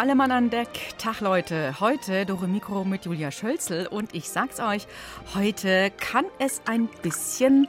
Alle 0.00 0.14
Mann 0.14 0.30
an 0.30 0.48
Deck. 0.48 0.70
Tag 0.96 1.20
Leute. 1.20 1.78
Heute 1.78 2.24
Dore 2.24 2.48
Mikro 2.48 2.84
mit 2.84 3.04
Julia 3.04 3.30
Schölzel 3.30 3.86
und 3.86 4.14
ich 4.14 4.30
sag's 4.30 4.58
euch, 4.58 4.86
heute 5.34 5.90
kann 5.90 6.24
es 6.38 6.62
ein 6.64 6.88
bisschen 7.02 7.68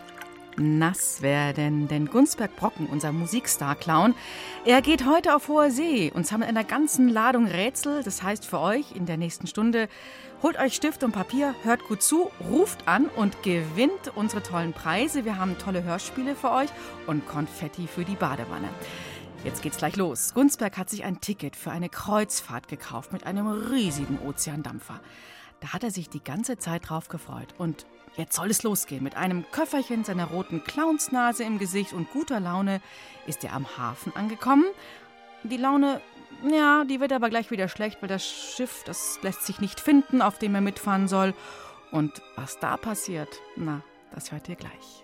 nass 0.56 1.22
werden, 1.22 1.90
denn 1.90 2.06
Gunsberg 2.06 2.56
Brocken, 2.56 2.88
unser 2.88 3.12
Musikstar-Clown, 3.12 4.16
er 4.64 4.82
geht 4.82 5.06
heute 5.06 5.36
auf 5.36 5.50
hoher 5.50 5.72
See 5.72 6.10
und 6.16 6.26
zwar 6.26 6.38
mit 6.38 6.48
einer 6.48 6.64
ganzen 6.64 7.10
Ladung 7.10 7.48
Rätsel. 7.48 8.02
Das 8.02 8.24
heißt 8.24 8.46
für 8.46 8.62
euch 8.62 8.96
in 8.96 9.06
der 9.06 9.18
nächsten 9.18 9.48
Stunde, 9.48 9.90
holt 10.42 10.58
euch 10.58 10.74
Stift 10.74 11.04
und 11.04 11.12
Papier, 11.12 11.54
hört 11.64 11.84
gut 11.90 12.02
zu, 12.02 12.32
ruft 12.50 12.88
an 12.88 13.08
und 13.18 13.44
gewinnt 13.44 14.16
unsere 14.16 14.42
tollen 14.42 14.72
Preise. 14.72 15.26
Wir 15.26 15.38
haben 15.38 15.58
tolle 15.58 15.84
Hörspiele 15.84 16.36
für 16.36 16.52
euch 16.52 16.70
und 17.08 17.28
Konfetti 17.28 17.88
für 17.88 18.06
die 18.06 18.16
Badewanne. 18.16 18.70
Jetzt 19.44 19.64
geht's 19.64 19.78
gleich 19.78 19.96
los. 19.96 20.36
Gunsberg 20.36 20.78
hat 20.78 20.92
sich 20.92 21.04
ein 21.04 21.20
Ticket 21.20 21.56
für 21.56 21.72
eine 21.72 21.90
Kreuzfahrt 21.90 22.68
gekauft 22.68 23.12
mit 23.12 23.26
einem 23.26 23.48
riesigen 23.48 24.20
Ozeandampfer. 24.20 25.00
Da 25.62 25.74
hat 25.74 25.84
er 25.84 25.90
sich 25.90 26.10
die 26.10 26.24
ganze 26.24 26.60
Zeit 26.60 26.90
drauf 26.90 27.08
gefreut. 27.08 27.48
Und 27.58 27.88
jetzt 28.18 28.36
soll 28.36 28.52
es 28.52 28.62
losgehen. 28.62 29.04
Mit 29.04 29.18
einem 29.18 29.44
Köfferchen, 29.52 30.04
seiner 30.04 30.26
roten 30.26 30.64
Clownsnase 30.64 31.44
im 31.44 31.58
Gesicht 31.58 31.92
und 31.94 32.12
guter 32.12 32.40
Laune 32.40 32.82
ist 33.26 33.44
er 33.44 33.54
am 33.54 33.66
Hafen 33.78 34.16
angekommen. 34.16 34.66
Die 35.42 35.58
Laune, 35.58 36.02
ja, 36.48 36.84
die 36.84 37.00
wird 37.00 37.12
aber 37.12 37.30
gleich 37.30 37.50
wieder 37.50 37.68
schlecht, 37.68 38.00
weil 38.02 38.10
das 38.10 38.24
Schiff, 38.24 38.84
das 38.86 39.18
lässt 39.24 39.48
sich 39.48 39.60
nicht 39.60 39.80
finden, 39.80 40.22
auf 40.22 40.38
dem 40.38 40.54
er 40.54 40.62
mitfahren 40.62 41.08
soll. 41.08 41.34
Und 41.92 42.22
was 42.36 42.60
da 42.60 42.78
passiert, 42.78 43.42
na, 43.56 43.82
das 44.14 44.32
hört 44.32 44.48
ihr 44.50 44.56
gleich. 44.56 45.04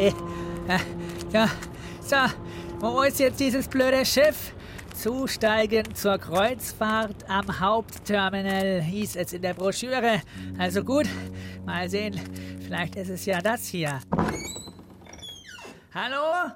ja, 1.32 1.50
so, 2.00 2.16
wo 2.78 3.02
ist 3.02 3.20
jetzt 3.20 3.38
dieses 3.38 3.68
blöde 3.68 4.06
Schiff? 4.06 4.54
Zusteigen 4.94 5.94
zur 5.94 6.16
Kreuzfahrt 6.16 7.28
am 7.28 7.60
Hauptterminal 7.60 8.80
hieß 8.80 9.16
es 9.16 9.34
in 9.34 9.42
der 9.42 9.52
Broschüre. 9.52 10.22
Also 10.58 10.84
gut, 10.84 11.06
mal 11.66 11.88
sehen, 11.90 12.18
vielleicht 12.64 12.96
ist 12.96 13.10
es 13.10 13.26
ja 13.26 13.40
das 13.40 13.66
hier. 13.66 14.00
Hallo? 15.94 16.50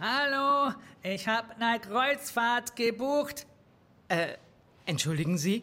Hallo? 0.00 0.74
Ich 1.02 1.28
habe 1.28 1.54
eine 1.60 1.78
Kreuzfahrt 1.78 2.74
gebucht. 2.74 3.46
Äh, 4.08 4.34
entschuldigen 4.86 5.38
Sie, 5.38 5.62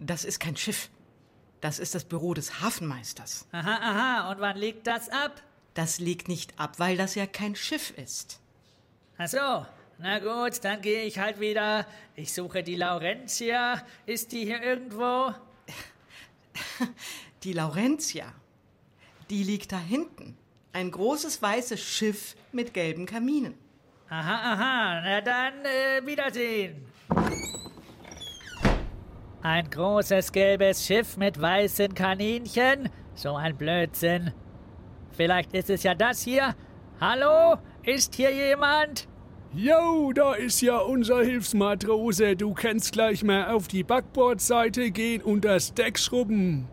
das 0.00 0.24
ist 0.24 0.38
kein 0.38 0.56
Schiff. 0.56 0.90
Das 1.62 1.78
ist 1.78 1.94
das 1.94 2.04
Büro 2.04 2.34
des 2.34 2.60
Hafenmeisters. 2.60 3.48
Aha, 3.52 3.78
aha, 3.80 4.30
und 4.32 4.40
wann 4.40 4.58
liegt 4.58 4.86
das 4.86 5.08
ab? 5.08 5.42
Das 5.74 5.98
liegt 5.98 6.28
nicht 6.28 6.58
ab, 6.58 6.78
weil 6.78 6.96
das 6.96 7.16
ja 7.16 7.26
kein 7.26 7.56
Schiff 7.56 7.92
ist. 7.98 8.40
Ach 9.18 9.28
so, 9.28 9.66
na 9.98 10.18
gut, 10.18 10.64
dann 10.64 10.80
gehe 10.80 11.02
ich 11.02 11.18
halt 11.18 11.40
wieder. 11.40 11.86
Ich 12.14 12.32
suche 12.32 12.62
die 12.62 12.76
Laurentia. 12.76 13.82
Ist 14.06 14.32
die 14.32 14.44
hier 14.44 14.62
irgendwo? 14.62 15.34
Die 17.42 17.52
Laurentia, 17.52 18.32
die 19.28 19.42
liegt 19.42 19.72
da 19.72 19.78
hinten. 19.78 20.34
Ein 20.72 20.90
großes 20.90 21.42
weißes 21.42 21.78
Schiff 21.78 22.36
mit 22.52 22.72
gelben 22.72 23.04
Kaminen. 23.04 23.54
Aha, 24.08 24.52
aha, 24.52 25.00
na 25.02 25.20
dann 25.20 25.64
äh, 25.64 26.06
wiedersehen. 26.06 26.86
Ein 29.42 29.68
großes 29.68 30.32
gelbes 30.32 30.86
Schiff 30.86 31.18
mit 31.18 31.38
weißen 31.38 31.94
Kaninchen? 31.94 32.88
So 33.14 33.36
ein 33.36 33.56
Blödsinn. 33.58 34.32
Vielleicht 35.16 35.54
ist 35.54 35.70
es 35.70 35.82
ja 35.82 35.94
das 35.94 36.22
hier. 36.22 36.54
Hallo? 37.00 37.56
Ist 37.82 38.14
hier 38.14 38.32
jemand? 38.34 39.08
Jo, 39.52 40.12
da 40.12 40.34
ist 40.34 40.60
ja 40.62 40.78
unser 40.78 41.22
Hilfsmatrose. 41.22 42.34
Du 42.34 42.54
kannst 42.54 42.92
gleich 42.92 43.22
mal 43.22 43.52
auf 43.52 43.68
die 43.68 43.84
Backbordseite 43.84 44.90
gehen 44.90 45.22
und 45.22 45.44
das 45.44 45.74
Deck 45.74 45.98
schrubben. 45.98 46.68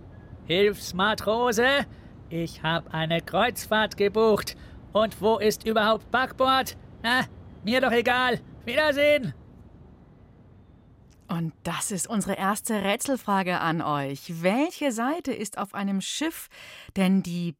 Hilfsmatrose? 0.45 1.85
Ich 2.29 2.63
habe 2.63 2.91
eine 2.91 3.21
Kreuzfahrt 3.21 3.97
gebucht. 3.97 4.57
Und 4.93 5.21
wo 5.21 5.37
ist 5.37 5.67
überhaupt 5.67 6.09
Backbord? 6.09 6.75
Na, 7.03 7.25
mir 7.63 7.81
doch 7.81 7.91
egal. 7.91 8.39
Wiedersehen. 8.65 9.33
Und 11.27 11.53
das 11.63 11.91
ist 11.91 12.07
unsere 12.07 12.33
erste 12.33 12.83
Rätselfrage 12.83 13.59
an 13.59 13.81
euch. 13.81 14.41
Welche 14.41 14.91
Seite 14.91 15.31
ist 15.31 15.57
auf 15.57 15.73
einem 15.73 16.01
Schiff 16.01 16.49
denn 16.97 17.23
die 17.23 17.55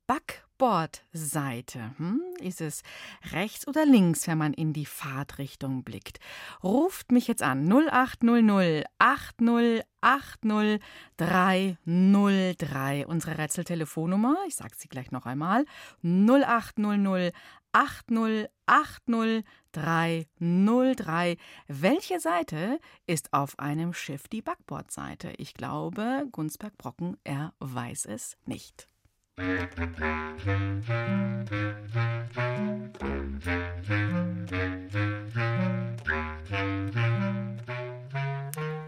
Backbordseite? 0.61 1.95
Hm? 1.97 2.21
Ist 2.39 2.61
es 2.61 2.83
rechts 3.31 3.67
oder 3.67 3.83
links, 3.83 4.27
wenn 4.27 4.37
man 4.37 4.53
in 4.53 4.73
die 4.73 4.85
Fahrtrichtung 4.85 5.83
blickt? 5.83 6.19
Ruft 6.63 7.11
mich 7.11 7.27
jetzt 7.27 7.41
an 7.41 7.67
0800 7.67 8.85
80 8.99 9.81
80 10.01 10.79
303. 11.17 13.07
Unsere 13.07 13.39
Rätseltelefonnummer, 13.39 14.37
ich 14.47 14.55
sage 14.55 14.75
sie 14.77 14.87
gleich 14.87 15.09
noch 15.09 15.25
einmal, 15.25 15.65
0800 16.03 17.33
80 17.73 18.47
80 18.67 19.43
303. 19.71 21.37
Welche 21.69 22.19
Seite 22.19 22.79
ist 23.07 23.33
auf 23.33 23.57
einem 23.57 23.93
Schiff 23.95 24.27
die 24.27 24.43
Backbordseite? 24.43 25.33
Ich 25.37 25.55
glaube, 25.55 26.27
Gunsberg 26.31 26.77
Brocken, 26.77 27.17
er 27.23 27.53
weiß 27.59 28.05
es 28.05 28.37
nicht. 28.45 28.90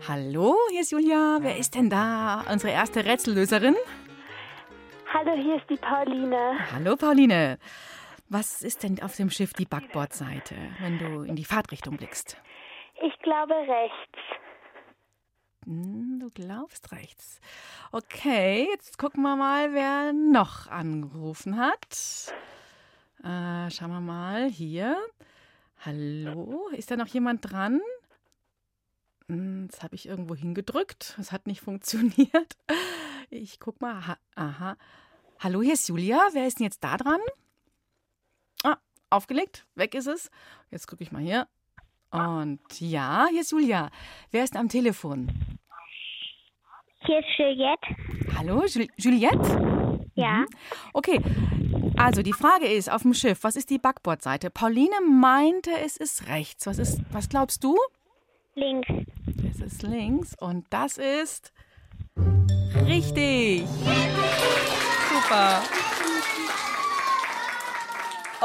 Hallo, 0.08 0.56
hier 0.70 0.82
ist 0.82 0.92
Julia. 0.92 1.38
Wer 1.42 1.58
ist 1.58 1.76
denn 1.76 1.90
da? 1.90 2.44
Unsere 2.52 2.74
erste 2.74 3.06
Rätsellöserin? 3.06 3.76
Hallo, 5.14 5.32
hier 5.34 5.56
ist 5.56 5.70
die 5.70 5.78
Pauline. 5.78 6.58
Hallo, 6.74 6.98
Pauline. 6.98 7.58
Was 8.30 8.62
ist 8.62 8.84
denn 8.84 9.02
auf 9.02 9.16
dem 9.16 9.30
Schiff 9.30 9.54
die 9.54 9.66
Backbordseite, 9.66 10.56
wenn 10.82 11.00
du 11.00 11.24
in 11.24 11.36
die 11.36 11.46
Fahrtrichtung 11.46 11.98
blickst? 11.98 12.38
Ich 13.02 13.18
glaube 13.20 13.54
rechts. 13.54 14.43
Hm, 15.66 16.20
Du 16.20 16.30
glaubst 16.32 16.92
rechts. 16.92 17.40
Okay, 17.92 18.68
jetzt 18.72 18.98
gucken 18.98 19.22
wir 19.24 19.36
mal, 19.36 19.74
wer 19.74 20.14
noch 20.14 20.68
angerufen 20.68 21.58
hat. 21.58 22.34
Äh, 23.24 23.70
schauen 23.72 23.92
wir 23.92 24.02
mal 24.02 24.50
hier. 24.50 24.98
Hallo, 25.86 26.70
ist 26.72 26.92
da 26.92 26.96
noch 26.98 27.08
jemand 27.08 27.50
dran? 27.52 27.82
Hm, 29.28 29.68
Das 29.70 29.84
habe 29.84 29.96
ich 29.96 30.08
irgendwo 30.08 30.36
hingedrückt. 30.36 31.14
Das 31.18 31.32
hat 31.32 31.48
nicht 31.48 31.62
funktioniert. 31.66 32.58
Ich 33.30 33.60
guck 33.60 33.82
mal. 33.82 34.06
Ha 34.08 34.18
Aha. 34.36 34.78
Hallo, 35.40 35.62
hier 35.62 35.74
ist 35.74 35.88
Julia. 35.90 36.20
Wer 36.34 36.48
ist 36.48 36.60
denn 36.60 36.66
jetzt 36.66 36.84
da 36.84 36.96
dran? 36.98 37.20
Ah, 38.64 38.78
aufgelegt. 39.10 39.66
Weg 39.76 39.94
ist 39.96 40.08
es. 40.08 40.30
Jetzt 40.72 40.88
gucke 40.88 41.04
ich 41.04 41.12
mal 41.12 41.22
hier. 41.22 41.48
Und 42.14 42.60
ja, 42.80 43.28
hier 43.30 43.42
ist 43.42 43.52
Julia. 43.52 43.90
Wer 44.32 44.44
ist 44.44 44.56
am 44.56 44.70
Telefon? 44.70 45.32
Hier 47.06 47.20
ist 47.20 47.28
Juliette. 47.38 48.38
Hallo, 48.38 48.64
Jul 48.66 48.88
Juliette? 48.98 50.00
Ja. 50.16 50.46
Okay, 50.94 51.20
also 51.98 52.22
die 52.22 52.34
Frage 52.34 52.68
ist 52.68 52.90
auf 52.90 53.02
dem 53.02 53.14
Schiff, 53.14 53.44
was 53.44 53.56
ist 53.56 53.70
die 53.72 53.80
Backbordseite? 53.80 54.52
Pauline 54.52 55.02
meinte, 55.02 55.72
es 55.84 55.98
ist 55.98 56.28
rechts. 56.30 56.68
Was 56.68 56.78
ist, 56.78 57.02
was 57.12 57.30
glaubst 57.30 57.64
du? 57.64 57.76
Links. 58.56 58.88
Es 59.50 59.60
ist 59.60 59.82
links 59.82 60.36
und 60.40 60.66
das 60.70 60.98
ist 60.98 61.52
Richtig. 62.86 63.64
Super. 65.10 65.62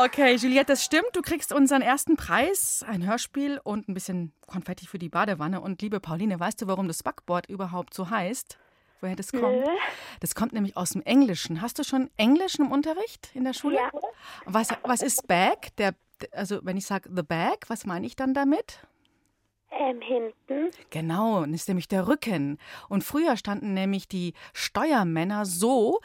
Okay, 0.00 0.36
Juliette, 0.36 0.66
das 0.66 0.84
stimmt. 0.84 1.08
Du 1.14 1.22
kriegst 1.22 1.52
unseren 1.52 1.82
ersten 1.82 2.14
Preis, 2.14 2.84
ein 2.86 3.04
Hörspiel 3.04 3.60
und 3.64 3.88
ein 3.88 3.94
bisschen 3.94 4.32
Konfetti 4.46 4.86
für 4.86 5.00
die 5.00 5.08
Badewanne. 5.08 5.60
Und 5.60 5.82
liebe 5.82 5.98
Pauline, 5.98 6.38
weißt 6.38 6.62
du, 6.62 6.68
warum 6.68 6.86
das 6.86 7.02
Backboard 7.02 7.50
überhaupt 7.50 7.94
so 7.94 8.08
heißt? 8.08 8.58
Woher 9.00 9.16
das 9.16 9.32
kommt? 9.32 9.64
Das 10.20 10.36
kommt 10.36 10.52
nämlich 10.52 10.76
aus 10.76 10.90
dem 10.90 11.02
Englischen. 11.02 11.62
Hast 11.62 11.80
du 11.80 11.82
schon 11.82 12.10
Englisch 12.16 12.60
im 12.60 12.70
Unterricht 12.70 13.30
in 13.34 13.42
der 13.42 13.54
Schule? 13.54 13.74
Ja. 13.74 13.90
Was, 14.44 14.68
was 14.84 15.02
ist 15.02 15.26
Bag? 15.26 15.74
Der, 15.78 15.96
also 16.30 16.60
wenn 16.62 16.76
ich 16.76 16.86
sage 16.86 17.10
the 17.12 17.24
bag, 17.24 17.56
was 17.66 17.84
meine 17.84 18.06
ich 18.06 18.14
dann 18.14 18.34
damit? 18.34 18.78
Ähm, 19.72 20.00
hinten. 20.00 20.70
Genau, 20.90 21.44
das 21.44 21.54
ist 21.54 21.68
nämlich 21.68 21.88
der 21.88 22.06
Rücken. 22.06 22.58
Und 22.88 23.02
früher 23.02 23.36
standen 23.36 23.74
nämlich 23.74 24.06
die 24.06 24.34
Steuermänner 24.52 25.44
so, 25.44 25.98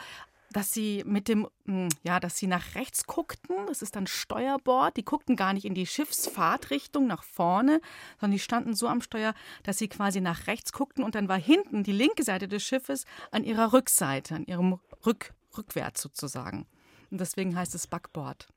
dass 0.54 0.72
sie 0.72 1.04
mit 1.06 1.28
dem, 1.28 1.48
mm, 1.66 1.88
ja, 2.04 2.20
dass 2.20 2.38
sie 2.38 2.48
nach 2.48 2.76
rechts 2.76 3.06
guckten. 3.06 3.68
Das 3.68 3.82
ist 3.82 3.96
dann 3.96 4.08
Steuerbord. 4.08 4.96
Die 4.98 5.04
guckten 5.06 5.36
gar 5.36 5.54
nicht 5.54 5.66
in 5.66 5.74
die 5.74 5.86
Schiffsfahrtrichtung 5.86 7.08
nach 7.08 7.24
vorne, 7.24 7.82
sondern 8.20 8.32
die 8.32 8.40
standen 8.40 8.74
so 8.74 8.88
am 8.88 9.02
Steuer, 9.02 9.34
dass 9.64 9.78
sie 9.78 9.88
quasi 9.90 10.22
nach 10.22 10.48
rechts 10.48 10.72
guckten 10.72 11.04
und 11.04 11.16
dann 11.16 11.28
war 11.28 11.40
hinten 11.40 11.84
die 11.84 11.92
linke 11.92 12.24
Seite 12.24 12.48
des 12.48 12.64
Schiffes 12.64 13.06
an 13.32 13.44
ihrer 13.44 13.74
Rückseite, 13.74 14.36
an 14.36 14.46
ihrem 14.46 14.80
Rück, 15.06 15.34
rückwärts 15.58 16.02
sozusagen. 16.02 16.66
Und 17.12 17.20
deswegen 17.20 17.56
heißt 17.56 17.76
es 17.76 17.88
Backboard. 17.88 18.48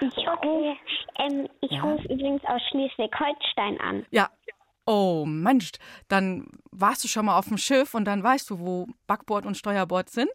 Ich 0.00 0.16
rufe, 0.16 0.76
ähm, 1.20 1.48
ich 1.60 1.70
Ja. 1.70 1.82
rufe 1.82 2.02
übrigens 2.04 2.42
aus 2.44 2.60
Schleswig-Holstein 2.70 3.80
an. 3.80 4.06
Ja. 4.10 4.30
Oh 4.84 5.24
Mensch, 5.26 5.70
dann 6.08 6.48
warst 6.72 7.04
du 7.04 7.08
schon 7.08 7.26
mal 7.26 7.38
auf 7.38 7.46
dem 7.46 7.56
Schiff 7.56 7.94
und 7.94 8.04
dann 8.04 8.20
weißt 8.20 8.50
du, 8.50 8.58
wo 8.58 8.88
Backboard 9.06 9.46
und 9.46 9.56
Steuerbord 9.56 10.10
sind? 10.10 10.28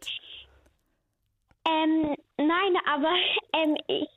Ähm, 1.68 2.16
nein, 2.36 2.76
aber 2.86 3.12
ähm, 3.54 3.76
ich 3.86 4.08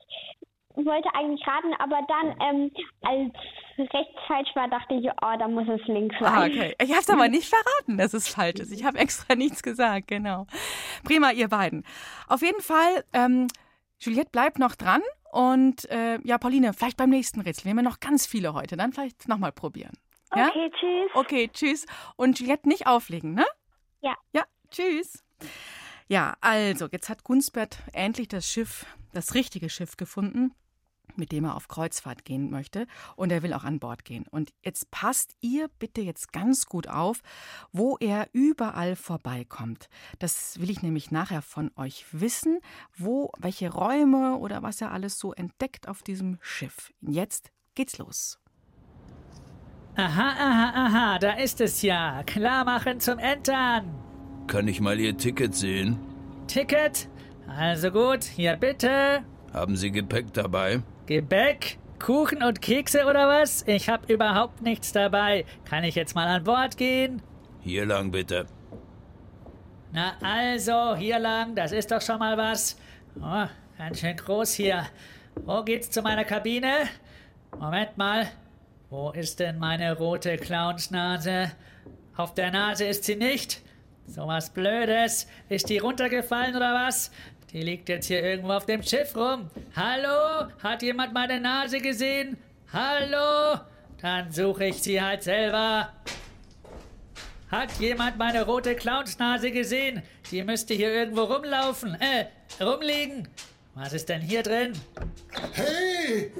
wollte 0.75 1.09
eigentlich 1.13 1.45
raten, 1.45 1.73
aber 1.79 2.01
dann, 2.07 2.35
ähm, 2.41 2.71
als 3.01 3.91
rechts 3.93 4.19
falsch 4.27 4.49
war, 4.55 4.67
dachte 4.69 4.95
ich, 4.95 5.09
oh, 5.09 5.37
da 5.37 5.47
muss 5.47 5.67
es 5.67 5.85
links 5.87 6.15
sein. 6.19 6.33
Ah, 6.33 6.45
okay. 6.45 6.75
Ich 6.81 6.91
habe 6.91 7.01
es 7.01 7.09
aber 7.09 7.27
nicht 7.29 7.49
verraten, 7.49 7.97
dass 7.97 8.13
es 8.13 8.27
falsch 8.29 8.59
ist. 8.59 8.71
Ich 8.71 8.83
habe 8.83 8.97
extra 8.97 9.35
nichts 9.35 9.63
gesagt, 9.63 10.07
genau. 10.07 10.47
Prima, 11.03 11.31
ihr 11.31 11.49
beiden. 11.49 11.85
Auf 12.27 12.41
jeden 12.41 12.61
Fall, 12.61 13.03
ähm, 13.13 13.47
Juliette 13.99 14.31
bleibt 14.31 14.59
noch 14.59 14.75
dran 14.75 15.01
und 15.31 15.89
äh, 15.89 16.19
ja, 16.23 16.37
Pauline, 16.37 16.73
vielleicht 16.73 16.97
beim 16.97 17.09
nächsten 17.09 17.41
Rätsel. 17.41 17.65
Wir 17.65 17.71
haben 17.71 17.77
ja 17.77 17.83
noch 17.83 17.99
ganz 17.99 18.25
viele 18.25 18.53
heute. 18.53 18.77
Dann 18.77 18.93
vielleicht 18.93 19.27
nochmal 19.27 19.51
probieren. 19.51 19.93
Ja? 20.35 20.47
Okay, 20.47 20.71
tschüss. 20.79 21.11
Okay, 21.13 21.49
tschüss. 21.53 21.85
Und 22.15 22.39
Juliette 22.39 22.67
nicht 22.67 22.87
auflegen, 22.87 23.33
ne? 23.33 23.45
Ja. 24.01 24.15
Ja, 24.33 24.43
tschüss. 24.69 25.23
Ja, 26.07 26.35
also, 26.41 26.87
jetzt 26.91 27.09
hat 27.09 27.23
Gunsbert 27.23 27.77
endlich 27.93 28.27
das 28.27 28.47
Schiff, 28.47 28.85
das 29.13 29.33
richtige 29.33 29.69
Schiff 29.69 29.97
gefunden, 29.97 30.53
mit 31.15 31.31
dem 31.31 31.45
er 31.45 31.55
auf 31.55 31.67
Kreuzfahrt 31.67 32.25
gehen 32.25 32.49
möchte. 32.49 32.87
Und 33.15 33.31
er 33.31 33.43
will 33.43 33.53
auch 33.53 33.63
an 33.63 33.79
Bord 33.79 34.05
gehen. 34.05 34.25
Und 34.29 34.53
jetzt 34.63 34.91
passt 34.91 35.35
ihr 35.41 35.69
bitte 35.79 36.01
jetzt 36.01 36.31
ganz 36.31 36.65
gut 36.65 36.87
auf, 36.87 37.21
wo 37.71 37.97
er 37.99 38.27
überall 38.33 38.95
vorbeikommt. 38.95 39.89
Das 40.19 40.59
will 40.59 40.69
ich 40.69 40.81
nämlich 40.81 41.11
nachher 41.11 41.41
von 41.41 41.71
euch 41.75 42.05
wissen, 42.11 42.59
wo, 42.95 43.31
welche 43.37 43.71
Räume 43.71 44.37
oder 44.37 44.63
was 44.63 44.81
er 44.81 44.91
alles 44.91 45.19
so 45.19 45.33
entdeckt 45.33 45.87
auf 45.87 46.03
diesem 46.03 46.37
Schiff. 46.41 46.93
Jetzt 47.01 47.51
geht's 47.75 47.97
los. 47.97 48.39
Aha, 49.95 50.29
aha, 50.29 50.85
aha, 50.85 51.19
da 51.19 51.33
ist 51.33 51.59
es 51.59 51.81
ja. 51.81 52.23
Klar 52.23 52.63
machen 52.63 53.01
zum 53.01 53.19
Entern. 53.19 54.10
Kann 54.51 54.67
ich 54.67 54.81
mal 54.81 54.99
Ihr 54.99 55.15
Ticket 55.15 55.55
sehen? 55.55 55.97
Ticket? 56.45 57.07
Also 57.47 57.89
gut, 57.89 58.25
hier 58.25 58.57
bitte. 58.57 59.21
Haben 59.53 59.77
Sie 59.77 59.91
Gepäck 59.91 60.33
dabei? 60.33 60.81
Gebäck? 61.05 61.77
Kuchen 61.99 62.43
und 62.43 62.61
Kekse 62.61 63.05
oder 63.05 63.29
was? 63.29 63.65
Ich 63.65 63.87
hab 63.87 64.09
überhaupt 64.09 64.61
nichts 64.61 64.91
dabei. 64.91 65.45
Kann 65.63 65.85
ich 65.85 65.95
jetzt 65.95 66.15
mal 66.15 66.27
an 66.27 66.43
Bord 66.43 66.75
gehen? 66.75 67.21
Hier 67.61 67.85
lang 67.85 68.11
bitte. 68.11 68.45
Na 69.93 70.15
also, 70.21 70.97
hier 70.97 71.19
lang, 71.19 71.55
das 71.55 71.71
ist 71.71 71.89
doch 71.89 72.01
schon 72.01 72.19
mal 72.19 72.37
was. 72.37 72.77
Oh, 73.21 73.45
ganz 73.77 74.01
schön 74.01 74.17
groß 74.17 74.53
hier. 74.55 74.85
Wo 75.45 75.63
geht's 75.63 75.91
zu 75.91 76.01
meiner 76.01 76.25
Kabine? 76.25 76.89
Moment 77.57 77.97
mal. 77.97 78.27
Wo 78.89 79.11
ist 79.11 79.39
denn 79.39 79.59
meine 79.59 79.95
rote 79.95 80.35
Clownsnase? 80.35 81.53
Auf 82.17 82.33
der 82.33 82.51
Nase 82.51 82.83
ist 82.83 83.05
sie 83.05 83.15
nicht. 83.15 83.61
So 84.13 84.27
was 84.27 84.49
Blödes. 84.49 85.25
Ist 85.47 85.69
die 85.69 85.77
runtergefallen 85.77 86.55
oder 86.55 86.73
was? 86.73 87.11
Die 87.53 87.61
liegt 87.61 87.87
jetzt 87.87 88.07
hier 88.07 88.21
irgendwo 88.21 88.51
auf 88.51 88.65
dem 88.65 88.83
Schiff 88.83 89.15
rum. 89.15 89.49
Hallo? 89.73 90.51
Hat 90.61 90.81
jemand 90.81 91.13
meine 91.13 91.39
Nase 91.39 91.79
gesehen? 91.79 92.37
Hallo? 92.73 93.61
Dann 94.01 94.29
suche 94.31 94.65
ich 94.65 94.81
sie 94.81 95.01
halt 95.01 95.23
selber. 95.23 95.93
Hat 97.49 97.71
jemand 97.79 98.17
meine 98.17 98.43
rote 98.43 98.75
Clownsnase 98.75 99.51
gesehen? 99.51 100.01
Die 100.29 100.43
müsste 100.43 100.73
hier 100.73 100.93
irgendwo 100.93 101.23
rumlaufen. 101.23 101.95
Äh, 101.95 102.25
rumliegen. 102.61 103.29
Was 103.75 103.93
ist 103.93 104.09
denn 104.09 104.21
hier 104.21 104.43
drin? 104.43 104.73
Hey! 105.53 106.31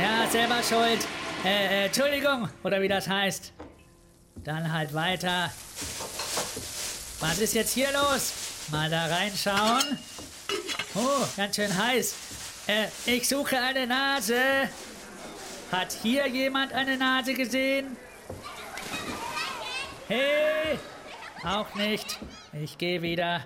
Ja, 0.00 0.28
selber 0.28 0.62
schuld. 0.62 1.06
Äh, 1.44 1.82
äh, 1.82 1.86
Entschuldigung, 1.86 2.48
oder 2.64 2.80
wie 2.82 2.88
das 2.88 3.08
heißt. 3.08 3.52
Dann 4.42 4.72
halt 4.72 4.92
weiter. 4.94 5.50
Was 7.20 7.38
ist 7.38 7.54
jetzt 7.54 7.72
hier 7.72 7.88
los? 7.92 8.32
Mal 8.70 8.90
da 8.90 9.06
reinschauen. 9.06 9.98
Oh, 10.94 11.26
ganz 11.36 11.56
schön 11.56 11.76
heiß. 11.76 12.14
Äh, 12.66 12.88
ich 13.06 13.26
suche 13.28 13.58
eine 13.58 13.86
Nase. 13.86 14.68
Hat 15.72 15.96
hier 16.02 16.26
jemand 16.26 16.72
eine 16.72 16.96
Nase 16.96 17.34
gesehen? 17.34 17.96
Hey! 20.08 20.78
Auch 21.44 21.74
nicht. 21.74 22.18
Ich 22.52 22.76
gehe 22.76 23.00
wieder. 23.00 23.40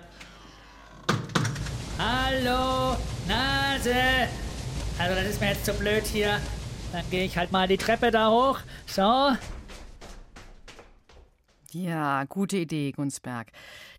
Hallo, 1.97 2.97
Nase! 3.27 4.27
Also, 4.99 5.15
das 5.15 5.25
ist 5.25 5.41
mir 5.41 5.49
jetzt 5.49 5.65
zu 5.65 5.73
blöd 5.73 6.05
hier. 6.05 6.39
Dann 6.91 7.09
gehe 7.09 7.23
ich 7.23 7.37
halt 7.37 7.51
mal 7.51 7.67
die 7.67 7.77
Treppe 7.77 8.11
da 8.11 8.29
hoch. 8.29 8.59
So. 8.85 9.35
Ja, 11.73 12.25
gute 12.25 12.57
Idee, 12.57 12.91
Gunsberg. 12.91 13.51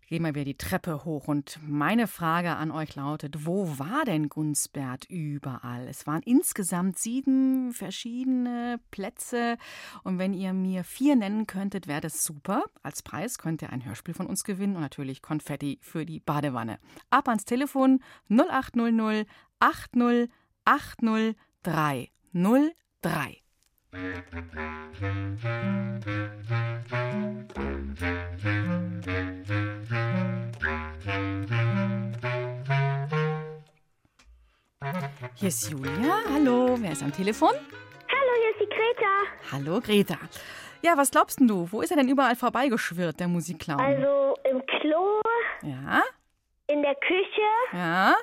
Gehen 0.06 0.22
wir 0.24 0.34
wieder 0.34 0.44
die 0.44 0.58
Treppe 0.58 1.06
hoch. 1.06 1.26
Und 1.26 1.58
meine 1.66 2.06
Frage 2.06 2.56
an 2.56 2.70
euch 2.70 2.96
lautet: 2.96 3.46
Wo 3.46 3.78
war 3.78 4.04
denn 4.04 4.28
Gunsbert 4.28 5.06
überall? 5.08 5.88
Es 5.88 6.06
waren 6.06 6.20
insgesamt 6.22 6.98
sieben 6.98 7.72
verschiedene 7.72 8.78
Plätze. 8.90 9.56
Und 10.04 10.18
wenn 10.18 10.34
ihr 10.34 10.52
mir 10.52 10.84
vier 10.84 11.16
nennen 11.16 11.46
könntet, 11.46 11.86
wäre 11.86 12.02
das 12.02 12.24
super. 12.24 12.64
Als 12.82 13.02
Preis 13.02 13.38
könnt 13.38 13.62
ihr 13.62 13.70
ein 13.70 13.86
Hörspiel 13.86 14.12
von 14.12 14.26
uns 14.26 14.44
gewinnen 14.44 14.76
und 14.76 14.82
natürlich 14.82 15.22
Konfetti 15.22 15.78
für 15.80 16.04
die 16.04 16.20
Badewanne. 16.20 16.78
Ab 17.08 17.28
ans 17.28 17.46
Telefon 17.46 18.00
0800 18.28 19.26
80 19.60 20.28
80 20.66 21.36
303. 21.62 23.41
Hier 23.94 24.00
ist 35.48 35.70
Julia. 35.70 36.20
Hallo, 36.32 36.76
wer 36.80 36.92
ist 36.92 37.02
am 37.02 37.12
Telefon? 37.12 37.50
Hallo, 37.50 38.32
hier 38.40 38.50
ist 38.52 38.60
die 38.60 38.66
Greta. 38.66 39.52
Hallo, 39.52 39.80
Greta. 39.80 40.16
Ja, 40.80 40.96
was 40.96 41.10
glaubst 41.10 41.40
denn 41.40 41.48
du? 41.48 41.70
Wo 41.70 41.82
ist 41.82 41.90
er 41.90 41.98
denn 41.98 42.08
überall 42.08 42.34
vorbeigeschwirrt, 42.36 43.20
der 43.20 43.28
Musikclown? 43.28 43.78
Also 43.78 44.36
im 44.50 44.64
Klo, 44.64 45.20
ja, 45.60 46.02
in 46.68 46.80
der 46.80 46.94
Küche, 46.94 47.74
ja, 47.74 48.14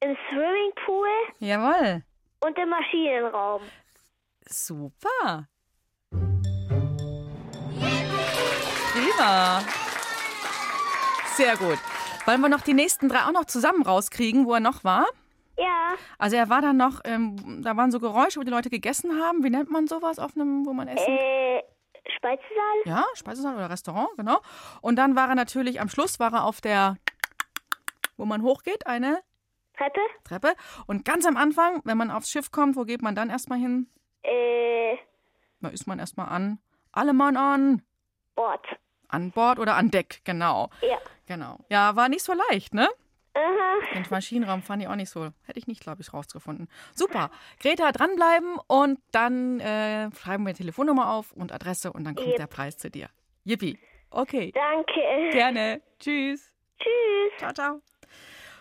im 0.00 0.16
Swimmingpool 0.30 1.08
jawohl. 1.40 2.04
und 2.40 2.58
im 2.58 2.70
Maschinenraum. 2.70 3.60
Super. 4.52 5.48
Prima. 8.92 9.60
Sehr 11.36 11.56
gut. 11.56 11.78
Wollen 12.26 12.40
wir 12.40 12.48
noch 12.48 12.60
die 12.60 12.74
nächsten 12.74 13.08
drei 13.08 13.24
auch 13.24 13.32
noch 13.32 13.44
zusammen 13.44 13.82
rauskriegen, 13.82 14.46
wo 14.46 14.54
er 14.54 14.60
noch 14.60 14.84
war? 14.84 15.06
Ja, 15.56 15.94
Also 16.18 16.36
er 16.36 16.48
war 16.48 16.62
dann 16.62 16.76
noch, 16.76 17.00
ähm, 17.04 17.62
da 17.62 17.76
waren 17.76 17.90
so 17.90 18.00
Geräusche, 18.00 18.40
wo 18.40 18.44
die 18.44 18.50
Leute 18.50 18.70
gegessen 18.70 19.20
haben. 19.22 19.44
Wie 19.44 19.50
nennt 19.50 19.70
man 19.70 19.86
sowas 19.86 20.18
auf 20.18 20.34
einem, 20.34 20.64
wo 20.66 20.72
man 20.72 20.88
essen? 20.88 21.06
äh, 21.06 21.62
Speisesaal? 22.16 22.76
Ja, 22.86 23.04
Speisesaal 23.14 23.54
oder 23.56 23.70
Restaurant, 23.70 24.08
genau. 24.16 24.40
Und 24.80 24.96
dann 24.96 25.16
war 25.16 25.28
er 25.28 25.34
natürlich, 25.34 25.80
am 25.80 25.88
Schluss 25.88 26.18
war 26.18 26.32
er 26.32 26.44
auf 26.44 26.60
der, 26.60 26.96
wo 28.16 28.24
man 28.24 28.42
hochgeht, 28.42 28.86
eine 28.86 29.20
Treppe? 29.76 30.00
Treppe. 30.24 30.54
Und 30.86 31.04
ganz 31.04 31.26
am 31.26 31.36
Anfang, 31.36 31.80
wenn 31.84 31.96
man 31.98 32.10
aufs 32.10 32.30
Schiff 32.30 32.50
kommt, 32.50 32.76
wo 32.76 32.84
geht 32.84 33.02
man 33.02 33.14
dann 33.14 33.30
erstmal 33.30 33.58
hin? 33.58 33.88
Äh, 34.22 34.96
Da 35.60 35.68
ist 35.68 35.86
man 35.86 35.98
erstmal 35.98 36.28
an. 36.28 36.58
Alle 36.92 37.12
Mann 37.12 37.36
an. 37.36 37.82
Bord. 38.34 38.64
An 39.08 39.30
Bord 39.32 39.58
oder 39.58 39.74
an 39.76 39.90
Deck, 39.90 40.20
genau. 40.24 40.70
Ja. 40.82 40.98
Genau. 41.26 41.58
Ja, 41.68 41.96
war 41.96 42.08
nicht 42.08 42.22
so 42.24 42.32
leicht, 42.50 42.74
ne? 42.74 42.88
Aha. 43.34 43.94
Den 43.94 44.04
Maschinenraum 44.10 44.62
fand 44.62 44.82
ich 44.82 44.88
auch 44.88 44.96
nicht 44.96 45.10
so. 45.10 45.30
Hätte 45.44 45.58
ich 45.58 45.66
nicht, 45.68 45.80
glaube 45.82 46.02
ich, 46.02 46.12
rausgefunden. 46.12 46.68
Super. 46.94 47.30
Greta, 47.60 47.92
dranbleiben 47.92 48.58
und 48.66 48.98
dann 49.12 49.60
äh, 49.60 50.10
schreiben 50.16 50.44
wir 50.46 50.54
Telefonnummer 50.54 51.12
auf 51.12 51.32
und 51.32 51.52
Adresse 51.52 51.92
und 51.92 52.04
dann 52.04 52.16
kommt 52.16 52.28
Yep. 52.28 52.36
der 52.36 52.46
Preis 52.48 52.76
zu 52.76 52.90
dir. 52.90 53.08
Yippie. 53.44 53.78
Okay. 54.10 54.50
Danke. 54.52 55.30
Gerne. 55.30 55.80
Tschüss. 56.00 56.52
Tschüss. 56.78 57.38
Ciao, 57.38 57.52
ciao. 57.52 57.80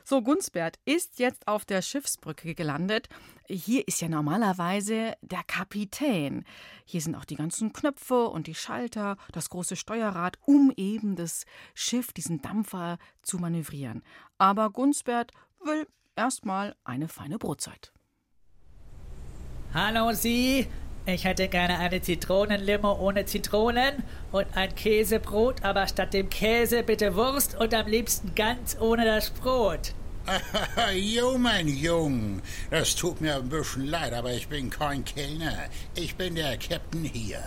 So, 0.10 0.24
Gunsbert 0.24 0.80
ist 0.86 1.20
jetzt 1.20 1.48
auf 1.48 1.66
der 1.66 1.84
Schiffsbrücke 1.84 2.56
gelandet. 2.56 3.10
Hier 3.48 3.88
ist 3.88 4.02
ja 4.02 4.10
normalerweise 4.10 5.14
der 5.22 5.44
Kapitän. 5.46 6.46
Hier 6.84 7.00
sind 7.00 7.14
auch 7.14 7.26
die 7.26 7.36
ganzen 7.36 7.74
Knöpfe 7.74 8.28
und 8.28 8.48
die 8.48 8.56
Schalter, 8.56 9.18
das 9.34 9.52
große 9.52 9.76
Steuerrad, 9.76 10.40
um 10.48 10.74
eben 10.76 11.16
das 11.16 11.46
Schiff, 11.76 12.12
diesen 12.12 12.42
Dampfer 12.42 12.98
zu 13.22 13.38
manövrieren. 13.38 14.02
Aber 14.40 14.72
Gunsbert 14.72 15.32
will 15.64 15.86
erstmal 16.16 16.76
eine 16.84 17.08
feine 17.08 17.38
Brotzeit. 17.38 17.94
Hallo 19.76 20.12
Sie, 20.14 20.66
ich 21.06 21.24
hätte 21.24 21.48
gerne 21.50 21.78
eine 21.78 22.02
Zitronenlimo 22.02 22.94
ohne 22.94 23.26
Zitronen 23.26 24.02
und 24.32 24.48
ein 24.58 24.74
Käsebrot, 24.74 25.64
aber 25.64 25.86
statt 25.86 26.16
dem 26.16 26.32
Käse 26.32 26.82
bitte 26.82 27.16
Wurst 27.16 27.60
und 27.60 27.76
am 27.76 27.86
liebsten 27.86 28.34
ganz 28.34 28.76
ohne 28.80 29.06
das 29.06 29.30
Brot. 29.30 29.94
jo, 30.94 31.38
mein 31.38 31.68
Jung, 31.68 32.42
das 32.70 32.96
tut 32.96 33.22
mir 33.22 33.36
ein 33.36 33.50
bisschen 33.50 33.88
leid, 33.88 34.14
aber 34.14 34.34
ich 34.34 34.48
bin 34.48 34.70
kein 34.70 35.04
Kellner. 35.04 35.70
Ich 35.96 36.16
bin 36.16 36.36
der 36.36 36.58
Captain 36.58 37.04
hier. 37.04 37.44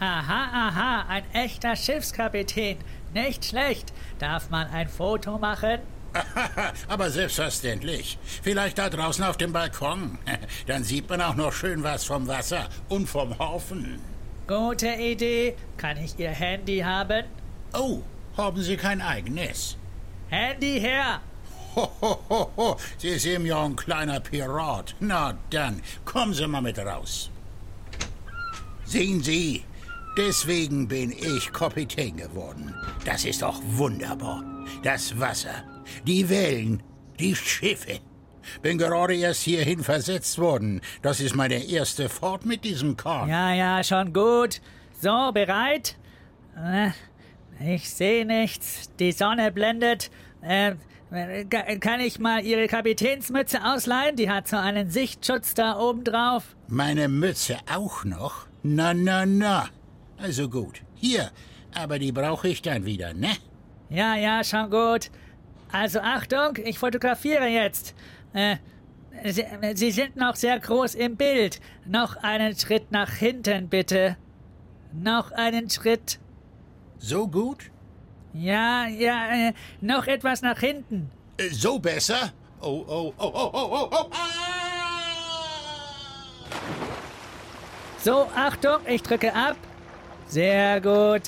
Aha, 0.00 0.68
aha, 0.68 1.06
ein 1.08 1.24
echter 1.32 1.76
Schiffskapitän. 1.76 2.78
Nicht 3.12 3.44
schlecht. 3.44 3.92
Darf 4.18 4.50
man 4.50 4.68
ein 4.68 4.88
Foto 4.88 5.38
machen? 5.38 5.78
aber 6.88 7.10
selbstverständlich. 7.10 8.18
Vielleicht 8.42 8.78
da 8.78 8.90
draußen 8.90 9.24
auf 9.24 9.36
dem 9.36 9.52
Balkon. 9.52 10.18
Dann 10.66 10.84
sieht 10.84 11.08
man 11.08 11.20
auch 11.20 11.36
noch 11.36 11.52
schön 11.52 11.82
was 11.82 12.04
vom 12.04 12.26
Wasser 12.26 12.68
und 12.88 13.08
vom 13.08 13.38
Haufen. 13.38 14.00
Gute 14.46 14.88
Idee. 14.88 15.56
Kann 15.76 15.96
ich 15.96 16.18
Ihr 16.18 16.30
Handy 16.30 16.80
haben? 16.80 17.24
Oh, 17.72 18.02
haben 18.36 18.62
Sie 18.62 18.76
kein 18.76 19.00
eigenes? 19.00 19.76
Handy 20.28 20.80
her! 20.80 21.20
Ho. 21.76 22.76
Sie 22.98 23.18
sind 23.18 23.46
ja 23.46 23.64
ein 23.64 23.76
kleiner 23.76 24.20
Pirat. 24.20 24.94
Na 25.00 25.36
dann, 25.50 25.80
kommen 26.04 26.34
Sie 26.34 26.46
mal 26.46 26.60
mit 26.62 26.78
raus. 26.78 27.30
Sehen 28.84 29.22
Sie, 29.22 29.64
deswegen 30.16 30.86
bin 30.88 31.10
ich 31.12 31.52
Kapitän 31.52 32.16
geworden. 32.16 32.74
Das 33.04 33.24
ist 33.24 33.42
doch 33.42 33.60
wunderbar. 33.66 34.42
Das 34.82 35.18
Wasser, 35.18 35.64
die 36.06 36.28
Wellen, 36.28 36.82
die 37.18 37.34
Schiffe. 37.34 38.00
Bin 38.60 38.76
gerade 38.76 39.14
erst 39.16 39.42
hierhin 39.42 39.82
versetzt 39.82 40.38
worden. 40.38 40.82
Das 41.00 41.18
ist 41.20 41.34
meine 41.34 41.64
erste 41.64 42.10
Fahrt 42.10 42.44
mit 42.44 42.62
diesem 42.64 42.94
Kahn. 42.96 43.28
Ja, 43.30 43.54
ja, 43.54 43.82
schon 43.82 44.12
gut. 44.12 44.60
So, 45.00 45.32
bereit? 45.32 45.96
Äh, 46.56 46.90
Ich 47.74 47.88
sehe 47.88 48.26
nichts. 48.26 48.90
Die 48.98 49.12
Sonne 49.12 49.50
blendet. 49.50 50.10
Äh, 50.42 50.74
kann 51.80 52.00
ich 52.00 52.18
mal 52.18 52.44
Ihre 52.44 52.66
Kapitänsmütze 52.66 53.64
ausleihen? 53.64 54.16
Die 54.16 54.30
hat 54.30 54.48
so 54.48 54.56
einen 54.56 54.90
Sichtschutz 54.90 55.54
da 55.54 55.78
oben 55.78 56.04
drauf. 56.04 56.56
Meine 56.68 57.08
Mütze 57.08 57.58
auch 57.72 58.04
noch? 58.04 58.46
Na, 58.62 58.94
na, 58.94 59.26
na. 59.26 59.68
Also 60.16 60.48
gut. 60.48 60.82
Hier, 60.94 61.30
aber 61.74 61.98
die 61.98 62.12
brauche 62.12 62.48
ich 62.48 62.62
dann 62.62 62.84
wieder, 62.84 63.12
ne? 63.12 63.30
Ja, 63.90 64.16
ja, 64.16 64.42
schon 64.42 64.70
gut. 64.70 65.10
Also 65.70 66.00
Achtung, 66.00 66.56
ich 66.64 66.78
fotografiere 66.78 67.46
jetzt. 67.46 67.94
Äh, 68.32 68.56
Sie, 69.24 69.44
Sie 69.74 69.90
sind 69.90 70.16
noch 70.16 70.34
sehr 70.34 70.58
groß 70.58 70.96
im 70.96 71.16
Bild. 71.16 71.60
Noch 71.86 72.16
einen 72.16 72.56
Schritt 72.56 72.90
nach 72.90 73.10
hinten, 73.10 73.68
bitte. 73.68 74.16
Noch 74.92 75.30
einen 75.32 75.70
Schritt. 75.70 76.18
So 76.98 77.28
gut? 77.28 77.70
Ja, 78.34 78.86
ja, 78.86 79.28
äh, 79.48 79.52
noch 79.80 80.06
etwas 80.08 80.42
nach 80.42 80.58
hinten. 80.58 81.10
Äh, 81.38 81.48
So 81.50 81.78
besser? 81.78 82.32
Oh, 82.60 82.84
oh, 82.88 83.14
oh, 83.18 83.30
oh, 83.32 83.50
oh, 83.52 83.68
oh, 83.72 83.88
oh. 83.92 84.10
So, 87.98 88.28
Achtung, 88.34 88.78
ich 88.86 89.02
drücke 89.02 89.34
ab. 89.34 89.56
Sehr 90.26 90.80
gut. 90.80 91.22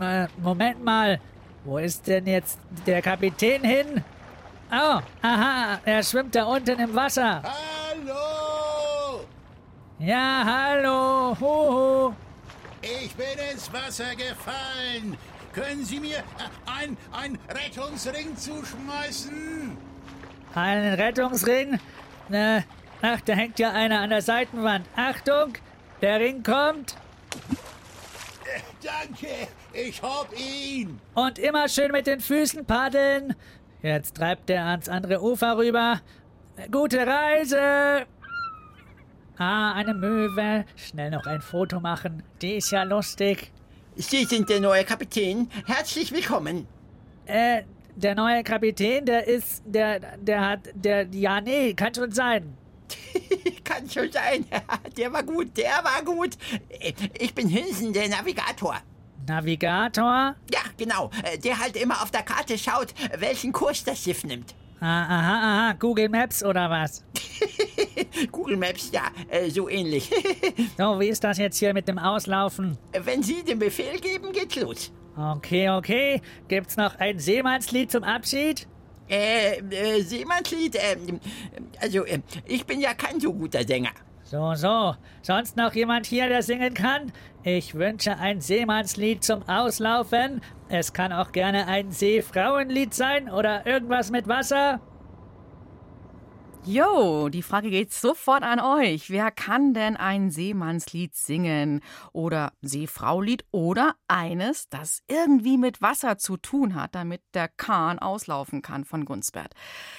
Äh, 0.00 0.26
Moment 0.38 0.82
mal. 0.84 1.20
Wo 1.64 1.78
ist 1.78 2.06
denn 2.08 2.26
jetzt 2.26 2.58
der 2.86 3.00
Kapitän 3.00 3.62
hin? 3.62 4.02
Oh, 4.72 4.98
aha, 5.22 5.78
er 5.84 6.02
schwimmt 6.02 6.34
da 6.34 6.44
unten 6.44 6.78
im 6.80 6.94
Wasser. 6.94 7.42
Hallo! 7.44 9.20
Ja, 9.98 10.42
hallo. 10.44 11.36
Huhu. 11.38 12.14
Ich 12.80 13.14
bin 13.14 13.38
ins 13.52 13.72
Wasser 13.72 14.16
gefallen. 14.16 15.16
Können 15.52 15.84
Sie 15.84 16.00
mir 16.00 16.18
äh, 16.18 16.22
ein, 16.66 16.96
ein 17.12 17.38
Rettungsring 17.48 18.36
zuschmeißen? 18.36 19.76
Einen 20.54 20.94
Rettungsring? 20.94 21.78
Äh, 22.30 22.62
ach, 23.02 23.20
da 23.20 23.34
hängt 23.34 23.58
ja 23.58 23.72
einer 23.72 24.00
an 24.00 24.10
der 24.10 24.22
Seitenwand. 24.22 24.86
Achtung, 24.96 25.54
der 26.00 26.20
Ring 26.20 26.42
kommt. 26.42 26.96
Danke, 28.82 29.48
ich 29.72 30.02
hab 30.02 30.28
ihn. 30.38 31.00
Und 31.14 31.38
immer 31.38 31.68
schön 31.68 31.92
mit 31.92 32.06
den 32.06 32.20
Füßen 32.20 32.64
paddeln. 32.64 33.34
Jetzt 33.82 34.16
treibt 34.16 34.48
er 34.50 34.64
ans 34.66 34.88
andere 34.88 35.22
Ufer 35.22 35.56
rüber. 35.56 36.00
Gute 36.70 37.06
Reise! 37.06 38.06
Ah, 39.38 39.72
eine 39.72 39.94
Möwe. 39.94 40.64
Schnell 40.76 41.10
noch 41.10 41.26
ein 41.26 41.40
Foto 41.40 41.80
machen. 41.80 42.22
Die 42.40 42.56
ist 42.56 42.70
ja 42.70 42.82
lustig. 42.82 43.52
Sie 43.96 44.24
sind 44.24 44.48
der 44.48 44.60
neue 44.60 44.84
Kapitän. 44.84 45.50
Herzlich 45.66 46.12
willkommen. 46.12 46.66
Äh, 47.26 47.62
der 47.94 48.14
neue 48.14 48.42
Kapitän, 48.42 49.04
der 49.04 49.26
ist, 49.26 49.62
der, 49.66 50.00
der 50.16 50.48
hat, 50.48 50.60
der, 50.74 51.06
ja, 51.12 51.40
nee, 51.40 51.74
kann 51.74 51.94
schon 51.94 52.10
sein. 52.10 52.56
Kann 53.64 53.88
schon 53.88 54.10
sein. 54.12 54.44
Der 54.96 55.10
war 55.12 55.22
gut, 55.22 55.56
der 55.56 55.82
war 55.82 56.02
gut. 56.04 56.36
Ich 57.18 57.34
bin 57.34 57.48
Hinsen, 57.48 57.92
der 57.92 58.08
Navigator. 58.08 58.76
Navigator? 59.26 60.34
Ja, 60.52 60.60
genau. 60.76 61.10
Der 61.42 61.58
halt 61.58 61.76
immer 61.76 62.02
auf 62.02 62.10
der 62.10 62.22
Karte 62.22 62.58
schaut, 62.58 62.92
welchen 63.18 63.52
Kurs 63.52 63.84
das 63.84 64.02
Schiff 64.02 64.24
nimmt. 64.24 64.54
Ah, 64.84 65.06
aha, 65.06 65.34
aha, 65.68 65.72
Google 65.78 66.08
Maps 66.08 66.42
oder 66.42 66.68
was? 66.68 67.04
Google 68.32 68.56
Maps, 68.56 68.90
ja, 68.90 69.12
äh, 69.28 69.48
so 69.48 69.68
ähnlich. 69.68 70.10
So, 70.76 70.98
wie 70.98 71.06
ist 71.06 71.22
das 71.22 71.38
jetzt 71.38 71.58
hier 71.58 71.72
mit 71.72 71.86
dem 71.86 71.98
Auslaufen? 71.98 72.76
Wenn 72.92 73.22
Sie 73.22 73.44
den 73.44 73.60
Befehl 73.60 74.00
geben, 74.00 74.32
geht's 74.32 74.56
los. 74.56 74.92
Okay, 75.16 75.70
okay. 75.70 76.20
Gibt's 76.48 76.76
noch 76.76 76.98
ein 76.98 77.20
Seemannslied 77.20 77.92
zum 77.92 78.02
Abschied? 78.02 78.66
Äh, 79.08 79.58
äh 79.58 80.02
Seemannslied, 80.02 80.74
äh, 80.74 80.96
also, 81.80 82.04
äh, 82.04 82.18
ich 82.46 82.66
bin 82.66 82.80
ja 82.80 82.94
kein 82.94 83.20
so 83.20 83.32
guter 83.32 83.64
Sänger. 83.64 83.92
So, 84.32 84.54
so. 84.54 84.94
Sonst 85.20 85.58
noch 85.58 85.74
jemand 85.74 86.06
hier, 86.06 86.26
der 86.26 86.42
singen 86.42 86.72
kann? 86.72 87.12
Ich 87.42 87.74
wünsche 87.74 88.16
ein 88.16 88.40
Seemannslied 88.40 89.22
zum 89.22 89.46
Auslaufen. 89.46 90.40
Es 90.70 90.94
kann 90.94 91.12
auch 91.12 91.32
gerne 91.32 91.66
ein 91.66 91.90
Seefrauenlied 91.90 92.94
sein 92.94 93.28
oder 93.28 93.66
irgendwas 93.66 94.10
mit 94.10 94.28
Wasser. 94.28 94.80
Jo, 96.64 97.28
die 97.28 97.42
Frage 97.42 97.70
geht 97.70 97.92
sofort 97.92 98.44
an 98.44 98.60
euch. 98.60 99.10
Wer 99.10 99.32
kann 99.32 99.74
denn 99.74 99.96
ein 99.96 100.30
Seemannslied 100.30 101.12
singen 101.12 101.80
oder 102.12 102.52
Seefraulied 102.62 103.44
oder 103.50 103.96
eines, 104.06 104.68
das 104.68 105.02
irgendwie 105.08 105.58
mit 105.58 105.82
Wasser 105.82 106.18
zu 106.18 106.36
tun 106.36 106.76
hat, 106.76 106.94
damit 106.94 107.20
der 107.34 107.48
Kahn 107.48 107.98
auslaufen 107.98 108.62
kann 108.62 108.84
von 108.84 109.04
Gunsbert? 109.04 109.54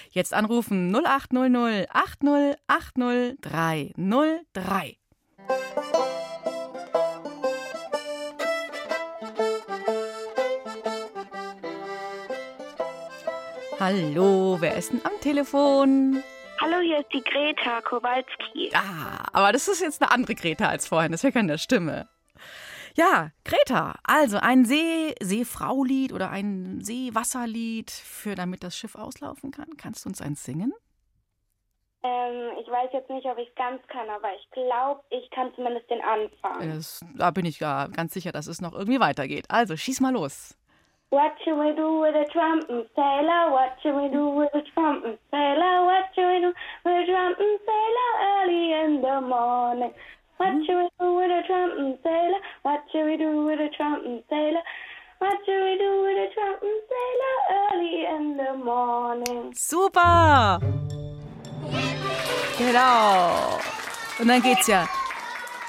Jetzt 0.10 0.34
anrufen 0.34 0.96
0800 0.96 1.94
80 1.94 2.56
80 2.68 3.42
303. 3.42 4.98
Hallo, 13.82 14.56
wer 14.62 14.78
ist 14.78 14.94
denn 14.94 15.02
am 15.04 15.20
Telefon? 15.20 16.24
Hallo, 16.62 16.80
hier 16.82 17.00
ist 17.00 17.12
die 17.14 17.24
Greta 17.24 17.82
Kowalski. 17.82 18.72
Ah, 18.74 19.26
aber 19.34 19.52
das 19.52 19.68
ist 19.68 19.82
jetzt 19.82 20.02
eine 20.02 20.12
andere 20.12 20.36
Greta 20.36 20.68
als 20.68 20.88
vorhin, 20.88 21.12
das 21.12 21.24
hört 21.24 21.36
an 21.36 21.48
der 21.48 21.58
Stimme. 21.58 22.08
Ja, 22.96 23.32
Greta, 23.44 23.96
also 24.04 24.38
ein 24.38 24.66
See, 24.66 25.16
Seefraulied 25.20 26.14
oder 26.14 26.30
ein 26.30 26.80
Seewasserlied, 26.82 27.90
für 27.90 28.36
damit 28.36 28.64
das 28.64 28.78
Schiff 28.78 28.96
auslaufen 28.96 29.52
kann. 29.52 29.78
Kannst 29.78 30.06
du 30.06 30.10
uns 30.10 30.22
eins 30.22 30.44
singen? 30.44 30.74
Ähm, 32.04 32.52
ich 32.62 32.68
weiß 32.68 32.90
jetzt 32.94 33.10
nicht, 33.10 33.26
ob 33.26 33.38
ich 33.40 33.48
es 33.48 33.56
ganz 33.56 33.82
kann, 33.88 34.10
aber 34.10 34.28
ich 34.36 34.52
glaube, 34.52 35.02
ich 35.10 35.30
kann 35.32 35.52
zumindest 35.56 35.90
den 35.90 36.02
Anfang. 36.02 36.70
Das, 36.76 37.04
da 37.16 37.32
bin 37.32 37.46
ich 37.46 37.60
gar 37.60 37.90
ganz 37.90 38.14
sicher, 38.14 38.32
dass 38.32 38.48
es 38.48 38.62
noch 38.62 38.74
irgendwie 38.74 39.00
weitergeht. 39.00 39.46
Also, 39.50 39.76
schieß 39.76 40.02
mal 40.02 40.14
los. 40.14 40.56
What 41.14 41.38
should 41.46 41.60
we 41.60 41.76
do 41.76 42.00
with 42.00 42.16
a 42.16 42.26
trumpet 42.34 42.72
mm, 42.72 42.90
sailor? 42.96 43.52
What 43.52 43.78
should 43.84 43.94
we 43.94 44.10
do 44.10 44.34
with 44.34 44.50
a 44.56 44.66
trumpet 44.74 45.14
mm, 45.14 45.30
sailor? 45.30 45.86
What 45.86 46.10
should 46.16 46.26
we 46.26 46.42
do 46.42 46.52
with 46.84 46.96
a 46.98 47.06
trumpet 47.06 47.38
mm, 47.38 47.58
sailor 47.70 48.10
early 48.34 48.66
in 48.82 48.92
the 49.06 49.22
morning? 49.22 49.94
What 50.38 50.54
hmm? 50.54 50.66
should 50.66 50.78
we 50.82 50.90
do 50.98 51.14
with 51.14 51.30
a 51.30 51.44
trumpet 51.46 52.00
sailor? 52.02 52.42
What 52.64 52.82
should 52.92 53.06
we 53.06 53.18
do 53.18 53.46
with 53.46 53.60
a 53.62 53.70
trumpet 53.78 54.26
sailor? 54.28 54.66
What 55.20 55.38
should 55.46 55.62
we 55.62 55.78
do 55.78 55.92
with 56.02 56.18
a 56.18 56.30
trumpet 56.34 56.82
sailor 56.90 57.38
early 57.62 57.96
in 58.18 58.38
the 58.42 58.54
morning? 58.66 59.54
Super! 59.54 60.58
Genau. 62.58 63.62
Und 64.18 64.28
dann 64.28 64.42
geht's 64.42 64.66
ja. 64.66 65.03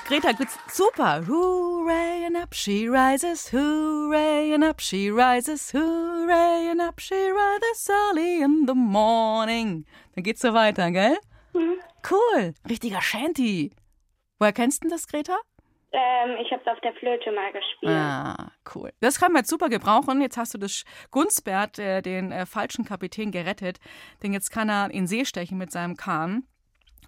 Greta, 0.06 0.32
geht's 0.32 0.58
super. 0.68 1.22
Hooray 1.26 2.26
and 2.26 2.36
up 2.36 2.54
she 2.54 2.88
rises, 2.88 3.48
hooray 3.48 4.52
and 4.52 4.62
up 4.62 4.80
she 4.80 5.10
rises, 5.10 5.70
hooray 5.70 6.68
and 6.70 6.80
up 6.82 7.00
she 7.00 7.14
rises 7.14 7.88
early 7.88 8.42
in 8.42 8.66
the 8.66 8.74
morning. 8.74 9.86
Dann 10.14 10.22
geht's 10.22 10.42
so 10.42 10.52
weiter, 10.52 10.90
gell? 10.90 11.16
Cool. 12.02 12.52
Richtiger 12.68 13.00
Shanty. 13.00 13.72
Woher 14.38 14.52
kennst 14.52 14.84
du 14.84 14.88
das, 14.88 15.08
Greta? 15.08 15.38
Ähm, 15.92 16.36
ich 16.42 16.52
habe 16.52 16.60
es 16.60 16.70
auf 16.70 16.80
der 16.80 16.92
Flöte 16.94 17.32
mal 17.32 17.52
gespielt. 17.52 17.92
Ah, 17.92 18.50
cool. 18.74 18.92
Das 19.00 19.18
können 19.18 19.32
wir 19.32 19.38
jetzt 19.38 19.50
super 19.50 19.70
gebrauchen. 19.70 20.20
Jetzt 20.20 20.36
hast 20.36 20.52
du 20.52 20.58
das 20.58 20.84
Gunstbert, 21.12 21.78
äh, 21.78 22.02
den 22.02 22.30
äh, 22.30 22.44
falschen 22.44 22.84
Kapitän, 22.84 23.30
gerettet. 23.30 23.78
Denn 24.22 24.34
jetzt 24.34 24.50
kann 24.50 24.68
er 24.68 24.90
in 24.90 25.06
See 25.06 25.24
stechen 25.24 25.56
mit 25.56 25.72
seinem 25.72 25.96
Kahn. 25.96 26.46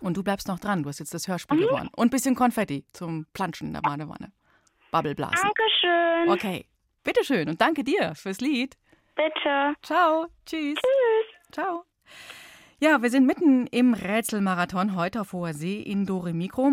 Und 0.00 0.17
du 0.17 0.23
bleibst 0.23 0.49
noch 0.49 0.59
dran. 0.59 0.83
Du 0.83 0.88
hast 0.88 0.99
jetzt 0.99 1.15
das 1.15 1.29
Hörspiel 1.29 1.59
gewonnen. 1.59 1.91
Und 1.97 2.09
ein 2.09 2.11
bisschen 2.11 2.35
Konfetti 2.35 2.85
zum 2.93 3.26
Planschen 3.33 3.69
in 3.69 3.75
der 3.75 3.81
Badewanne. 3.81 4.33
Bubbelblasen. 4.91 5.38
Dankeschön. 5.43 6.31
Okay. 6.31 6.67
Bitteschön. 7.05 7.49
Und 7.49 7.61
danke 7.61 7.85
dir 7.85 8.15
fürs 8.15 8.41
Lied. 8.41 8.76
Bitte. 9.15 9.75
Ciao. 9.83 10.26
Tschüss. 10.45 10.75
Tschüss. 10.75 11.53
Ciao. 11.53 11.85
Ja, 12.79 13.00
wir 13.00 13.11
sind 13.11 13.26
mitten 13.26 13.67
im 13.69 13.95
Rätselmarathon 13.95 14.97
heute 14.97 15.23
auf 15.23 15.33
hoher 15.33 15.55
See 15.55 15.81
in 15.81 16.05
Dore 16.05 16.35
Mikro. 16.35 16.73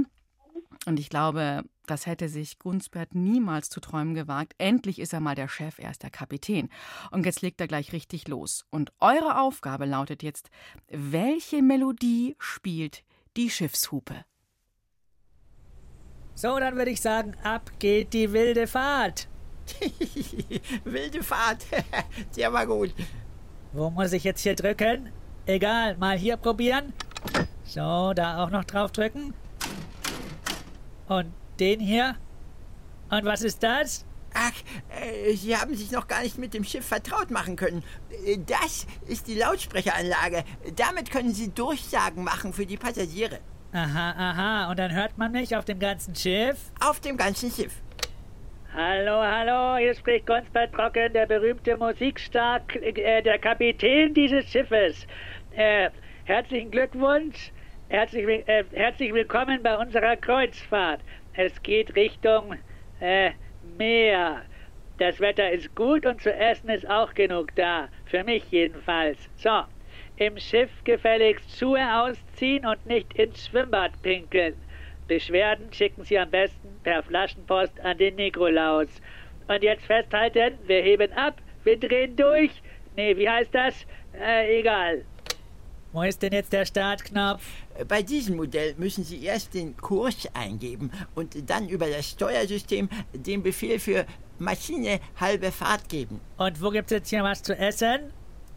Und 0.85 0.99
ich 0.99 1.09
glaube, 1.09 1.63
das 1.85 2.05
hätte 2.05 2.27
sich 2.27 2.59
Gunsbert 2.59 3.15
niemals 3.15 3.69
zu 3.69 3.79
träumen 3.79 4.13
gewagt. 4.13 4.53
Endlich 4.57 4.99
ist 4.99 5.13
er 5.13 5.19
mal 5.19 5.35
der 5.35 5.47
Chef, 5.47 5.79
er 5.79 5.91
ist 5.91 6.03
der 6.03 6.09
Kapitän. 6.09 6.69
Und 7.11 7.25
jetzt 7.25 7.41
legt 7.41 7.61
er 7.61 7.67
gleich 7.67 7.93
richtig 7.93 8.27
los. 8.27 8.65
Und 8.69 8.91
eure 8.99 9.39
Aufgabe 9.39 9.85
lautet 9.85 10.23
jetzt, 10.23 10.49
welche 10.89 11.61
Melodie 11.61 12.35
spielt 12.37 13.03
die 13.37 13.49
Schiffshupe? 13.49 14.25
So, 16.35 16.59
dann 16.59 16.75
würde 16.75 16.91
ich 16.91 17.01
sagen, 17.01 17.35
ab 17.43 17.71
geht 17.79 18.13
die 18.13 18.33
wilde 18.33 18.67
Fahrt. 18.67 19.27
Wilde 20.83 21.23
Fahrt. 21.23 21.65
Der 22.35 22.51
war 22.51 22.65
gut. 22.65 22.93
Wo 23.71 23.89
muss 23.89 24.11
ich 24.11 24.23
jetzt 24.23 24.41
hier 24.41 24.55
drücken? 24.55 25.11
Egal, 25.45 25.95
mal 25.97 26.17
hier 26.17 26.37
probieren. 26.37 26.93
So, 27.63 28.13
da 28.13 28.43
auch 28.43 28.49
noch 28.49 28.65
drauf 28.65 28.91
drücken. 28.91 29.33
Und 31.07 31.33
den 31.59 31.79
hier. 31.79 32.15
Und 33.09 33.25
was 33.25 33.41
ist 33.41 33.63
das? 33.63 34.05
Ach, 34.33 34.53
äh, 35.01 35.33
Sie 35.33 35.55
haben 35.55 35.75
sich 35.75 35.91
noch 35.91 36.07
gar 36.07 36.21
nicht 36.23 36.37
mit 36.37 36.53
dem 36.53 36.63
Schiff 36.63 36.85
vertraut 36.85 37.31
machen 37.31 37.55
können. 37.55 37.83
Äh, 38.25 38.37
Das 38.45 38.87
ist 39.07 39.27
die 39.27 39.35
Lautsprecheranlage. 39.35 40.43
Damit 40.75 41.11
können 41.11 41.33
Sie 41.33 41.49
Durchsagen 41.53 42.23
machen 42.23 42.53
für 42.53 42.65
die 42.65 42.77
Passagiere. 42.77 43.39
Aha, 43.73 44.11
aha. 44.11 44.69
Und 44.71 44.79
dann 44.79 44.93
hört 44.93 45.17
man 45.17 45.31
mich 45.31 45.55
auf 45.55 45.65
dem 45.65 45.79
ganzen 45.79 46.15
Schiff? 46.15 46.57
Auf 46.79 46.99
dem 46.99 47.17
ganzen 47.17 47.51
Schiff. 47.51 47.73
Hallo, 48.75 49.21
hallo, 49.21 49.77
hier 49.77 49.93
spricht 49.93 50.25
Gonsbert 50.25 50.73
Trocken, 50.73 51.13
der 51.13 51.27
berühmte 51.27 51.77
Musikstar, 51.77 52.59
äh, 52.81 53.21
der 53.21 53.37
Kapitän 53.37 54.15
dieses 54.15 54.49
Schiffes. 54.49 55.05
Äh, 55.55 55.91
herzlichen 56.23 56.71
Glückwunsch, 56.71 57.51
herzlich, 57.89 58.25
äh, 58.47 58.63
herzlich 58.71 59.13
willkommen 59.13 59.61
bei 59.61 59.77
unserer 59.77 60.15
Kreuzfahrt. 60.15 61.01
Es 61.35 61.61
geht 61.61 61.95
Richtung 61.95 62.55
äh, 62.99 63.31
Meer. 63.77 64.43
Das 64.97 65.19
Wetter 65.19 65.51
ist 65.51 65.75
gut 65.75 66.05
und 66.05 66.21
zu 66.21 66.33
essen 66.33 66.69
ist 66.69 66.87
auch 66.89 67.13
genug 67.13 67.55
da, 67.55 67.89
für 68.05 68.23
mich 68.23 68.43
jedenfalls. 68.51 69.29
So, 69.35 69.63
im 70.17 70.37
Schiff 70.37 70.69
gefälligst 70.83 71.57
Schuhe 71.57 71.81
ausziehen 72.01 72.65
und 72.65 72.85
nicht 72.85 73.13
ins 73.13 73.47
Schwimmbad 73.47 73.99
pinkeln. 74.01 74.55
Beschwerden 75.07 75.73
schicken 75.73 76.03
Sie 76.03 76.17
am 76.17 76.29
besten 76.29 76.79
per 76.83 77.03
Flaschenpost 77.03 77.79
an 77.81 77.97
den 77.97 78.15
Nikolaus. 78.15 79.01
Und 79.47 79.63
jetzt 79.63 79.85
festhalten, 79.85 80.57
wir 80.65 80.81
heben 80.81 81.11
ab, 81.13 81.41
wir 81.63 81.79
drehen 81.79 82.15
durch. 82.15 82.51
Nee, 82.95 83.17
wie 83.17 83.29
heißt 83.29 83.53
das? 83.53 83.85
Äh, 84.13 84.59
egal. 84.59 85.03
Wo 85.93 86.01
ist 86.01 86.23
denn 86.23 86.33
jetzt 86.33 86.51
der 86.51 86.65
Startknopf? 86.65 87.43
Bei 87.87 88.01
diesem 88.01 88.35
Modell 88.35 88.73
müssen 88.79 89.03
Sie 89.03 89.23
erst 89.23 89.53
den 89.53 89.77
Kurs 89.77 90.27
eingeben 90.33 90.89
und 91.13 91.35
dann 91.47 91.69
über 91.69 91.87
das 91.87 92.09
Steuersystem 92.09 92.89
den 93.13 93.43
Befehl 93.43 93.79
für 93.79 94.07
Maschine 94.39 94.99
halbe 95.19 95.51
Fahrt 95.51 95.87
geben. 95.89 96.19
Und 96.37 96.59
wo 96.63 96.71
gibt's 96.71 96.91
jetzt 96.91 97.09
hier 97.09 97.23
was 97.23 97.43
zu 97.43 97.55
essen? 97.55 98.11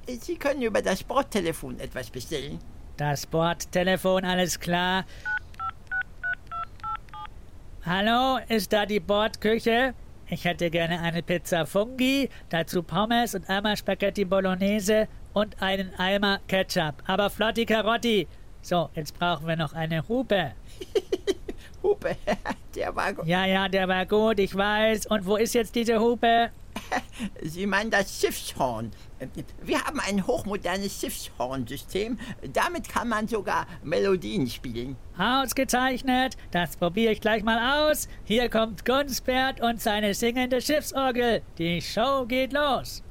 Sie 0.09 0.37
können 0.37 0.62
über 0.62 0.81
das 0.81 1.05
Bordtelefon 1.05 1.79
etwas 1.79 2.09
bestellen. 2.09 2.59
Das 2.96 3.27
Bordtelefon, 3.27 4.25
alles 4.25 4.59
klar. 4.59 5.05
Hallo, 7.85 8.38
ist 8.49 8.72
da 8.72 8.87
die 8.87 9.01
Bordküche? 9.01 9.94
Ich 10.28 10.44
hätte 10.44 10.70
gerne 10.70 11.00
eine 11.00 11.22
Pizza 11.22 11.66
Fungi, 11.66 12.28
dazu 12.48 12.82
Pommes 12.82 13.36
und 13.36 13.48
einmal 13.48 13.76
Spaghetti 13.76 14.24
Bolognese 14.24 15.06
und 15.32 15.62
einen 15.62 15.94
Eimer 15.94 16.40
Ketchup. 16.48 16.94
Aber 17.06 17.30
flotti 17.30 17.64
Karotti. 17.64 18.26
So, 18.60 18.90
jetzt 18.94 19.16
brauchen 19.16 19.46
wir 19.46 19.54
noch 19.54 19.72
eine 19.72 20.06
Hupe. 20.08 20.52
Hupe, 21.82 22.16
der 22.74 22.96
war 22.96 23.12
gut. 23.14 23.26
Ja, 23.26 23.44
ja, 23.46 23.68
der 23.68 23.86
war 23.86 24.04
gut, 24.04 24.40
ich 24.40 24.56
weiß. 24.56 25.06
Und 25.06 25.26
wo 25.26 25.36
ist 25.36 25.54
jetzt 25.54 25.76
diese 25.76 26.00
Hupe? 26.00 26.50
Sie 27.42 27.66
meinen 27.66 27.90
das 27.90 28.20
Schiffshorn. 28.20 28.90
Wir 29.62 29.82
haben 29.84 30.00
ein 30.00 30.26
hochmodernes 30.26 31.00
Schiffshornsystem. 31.00 32.18
Damit 32.52 32.88
kann 32.88 33.08
man 33.08 33.28
sogar 33.28 33.66
Melodien 33.82 34.46
spielen. 34.46 34.96
Ausgezeichnet. 35.18 36.36
Das 36.50 36.76
probiere 36.76 37.12
ich 37.12 37.20
gleich 37.20 37.42
mal 37.42 37.90
aus. 37.90 38.08
Hier 38.24 38.48
kommt 38.48 38.84
Gunsbert 38.84 39.60
und 39.60 39.80
seine 39.80 40.14
singende 40.14 40.60
Schiffsorgel. 40.60 41.42
Die 41.58 41.80
Show 41.80 42.26
geht 42.26 42.52
los. 42.52 43.02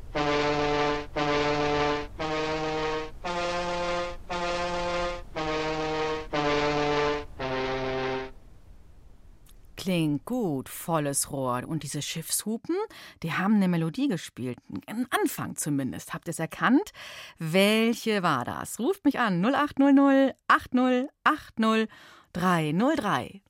Klingt 9.86 10.26
gut, 10.26 10.67
volles 10.67 11.32
Rohr. 11.32 11.62
Und 11.67 11.84
diese 11.84 12.02
Schiffshupen, 12.02 12.76
die 13.21 13.34
haben 13.34 13.58
eine 13.58 13.67
Melodie 13.67 14.08
gespielt. 14.08 14.58
Am 14.88 15.06
Anfang 15.12 15.58
zumindest. 15.58 16.12
Habt 16.12 16.28
ihr 16.28 16.32
es 16.32 16.39
erkannt? 16.39 16.91
Welche 17.38 18.24
war 18.24 18.45
das? 18.45 18.80
Ruft 18.80 19.06
mich 19.06 19.19
an 19.19 19.45
0800 19.45 20.36
80 20.48 21.08
80 21.24 21.88
303. 22.34 23.41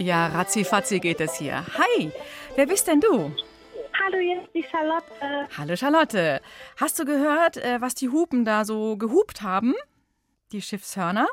Ja, 0.00 0.26
ratzifatzi 0.26 0.98
geht 0.98 1.20
es 1.20 1.36
hier. 1.36 1.64
Hi, 1.78 2.10
wer 2.56 2.66
bist 2.66 2.88
denn 2.88 3.00
du? 3.00 3.30
Hallo, 4.02 4.18
hier 4.18 4.42
ist 4.42 4.52
die 4.52 4.64
Charlotte. 4.68 5.48
Hallo 5.56 5.76
Charlotte. 5.76 6.40
Hast 6.78 6.98
du 6.98 7.04
gehört, 7.04 7.58
äh, 7.58 7.80
was 7.80 7.94
die 7.94 8.08
Hupen 8.08 8.44
da 8.44 8.64
so 8.64 8.96
gehupt 8.96 9.42
haben? 9.42 9.72
Die 10.52 10.62
Schiffshörner? 10.62 11.28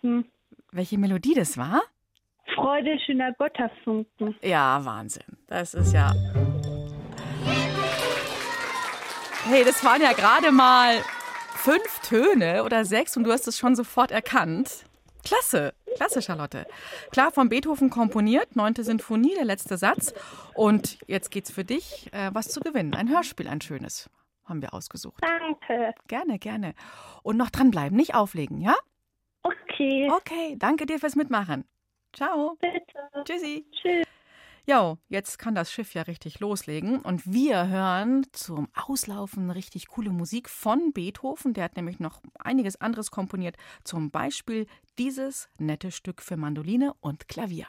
Hm. 0.00 0.24
Welche 0.72 0.96
Melodie 0.98 1.34
das 1.34 1.58
war? 1.58 1.82
Freude 2.54 2.98
schöner 3.04 3.32
Gotterfunken. 3.34 4.34
Ja, 4.42 4.84
Wahnsinn. 4.84 5.36
Das 5.46 5.74
ist 5.74 5.92
ja. 5.92 6.12
Hey, 9.46 9.64
das 9.64 9.84
waren 9.84 10.00
ja 10.00 10.12
gerade 10.12 10.50
mal 10.52 10.96
fünf 11.56 12.00
Töne 12.00 12.64
oder 12.64 12.84
sechs 12.84 13.16
und 13.16 13.24
du 13.24 13.32
hast 13.32 13.46
es 13.46 13.58
schon 13.58 13.76
sofort 13.76 14.10
erkannt. 14.10 14.84
Klasse, 15.24 15.74
klasse, 15.96 16.22
Charlotte. 16.22 16.66
Klar, 17.10 17.30
von 17.30 17.50
Beethoven 17.50 17.90
komponiert, 17.90 18.56
neunte 18.56 18.84
Sinfonie, 18.84 19.34
der 19.34 19.44
letzte 19.44 19.76
Satz. 19.76 20.14
Und 20.54 20.98
jetzt 21.06 21.30
geht's 21.30 21.50
für 21.50 21.64
dich, 21.64 22.10
äh, 22.12 22.30
was 22.32 22.48
zu 22.48 22.60
gewinnen. 22.60 22.94
Ein 22.94 23.10
Hörspiel, 23.10 23.48
ein 23.48 23.60
schönes. 23.60 24.08
Haben 24.48 24.62
wir 24.62 24.72
ausgesucht. 24.72 25.22
Danke. 25.22 25.94
Gerne, 26.06 26.38
gerne. 26.38 26.74
Und 27.22 27.36
noch 27.36 27.50
dranbleiben, 27.50 27.96
nicht 27.96 28.14
auflegen, 28.14 28.60
ja? 28.60 28.74
Okay. 29.42 30.10
Okay, 30.10 30.56
danke 30.58 30.86
dir 30.86 30.98
fürs 30.98 31.16
Mitmachen. 31.16 31.64
Ciao. 32.12 32.56
Bitte. 32.60 33.24
Tschüssi. 33.24 33.66
Tschüss. 33.70 34.06
Jo, 34.66 34.98
jetzt 35.08 35.38
kann 35.38 35.54
das 35.54 35.72
Schiff 35.72 35.94
ja 35.94 36.02
richtig 36.02 36.40
loslegen 36.40 36.98
und 36.98 37.32
wir 37.32 37.68
hören 37.68 38.26
zum 38.32 38.68
Auslaufen 38.74 39.50
richtig 39.50 39.88
coole 39.88 40.10
Musik 40.10 40.50
von 40.50 40.92
Beethoven. 40.92 41.54
Der 41.54 41.64
hat 41.64 41.76
nämlich 41.76 42.00
noch 42.00 42.20
einiges 42.38 42.78
anderes 42.78 43.10
komponiert, 43.10 43.56
zum 43.82 44.10
Beispiel 44.10 44.66
dieses 44.98 45.48
nette 45.56 45.90
Stück 45.90 46.20
für 46.20 46.36
Mandoline 46.36 46.92
und 47.00 47.28
Klavier. 47.28 47.66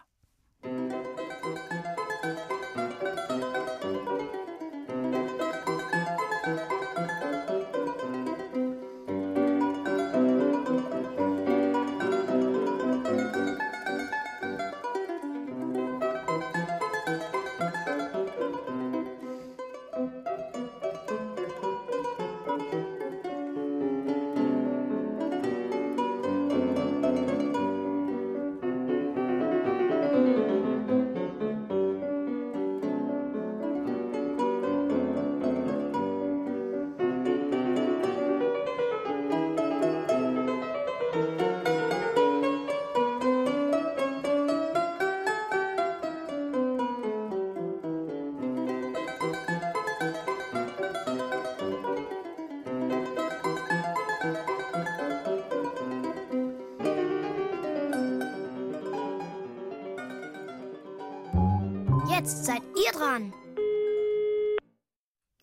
Jetzt 62.30 62.46
seid 62.46 62.62
ihr 62.76 62.92
dran. 62.92 63.34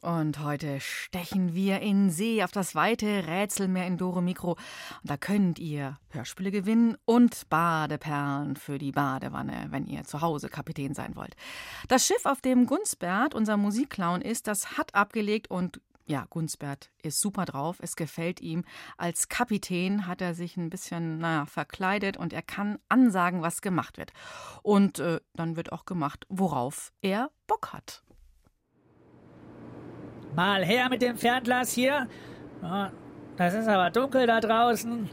Und 0.02 0.38
heute 0.38 0.78
stechen 0.78 1.52
wir 1.52 1.80
in 1.80 2.10
See 2.10 2.44
auf 2.44 2.52
das 2.52 2.76
weite 2.76 3.26
Rätselmeer 3.26 3.88
in 3.88 3.96
Doro 3.96 4.20
Mikro. 4.20 4.56
Da 5.02 5.16
könnt 5.16 5.58
ihr 5.58 5.98
Hörspiele 6.10 6.52
gewinnen 6.52 6.96
und 7.04 7.48
Badeperlen 7.48 8.54
für 8.54 8.78
die 8.78 8.92
Badewanne, 8.92 9.66
wenn 9.70 9.86
ihr 9.86 10.04
zu 10.04 10.20
Hause 10.20 10.48
Kapitän 10.48 10.94
sein 10.94 11.16
wollt. 11.16 11.34
Das 11.88 12.06
Schiff, 12.06 12.24
auf 12.24 12.40
dem 12.40 12.66
Gunsbert 12.66 13.34
unser 13.34 13.56
Musikclown 13.56 14.22
ist, 14.22 14.46
das 14.46 14.78
hat 14.78 14.94
abgelegt 14.94 15.50
und 15.50 15.80
ja, 16.06 16.26
Gunsbert 16.30 16.90
ist 17.02 17.20
super 17.20 17.44
drauf. 17.44 17.78
Es 17.80 17.96
gefällt 17.96 18.40
ihm. 18.40 18.64
Als 18.96 19.28
Kapitän 19.28 20.06
hat 20.06 20.20
er 20.20 20.34
sich 20.34 20.56
ein 20.56 20.70
bisschen, 20.70 21.18
naja, 21.18 21.46
verkleidet 21.46 22.16
und 22.16 22.32
er 22.32 22.42
kann 22.42 22.78
ansagen, 22.88 23.42
was 23.42 23.60
gemacht 23.60 23.98
wird. 23.98 24.12
Und 24.62 24.98
äh, 24.98 25.20
dann 25.34 25.56
wird 25.56 25.72
auch 25.72 25.84
gemacht, 25.84 26.24
worauf 26.28 26.92
er 27.02 27.30
Bock 27.46 27.72
hat. 27.72 28.02
Mal 30.34 30.64
her 30.64 30.88
mit 30.88 31.02
dem 31.02 31.16
Fernglas 31.16 31.72
hier. 31.72 32.08
Oh, 32.62 32.86
das 33.36 33.54
ist 33.54 33.68
aber 33.68 33.90
dunkel 33.90 34.26
da 34.26 34.40
draußen. 34.40 35.08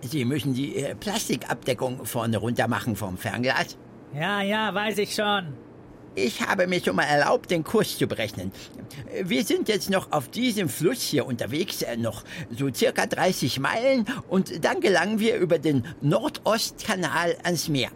Sie 0.00 0.24
müssen 0.24 0.54
die 0.54 0.76
äh, 0.76 0.94
Plastikabdeckung 0.94 2.04
vorne 2.04 2.38
runter 2.38 2.68
machen 2.68 2.96
vom 2.96 3.16
Fernglas. 3.16 3.78
Ja, 4.14 4.40
ja, 4.40 4.74
weiß 4.74 4.98
ich 4.98 5.14
schon. 5.14 5.54
Ich 6.18 6.40
habe 6.40 6.66
mir 6.66 6.82
schon 6.82 6.96
mal 6.96 7.04
erlaubt, 7.04 7.50
den 7.50 7.62
Kurs 7.62 7.98
zu 7.98 8.06
berechnen. 8.06 8.50
Wir 9.22 9.44
sind 9.44 9.68
jetzt 9.68 9.90
noch 9.90 10.12
auf 10.12 10.28
diesem 10.30 10.70
Fluss 10.70 11.02
hier 11.02 11.26
unterwegs, 11.26 11.82
äh, 11.82 11.98
noch 11.98 12.24
so 12.50 12.72
circa 12.72 13.04
30 13.04 13.60
Meilen, 13.60 14.06
und 14.26 14.64
dann 14.64 14.80
gelangen 14.80 15.20
wir 15.20 15.36
über 15.36 15.58
den 15.58 15.84
Nordostkanal 16.00 17.36
ans 17.42 17.68
Meer. 17.68 17.90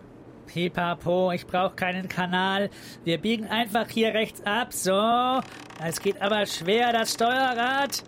Pipapo, 0.48 1.32
ich 1.32 1.46
brauche 1.46 1.74
keinen 1.76 2.10
Kanal. 2.10 2.68
Wir 3.04 3.16
biegen 3.16 3.46
einfach 3.46 3.88
hier 3.88 4.12
rechts 4.12 4.42
ab, 4.44 4.74
so. 4.74 5.40
Es 5.82 6.02
geht 6.02 6.20
aber 6.20 6.44
schwer, 6.44 6.92
das 6.92 7.14
Steuerrad. 7.14 8.04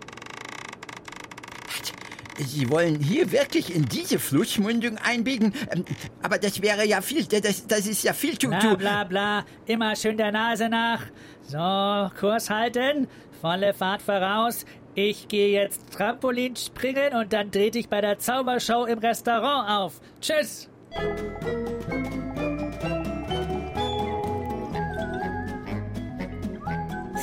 Sie 2.37 2.69
wollen 2.69 2.99
hier 2.99 3.31
wirklich 3.31 3.73
in 3.75 3.85
diese 3.85 4.19
Flussmündung 4.19 4.97
einbiegen? 4.97 5.53
Ähm, 5.71 5.85
Aber 6.21 6.37
das 6.37 6.61
wäre 6.61 6.85
ja 6.85 7.01
viel, 7.01 7.25
das, 7.25 7.67
das 7.67 7.85
ist 7.85 8.03
ja 8.03 8.13
viel 8.13 8.37
zu... 8.37 8.49
Bla 8.49 8.75
bla 8.75 9.03
bla, 9.03 9.45
immer 9.65 9.95
schön 9.95 10.17
der 10.17 10.31
Nase 10.31 10.69
nach. 10.69 11.01
So, 11.43 12.09
Kurs 12.19 12.49
halten, 12.49 13.07
volle 13.41 13.73
Fahrt 13.73 14.01
voraus. 14.01 14.65
Ich 14.95 15.27
gehe 15.27 15.49
jetzt 15.49 15.91
Trampolin 15.91 16.55
springen 16.55 17.15
und 17.15 17.33
dann 17.33 17.49
dreh 17.49 17.71
dich 17.71 17.89
bei 17.89 18.01
der 18.01 18.19
Zaubershow 18.19 18.85
im 18.85 18.99
Restaurant 18.99 19.69
auf. 19.69 20.01
Tschüss! 20.21 20.69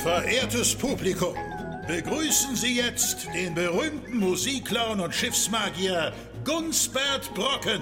Verehrtes 0.03 0.75
Publikum, 0.75 1.35
begrüßen 1.87 2.55
Sie 2.55 2.77
jetzt 2.77 3.27
den 3.33 3.55
berühmten 3.55 4.17
Musikclown 4.19 4.99
und 4.99 5.13
Schiffsmagier 5.13 6.13
Gunsbert 6.43 7.33
Brocken. 7.33 7.81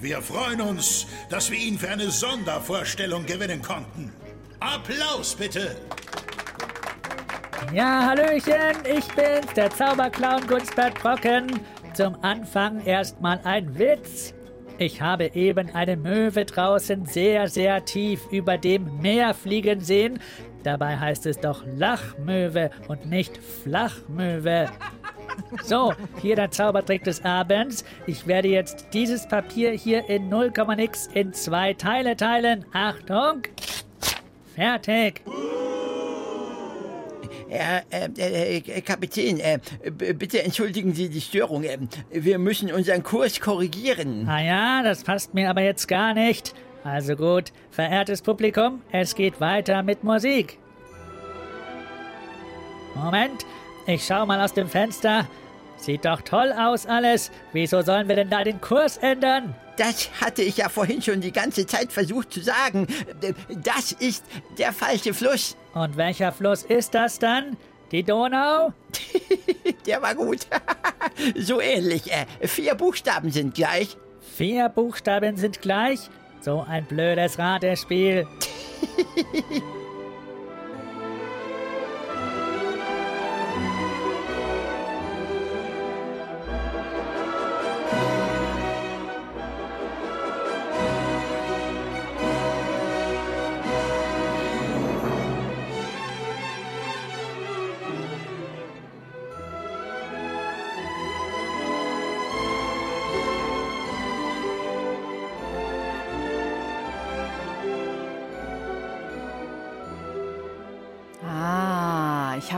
Wir 0.00 0.22
freuen 0.22 0.60
uns, 0.60 1.06
dass 1.30 1.50
wir 1.50 1.58
ihn 1.58 1.78
für 1.78 1.90
eine 1.90 2.10
Sondervorstellung 2.10 3.26
gewinnen 3.26 3.62
konnten. 3.62 4.12
Applaus 4.60 5.34
bitte! 5.34 5.76
Ja, 7.72 8.06
Hallöchen, 8.06 8.76
ich 8.84 9.06
bin's, 9.14 9.52
der 9.56 9.70
Zauberclown 9.70 10.46
Gunsbert 10.46 10.94
Brocken. 11.00 11.60
Zum 11.94 12.16
Anfang 12.22 12.84
erstmal 12.84 13.40
ein 13.44 13.78
Witz. 13.78 14.34
Ich 14.78 15.00
habe 15.00 15.30
eben 15.34 15.70
eine 15.74 15.96
Möwe 15.96 16.44
draußen 16.44 17.06
sehr, 17.06 17.48
sehr 17.48 17.84
tief 17.84 18.20
über 18.30 18.58
dem 18.58 19.00
Meer 19.00 19.32
fliegen 19.32 19.80
sehen. 19.80 20.18
Dabei 20.64 20.96
heißt 20.96 21.26
es 21.26 21.38
doch 21.38 21.62
Lachmöwe 21.76 22.70
und 22.88 23.06
nicht 23.06 23.36
Flachmöwe. 23.36 24.70
So, 25.62 25.92
hier 26.22 26.36
der 26.36 26.50
Zaubertrick 26.50 27.04
des 27.04 27.24
Abends. 27.24 27.84
Ich 28.06 28.26
werde 28.26 28.48
jetzt 28.48 28.88
dieses 28.92 29.28
Papier 29.28 29.72
hier 29.72 30.08
in 30.08 30.28
0, 30.28 30.52
nix 30.76 31.06
in 31.08 31.32
zwei 31.32 31.74
Teile 31.74 32.16
teilen. 32.16 32.64
Achtung! 32.72 33.42
Fertig! 34.54 35.22
Herr 37.48 37.82
äh, 37.90 38.08
äh, 38.18 38.56
äh, 38.56 38.80
Kapitän, 38.80 39.38
äh, 39.38 39.58
bitte 39.90 40.42
entschuldigen 40.42 40.92
Sie 40.92 41.08
die 41.08 41.20
Störung. 41.20 41.62
Äh, 41.62 41.78
wir 42.10 42.38
müssen 42.38 42.72
unseren 42.72 43.02
Kurs 43.02 43.40
korrigieren. 43.40 44.26
Ah 44.28 44.42
ja, 44.42 44.82
das 44.82 45.04
passt 45.04 45.34
mir 45.34 45.50
aber 45.50 45.62
jetzt 45.62 45.86
gar 45.86 46.14
nicht. 46.14 46.54
Also 46.84 47.16
gut, 47.16 47.50
verehrtes 47.70 48.20
Publikum, 48.20 48.82
es 48.92 49.14
geht 49.14 49.40
weiter 49.40 49.82
mit 49.82 50.04
Musik. 50.04 50.58
Moment, 52.94 53.46
ich 53.86 54.04
schau 54.06 54.26
mal 54.26 54.40
aus 54.40 54.52
dem 54.52 54.68
Fenster. 54.68 55.26
Sieht 55.78 56.04
doch 56.04 56.20
toll 56.20 56.52
aus 56.52 56.86
alles. 56.86 57.30
Wieso 57.52 57.82
sollen 57.82 58.06
wir 58.06 58.16
denn 58.16 58.30
da 58.30 58.44
den 58.44 58.60
Kurs 58.60 58.98
ändern? 58.98 59.54
Das 59.76 60.08
hatte 60.20 60.42
ich 60.42 60.58
ja 60.58 60.68
vorhin 60.68 61.02
schon 61.02 61.20
die 61.20 61.32
ganze 61.32 61.66
Zeit 61.66 61.90
versucht 61.90 62.32
zu 62.32 62.40
sagen. 62.40 62.86
Das 63.64 63.92
ist 63.92 64.24
der 64.58 64.72
falsche 64.72 65.14
Fluss. 65.14 65.56
Und 65.72 65.96
welcher 65.96 66.32
Fluss 66.32 66.62
ist 66.62 66.94
das 66.94 67.18
dann? 67.18 67.56
Die 67.92 68.02
Donau? 68.02 68.72
Der 69.86 70.00
war 70.02 70.14
gut. 70.14 70.46
so 71.36 71.60
ähnlich. 71.60 72.12
Äh, 72.12 72.46
vier 72.46 72.74
Buchstaben 72.74 73.30
sind 73.30 73.54
gleich. 73.54 73.96
Vier 74.36 74.68
Buchstaben 74.68 75.36
sind 75.36 75.60
gleich? 75.60 76.10
So 76.44 76.62
ein 76.68 76.84
blödes 76.84 77.38
Ratespiel. 77.38 78.26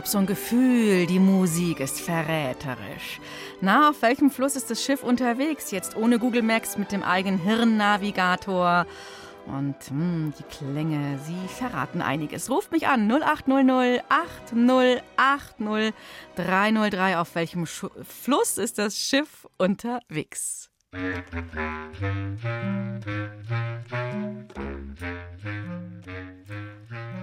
Habe 0.07 0.13
so 0.13 0.19
ein 0.19 0.25
Gefühl, 0.25 1.05
die 1.05 1.19
Musik 1.19 1.81
ist 1.81 1.99
verräterisch. 1.99 3.19
Na, 3.59 3.89
auf 3.89 4.01
welchem 4.01 4.31
Fluss 4.31 4.55
ist 4.55 4.71
das 4.71 4.81
Schiff 4.81 5.03
unterwegs? 5.03 5.69
Jetzt 5.71 5.97
ohne 5.97 6.17
Google 6.17 6.43
Maps 6.43 6.77
mit 6.77 6.93
dem 6.93 7.03
eigenen 7.03 7.39
Hirnnavigator. 7.39 8.85
Und 9.47 9.75
mh, 9.91 10.31
die 10.39 10.43
Klänge, 10.43 11.19
sie 11.25 11.35
verraten 11.49 12.01
einiges. 12.01 12.49
Ruft 12.49 12.71
mich 12.71 12.87
an 12.87 13.11
0800 13.11 14.01
8080 14.07 15.93
303. 16.37 17.17
Auf 17.17 17.35
welchem 17.35 17.65
Schu 17.65 17.89
Fluss 18.07 18.57
ist 18.57 18.77
das 18.77 18.97
Schiff 18.97 19.45
unterwegs? 19.57 20.69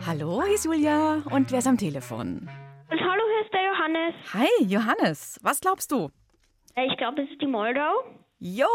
Hallo, 0.06 0.42
hier 0.44 0.54
ist 0.54 0.66
Julia. 0.66 1.22
Und 1.30 1.50
wer 1.50 1.60
ist 1.60 1.66
am 1.66 1.78
Telefon? 1.78 2.46
Und 2.90 3.00
hallo, 3.00 3.22
hier 3.32 3.44
ist 3.44 3.52
der 3.52 3.64
Johannes. 3.66 4.14
Hi, 4.34 4.48
Johannes. 4.64 5.38
Was 5.42 5.60
glaubst 5.60 5.90
du? 5.90 6.10
Äh, 6.74 6.86
Ich 6.86 6.96
glaube, 6.96 7.22
es 7.22 7.30
ist 7.30 7.40
die 7.40 7.46
Moldau. 7.46 8.04
Jo! 8.38 8.66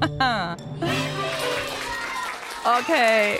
okay, 2.80 3.38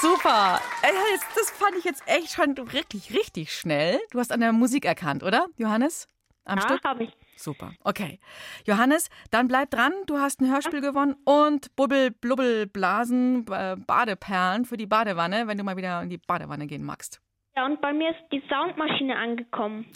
super. 0.00 0.60
Ey, 0.82 0.92
Das 1.34 1.50
fand 1.50 1.76
ich 1.78 1.84
jetzt 1.84 2.02
echt 2.06 2.32
schon 2.32 2.56
wirklich 2.72 3.12
richtig 3.14 3.52
schnell. 3.52 3.98
Du 4.10 4.18
hast 4.18 4.30
an 4.32 4.40
der 4.40 4.52
Musik 4.52 4.84
erkannt, 4.84 5.22
oder, 5.22 5.46
Johannes? 5.56 6.08
Am 6.44 6.58
Ja, 6.58 6.78
habe 6.84 7.04
ich. 7.04 7.12
Super. 7.36 7.72
Okay. 7.82 8.20
Johannes, 8.64 9.08
dann 9.30 9.48
bleib 9.48 9.70
dran. 9.70 9.92
Du 10.06 10.18
hast 10.18 10.40
ein 10.40 10.50
Hörspiel 10.50 10.80
gewonnen 10.80 11.16
und 11.24 11.74
Bubbel, 11.74 12.12
Blubbel, 12.12 12.66
Blasen, 12.66 13.44
äh, 13.50 13.76
Badeperlen 13.76 14.64
für 14.64 14.76
die 14.76 14.86
Badewanne, 14.86 15.48
wenn 15.48 15.58
du 15.58 15.64
mal 15.64 15.76
wieder 15.76 16.00
in 16.02 16.08
die 16.10 16.18
Badewanne 16.18 16.66
gehen 16.68 16.84
magst. 16.84 17.20
Ja, 17.56 17.64
und 17.64 17.80
bei 17.80 17.92
mir 17.92 18.10
ist 18.10 18.20
die 18.32 18.42
Soundmaschine 18.50 19.16
angekommen. 19.16 19.86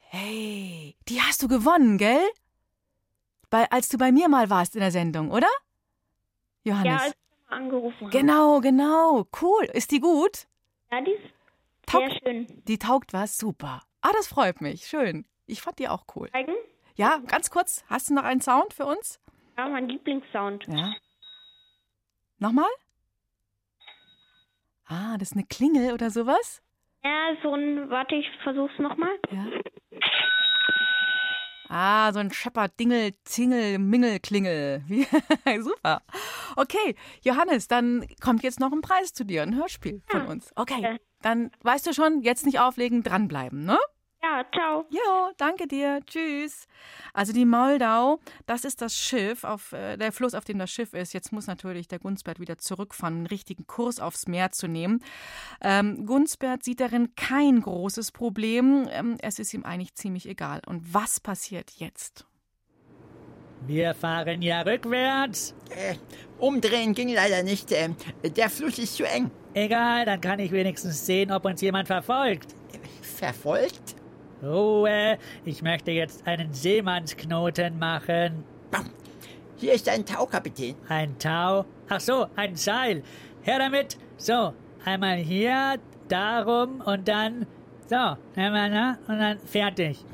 Hey, 0.00 0.96
die 1.08 1.20
hast 1.22 1.42
du 1.42 1.48
gewonnen, 1.48 1.96
gell? 1.96 2.22
Bei, 3.50 3.70
als 3.70 3.88
du 3.88 3.98
bei 3.98 4.10
mir 4.12 4.28
mal 4.28 4.50
warst 4.50 4.74
in 4.74 4.80
der 4.80 4.90
Sendung, 4.90 5.30
oder? 5.30 5.46
Johannes. 6.64 6.86
Ja, 6.86 6.96
als 6.98 7.14
ich 7.14 7.50
mal 7.50 7.56
angerufen 7.56 8.00
habe. 8.06 8.10
Genau, 8.10 8.60
genau. 8.60 9.26
Cool. 9.40 9.64
Ist 9.72 9.90
die 9.92 10.00
gut? 10.00 10.46
Ja, 10.90 11.00
die 11.00 11.12
ist 11.12 11.32
Taugt- 11.86 12.08
sehr 12.10 12.18
schön. 12.24 12.62
Die 12.66 12.78
taugt 12.78 13.12
was? 13.12 13.38
Super. 13.38 13.82
Ah, 14.00 14.10
das 14.14 14.26
freut 14.26 14.60
mich. 14.60 14.86
Schön. 14.86 15.24
Ich 15.46 15.60
fand 15.62 15.78
die 15.78 15.88
auch 15.88 16.04
cool. 16.16 16.30
Zeigen? 16.32 16.54
Ja, 16.96 17.18
ganz 17.26 17.50
kurz. 17.50 17.84
Hast 17.88 18.10
du 18.10 18.14
noch 18.14 18.24
einen 18.24 18.40
Sound 18.40 18.74
für 18.74 18.86
uns? 18.86 19.20
Ja, 19.56 19.68
mein 19.68 19.88
Lieblingssound. 19.88 20.64
Ja. 20.68 20.94
Nochmal? 22.38 22.70
Ah, 24.86 25.16
das 25.18 25.30
ist 25.30 25.36
eine 25.36 25.46
Klingel 25.46 25.92
oder 25.92 26.10
sowas? 26.10 26.61
Ja, 27.04 27.36
so 27.42 27.54
ein, 27.54 27.90
warte, 27.90 28.14
ich 28.14 28.26
versuch's 28.42 28.78
nochmal. 28.78 29.10
Ja. 29.30 29.46
Ah, 31.68 32.12
so 32.12 32.18
ein 32.18 32.30
Scheppert, 32.30 32.78
Dingel, 32.78 33.12
Zingel, 33.24 33.78
Mingel, 33.78 34.20
Klingel. 34.20 34.84
Super. 35.60 36.02
Okay, 36.54 36.94
Johannes, 37.22 37.66
dann 37.66 38.06
kommt 38.20 38.42
jetzt 38.42 38.60
noch 38.60 38.72
ein 38.72 38.82
Preis 38.82 39.14
zu 39.14 39.24
dir, 39.24 39.42
ein 39.42 39.56
Hörspiel 39.56 40.02
von 40.06 40.26
uns. 40.26 40.52
Okay, 40.54 40.98
dann 41.22 41.50
weißt 41.62 41.86
du 41.86 41.94
schon, 41.94 42.20
jetzt 42.20 42.44
nicht 42.44 42.60
auflegen, 42.60 43.02
dranbleiben, 43.02 43.64
ne? 43.64 43.78
Ja, 44.24 44.44
ciao. 44.54 44.84
Jo, 44.88 45.32
danke 45.36 45.66
dir. 45.66 46.00
Tschüss. 46.06 46.68
Also 47.12 47.32
die 47.32 47.44
Moldau, 47.44 48.20
das 48.46 48.64
ist 48.64 48.80
das 48.80 48.94
Schiff, 48.96 49.42
auf, 49.42 49.72
äh, 49.72 49.96
der 49.96 50.12
Fluss, 50.12 50.34
auf 50.34 50.44
dem 50.44 50.60
das 50.60 50.70
Schiff 50.70 50.94
ist. 50.94 51.12
Jetzt 51.12 51.32
muss 51.32 51.48
natürlich 51.48 51.88
der 51.88 51.98
Gunsbert 51.98 52.38
wieder 52.38 52.56
zurückfahren, 52.56 53.16
einen 53.16 53.26
richtigen 53.26 53.66
Kurs 53.66 53.98
aufs 53.98 54.28
Meer 54.28 54.52
zu 54.52 54.68
nehmen. 54.68 55.02
Ähm, 55.60 56.06
Gunsbert 56.06 56.62
sieht 56.62 56.78
darin 56.78 57.16
kein 57.16 57.62
großes 57.62 58.12
Problem. 58.12 58.88
Ähm, 58.92 59.16
es 59.20 59.40
ist 59.40 59.54
ihm 59.54 59.64
eigentlich 59.64 59.96
ziemlich 59.96 60.28
egal. 60.28 60.60
Und 60.66 60.94
was 60.94 61.18
passiert 61.18 61.72
jetzt? 61.78 62.24
Wir 63.66 63.94
fahren 63.94 64.40
ja 64.40 64.62
rückwärts. 64.62 65.52
Äh, 65.70 65.96
umdrehen 66.38 66.94
ging 66.94 67.12
leider 67.12 67.42
nicht. 67.42 67.72
Äh, 67.72 67.90
der 68.22 68.50
Fluss 68.50 68.78
ist 68.78 68.94
zu 68.94 69.04
eng. 69.04 69.32
Egal, 69.54 70.06
dann 70.06 70.20
kann 70.20 70.38
ich 70.38 70.52
wenigstens 70.52 71.04
sehen, 71.04 71.32
ob 71.32 71.44
uns 71.44 71.60
jemand 71.60 71.88
verfolgt. 71.88 72.54
Verfolgt? 73.02 73.96
Ruhe, 74.42 75.18
ich 75.44 75.62
möchte 75.62 75.92
jetzt 75.92 76.26
einen 76.26 76.52
Seemannsknoten 76.52 77.78
machen. 77.78 78.44
Hier 79.56 79.74
ist 79.74 79.88
ein 79.88 80.04
Taukapitän. 80.04 80.74
Ein 80.88 81.16
Tau? 81.18 81.64
Ach 81.88 82.00
so, 82.00 82.26
ein 82.34 82.56
Seil. 82.56 83.04
Her 83.42 83.60
damit. 83.60 83.96
So, 84.16 84.52
einmal 84.84 85.18
hier, 85.18 85.78
darum 86.08 86.80
und 86.80 87.06
dann. 87.06 87.46
So, 87.86 88.16
einmal 88.34 88.70
na, 88.70 88.98
und 89.06 89.20
dann 89.20 89.38
fertig. 89.38 90.04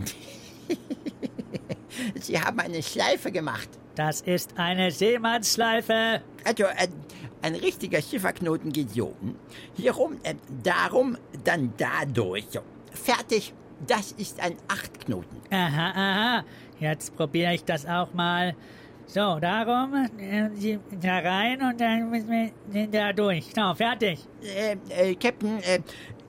Sie 2.21 2.38
haben 2.38 2.61
eine 2.61 2.83
Schleife 2.83 3.33
gemacht. 3.33 3.71
Das 3.95 4.21
ist 4.21 4.59
eine 4.59 4.91
Seemannsschleife. 4.91 6.21
Also, 6.45 6.64
äh, 6.64 6.88
ein 7.41 7.55
richtiger 7.55 8.03
Schifferknoten 8.03 8.73
geht 8.73 8.91
so. 8.91 9.14
Hier 9.75 9.93
rum, 9.93 10.19
äh, 10.23 10.35
darum, 10.62 11.17
dann 11.45 11.73
dadurch. 11.79 12.47
So. 12.51 12.61
Fertig. 12.93 13.55
Das 13.87 14.12
ist 14.12 14.41
ein 14.41 14.55
Achtknoten. 14.69 15.38
Aha, 15.51 15.91
aha. 15.91 16.45
Jetzt 16.81 17.17
probiere 17.17 17.55
ich 17.55 17.64
das 17.64 17.87
auch 17.87 18.12
mal. 18.12 18.55
So, 19.07 19.38
darum, 19.41 19.95
äh, 20.19 20.79
da 21.01 21.19
rein 21.21 21.62
und 21.62 21.81
dann 21.81 22.11
müssen 22.11 22.53
wir 22.67 22.87
da 22.88 23.12
durch. 23.12 23.47
So, 23.55 23.75
fertig. 23.75 24.21
Äh, 24.43 24.77
äh, 24.91 25.14
Captain, 25.14 25.62
äh, 25.62 25.81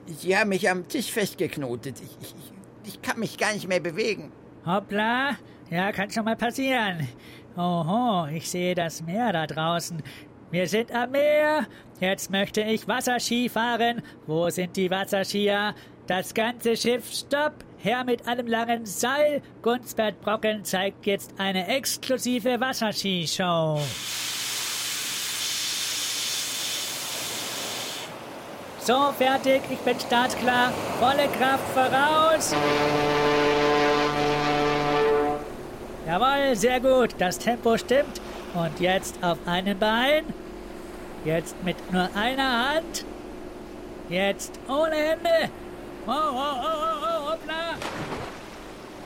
Sie 0.06 0.36
haben 0.36 0.48
mich 0.48 0.68
am 0.68 0.88
Tisch 0.88 1.12
festgeknotet. 1.12 2.00
Ich, 2.00 2.16
ich, 2.22 2.34
ich 2.84 3.02
kann 3.02 3.20
mich 3.20 3.36
gar 3.36 3.52
nicht 3.52 3.68
mehr 3.68 3.80
bewegen. 3.80 4.32
Hoppla. 4.66 5.36
Ja, 5.70 5.92
kann 5.92 6.10
schon 6.10 6.24
mal 6.24 6.36
passieren. 6.36 7.06
Oho, 7.56 8.26
ich 8.26 8.50
sehe 8.50 8.74
das 8.74 9.02
Meer 9.02 9.32
da 9.32 9.46
draußen. 9.46 10.02
Wir 10.50 10.66
sind 10.66 10.90
am 10.92 11.12
Meer. 11.12 11.66
Jetzt 12.00 12.30
möchte 12.30 12.62
ich 12.62 12.88
Wasserski 12.88 13.48
fahren. 13.48 14.02
Wo 14.26 14.48
sind 14.50 14.76
die 14.76 14.90
Wasserskier? 14.90 15.74
Das 16.10 16.34
ganze 16.34 16.76
Schiff 16.76 17.08
stopp. 17.12 17.52
Her 17.78 18.02
mit 18.02 18.26
einem 18.26 18.48
langen 18.48 18.84
Seil. 18.84 19.42
Gunsbert 19.62 20.20
Brocken 20.20 20.64
zeigt 20.64 21.06
jetzt 21.06 21.32
eine 21.38 21.68
exklusive 21.68 22.58
Wasserskishow. 22.60 23.80
So, 28.80 29.12
fertig. 29.16 29.62
Ich 29.70 29.78
bin 29.78 30.00
startklar. 30.00 30.72
Volle 30.98 31.28
Kraft 31.28 31.68
voraus. 31.74 32.56
Jawohl, 36.08 36.56
sehr 36.56 36.80
gut. 36.80 37.14
Das 37.18 37.38
Tempo 37.38 37.78
stimmt. 37.78 38.20
Und 38.54 38.80
jetzt 38.80 39.22
auf 39.22 39.38
einem 39.46 39.78
Bein. 39.78 40.24
Jetzt 41.24 41.54
mit 41.62 41.76
nur 41.92 42.10
einer 42.16 42.74
Hand. 42.74 43.04
Jetzt 44.08 44.58
ohne 44.66 44.96
Hände. 44.96 45.50
Oh, 46.12 46.12
oh, 46.12 46.34
oh, 46.34 46.64
oh, 46.64 47.04
oh, 47.04 47.30
hoppla. 47.30 47.76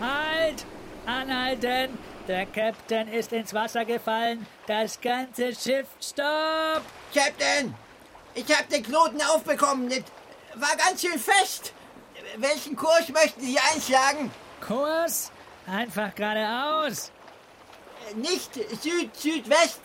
Halt! 0.00 0.64
Anhalten! 1.04 1.98
Der 2.26 2.46
Captain 2.46 3.08
ist 3.08 3.30
ins 3.34 3.52
Wasser 3.52 3.84
gefallen. 3.84 4.46
Das 4.66 4.98
ganze 4.98 5.54
Schiff 5.54 5.86
stopp! 6.00 6.80
Captain! 7.14 7.74
Ich 8.34 8.46
habe 8.56 8.66
den 8.72 8.82
Knoten 8.82 9.20
aufbekommen. 9.20 9.90
Das 9.90 10.00
war 10.54 10.74
ganz 10.78 11.02
schön 11.02 11.18
fest. 11.18 11.74
Welchen 12.38 12.74
Kurs 12.74 13.10
möchten 13.10 13.42
Sie 13.42 13.58
einschlagen? 13.58 14.30
Kurs? 14.66 15.30
Einfach 15.66 16.14
geradeaus. 16.14 17.12
Nicht 18.14 18.54
Süd-Südwest. 18.54 19.80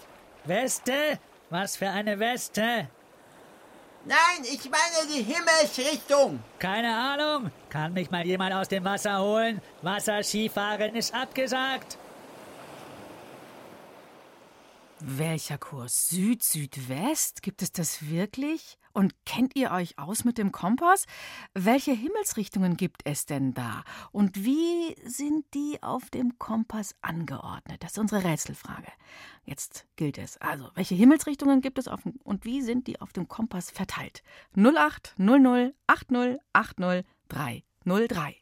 Weste? 0.45 1.19
Was 1.49 1.75
für 1.75 1.89
eine 1.89 2.17
Weste? 2.17 2.87
Nein, 4.05 4.43
ich 4.43 4.69
meine 4.69 5.07
die 5.13 5.21
Himmelsrichtung. 5.21 6.39
Keine 6.57 6.95
Ahnung. 6.95 7.51
Kann 7.69 7.93
mich 7.93 8.09
mal 8.09 8.25
jemand 8.25 8.53
aus 8.53 8.67
dem 8.67 8.83
Wasser 8.83 9.21
holen? 9.21 9.61
Wasserskifahren 9.81 10.95
ist 10.95 11.13
abgesagt. 11.13 11.97
Welcher 15.01 15.57
Kurs? 15.57 16.09
Süd, 16.09 16.43
Südwest? 16.43 17.41
Gibt 17.41 17.61
es 17.61 17.71
das 17.71 18.09
wirklich? 18.09 18.78
Und 18.93 19.13
kennt 19.25 19.55
ihr 19.55 19.71
euch 19.71 19.97
aus 19.97 20.23
mit 20.23 20.37
dem 20.37 20.51
Kompass? 20.51 21.05
Welche 21.53 21.91
Himmelsrichtungen 21.91 22.77
gibt 22.77 23.01
es 23.05 23.25
denn 23.25 23.53
da? 23.53 23.83
Und 24.11 24.43
wie 24.43 24.95
sind 25.05 25.45
die 25.53 25.81
auf 25.81 26.09
dem 26.09 26.37
Kompass 26.39 26.95
angeordnet? 27.01 27.83
Das 27.83 27.91
ist 27.91 27.99
unsere 27.99 28.23
Rätselfrage. 28.23 28.91
Jetzt 29.45 29.85
gilt 29.95 30.17
es. 30.17 30.37
Also, 30.37 30.69
welche 30.75 30.95
Himmelsrichtungen 30.95 31.61
gibt 31.61 31.79
es 31.79 31.87
auf 31.87 32.03
dem, 32.03 32.13
und 32.23 32.45
wie 32.45 32.61
sind 32.61 32.87
die 32.87 32.99
auf 33.01 33.13
dem 33.13 33.27
Kompass 33.27 33.71
verteilt? 33.71 34.23
08 34.55 35.15
00 35.17 35.73
80 35.87 36.39
80 36.53 37.05
303. 37.29 38.35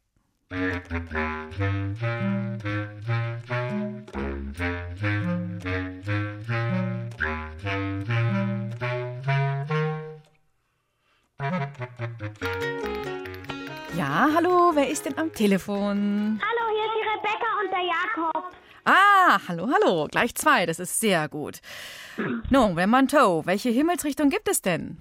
Ja, 13.95 14.28
hallo, 14.34 14.71
wer 14.73 14.89
ist 14.89 15.06
denn 15.06 15.17
am 15.19 15.32
Telefon? 15.34 16.41
Hallo, 16.41 16.71
hier 16.73 16.86
ist 16.86 16.95
die 16.95 17.08
Rebecca 17.08 17.60
und 17.62 17.71
der 17.71 17.86
Jakob. 17.86 18.56
Ah, 18.86 19.39
hallo, 19.47 19.67
hallo. 19.71 20.08
Gleich 20.10 20.34
zwei, 20.36 20.65
das 20.65 20.80
ist 20.80 21.00
sehr 21.00 21.30
gut. 21.30 21.60
Nun, 22.50 22.78
Remonto, 22.78 23.45
welche 23.45 23.69
Himmelsrichtung 23.69 24.30
gibt 24.30 24.47
es 24.47 24.62
denn? 24.63 25.00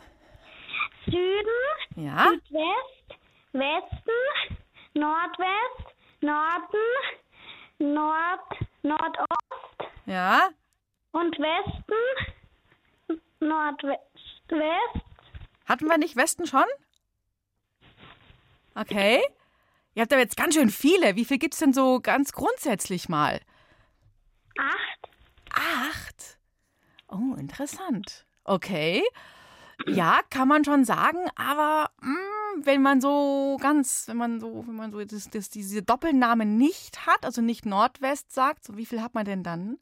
Süden, 1.06 1.96
Ja? 1.96 2.26
Südwest, 2.30 3.18
Westen, 3.52 4.58
Nordwest, 4.94 5.94
Norden, 6.20 6.86
Nord, 7.78 8.40
Nordost 8.82 9.92
Ja? 10.04 10.48
und 11.12 11.38
Westen, 11.38 13.20
Nordwest, 13.40 14.00
West, 14.48 15.05
Hatten 15.66 15.86
wir 15.86 15.98
nicht 15.98 16.16
Westen 16.16 16.46
schon? 16.46 16.64
Okay. 18.74 19.22
Ihr 19.94 20.02
habt 20.02 20.12
aber 20.12 20.22
jetzt 20.22 20.36
ganz 20.36 20.54
schön 20.54 20.70
viele. 20.70 21.16
Wie 21.16 21.24
viel 21.24 21.38
gibt 21.38 21.54
es 21.54 21.60
denn 21.60 21.72
so 21.72 22.00
ganz 22.00 22.32
grundsätzlich 22.32 23.08
mal? 23.08 23.40
acht, 24.58 25.08
Acht. 25.50 26.38
Oh, 27.08 27.34
interessant. 27.34 28.26
Okay. 28.44 29.02
Ja, 29.86 30.20
kann 30.30 30.48
man 30.48 30.64
schon 30.64 30.84
sagen, 30.84 31.18
aber 31.36 31.90
mm, 32.00 32.64
wenn 32.64 32.80
man 32.80 33.00
so 33.00 33.58
ganz, 33.60 34.08
wenn 34.08 34.16
man 34.16 34.40
so, 34.40 34.64
wenn 34.66 34.74
man 34.74 34.90
so 34.90 35.04
das, 35.04 35.28
das, 35.28 35.50
diese 35.50 35.82
Doppelnamen 35.82 36.56
nicht 36.56 37.06
hat, 37.06 37.24
also 37.24 37.42
nicht 37.42 37.66
Nordwest 37.66 38.32
sagt, 38.32 38.64
so 38.64 38.76
wie 38.76 38.86
viel 38.86 39.02
hat 39.02 39.14
man 39.14 39.24
denn 39.26 39.42
dann? 39.42 39.78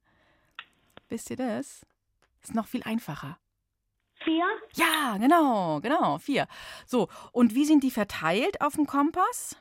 Wisst 1.08 1.30
ihr 1.30 1.36
das? 1.36 1.86
Ist 2.42 2.54
noch 2.54 2.66
viel 2.66 2.82
einfacher. 2.82 3.38
Vier, 4.24 4.44
Ja, 4.74 5.16
genau, 5.18 5.80
genau, 5.80 6.18
vier. 6.18 6.46
So, 6.86 7.08
und 7.32 7.54
wie 7.54 7.64
sind 7.64 7.82
die 7.82 7.90
verteilt 7.90 8.60
auf 8.60 8.74
dem 8.74 8.86
Kompass? 8.86 9.56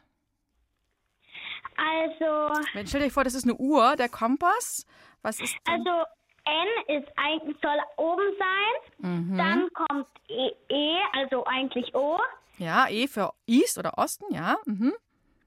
also, 1.77 2.53
Wenn, 2.73 2.87
stell 2.87 3.01
dir 3.01 3.11
vor, 3.11 3.23
das 3.23 3.33
ist 3.33 3.43
eine 3.45 3.55
Uhr, 3.55 3.95
der 3.95 4.09
Kompass. 4.09 4.85
Was 5.21 5.39
ist 5.39 5.55
denn? 5.67 5.73
also 5.87 6.03
N 6.45 6.97
ist 7.01 7.07
eigentlich, 7.15 7.57
soll 7.61 7.77
oben 7.97 8.23
sein, 8.37 9.09
Mhm. 9.11 9.37
dann 9.37 9.69
kommt 9.73 10.07
e, 10.27 10.51
e, 10.69 10.97
also 11.13 11.45
eigentlich 11.45 11.93
O, 11.95 12.19
Ja, 12.57 12.87
E 12.89 13.07
für 13.07 13.33
East 13.47 13.77
oder 13.77 13.97
Osten, 13.97 14.25
ja. 14.33 14.57
Mhm. 14.65 14.93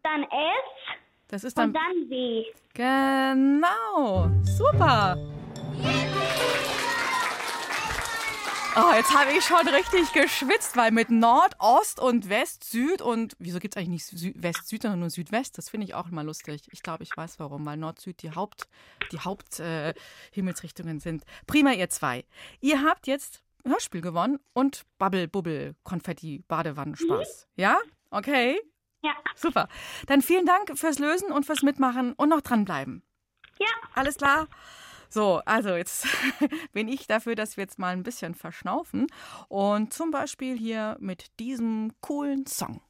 dann 0.03 0.23
S 0.25 0.29
Das 1.29 1.45
ist 1.45 1.57
dann. 1.59 1.69
und 1.69 1.75
dann 1.75 2.09
W. 2.11 2.45
Genau. 2.75 4.29
Super. 4.45 5.17
Oh, 8.79 8.93
jetzt 8.95 9.15
habe 9.15 9.33
ich 9.33 9.43
schon 9.43 9.67
richtig 9.69 10.12
geschwitzt, 10.12 10.77
weil 10.77 10.91
mit 10.91 11.09
Nord, 11.09 11.55
Ost 11.59 11.99
und 11.99 12.29
West, 12.29 12.62
Süd 12.62 13.01
und 13.01 13.35
wieso 13.39 13.59
gibt 13.59 13.75
es 13.75 13.79
eigentlich 13.79 13.89
nicht 13.89 14.05
Sü 14.05 14.33
West, 14.37 14.69
Süd, 14.69 14.83
sondern 14.83 15.01
nur 15.01 15.09
Südwest? 15.09 15.57
Das 15.57 15.71
finde 15.71 15.87
ich 15.87 15.95
auch 15.95 16.09
immer 16.09 16.23
lustig. 16.23 16.69
Ich 16.73 16.83
glaube, 16.83 17.03
ich 17.03 17.17
weiß 17.17 17.39
warum, 17.39 17.65
weil 17.65 17.79
Nord, 17.79 17.99
Süd 17.99 18.21
die 18.23 18.33
Haupt, 18.33 18.69
die 19.12 19.21
Haupt 19.21 19.61
äh, 19.61 19.95
Himmelsrichtungen 20.31 21.01
sind. 21.01 21.25
Prima, 21.47 21.73
ihr 21.73 21.89
zwei. 21.89 22.27
Ihr 22.61 22.83
habt 22.83 23.07
jetzt 23.07 23.43
Hörspiel 23.65 24.03
gewonnen 24.03 24.41
und 24.53 24.83
Bubble, 24.99 25.27
Bubble, 25.27 25.75
Konfetti, 25.83 26.45
Badewannenspaß. 26.47 27.49
Ja? 27.57 27.79
Okay. 28.11 28.61
Ja. 29.03 29.15
Super. 29.37 29.71
Dann 30.07 30.21
vielen 30.21 30.45
Dank 30.45 30.79
fürs 30.79 30.99
Lösen 30.99 31.33
und 31.33 31.47
fürs 31.47 31.62
Mitmachen 31.62 32.12
und 32.12 32.29
noch 32.29 32.43
dranbleiben. 32.43 33.03
Ja. 33.59 33.69
Alles 33.95 34.19
klar? 34.19 34.49
So, 35.17 35.41
also 35.47 35.71
jetzt 35.77 36.07
bin 36.75 36.89
ich 36.89 37.07
dafür, 37.07 37.37
dass 37.37 37.57
wir 37.57 37.63
jetzt 37.63 37.79
mal 37.79 37.95
ein 37.95 38.03
bisschen 38.03 38.35
verschnaufen 38.35 39.07
und 39.49 39.95
zum 39.95 40.11
Beispiel 40.11 40.59
hier 40.59 40.99
mit 41.01 41.39
diesem 41.41 41.91
coolen 42.03 42.45
Song. 42.45 42.83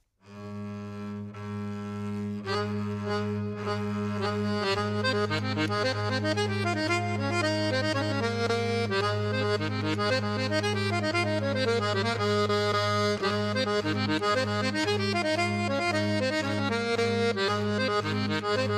Und 18.37 18.77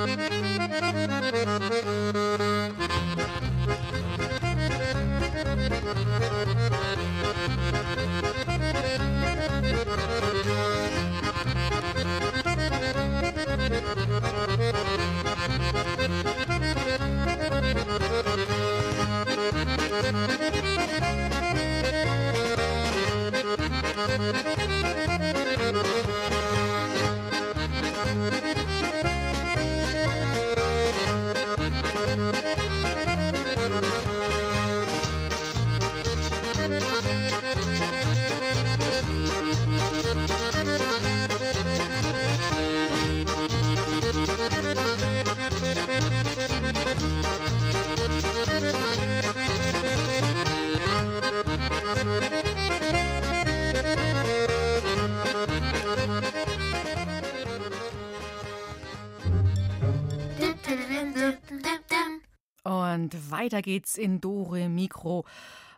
weiter 63.38 63.62
geht's 63.62 63.96
in 63.96 64.20
Dore 64.20 64.68
Mikro 64.68 65.24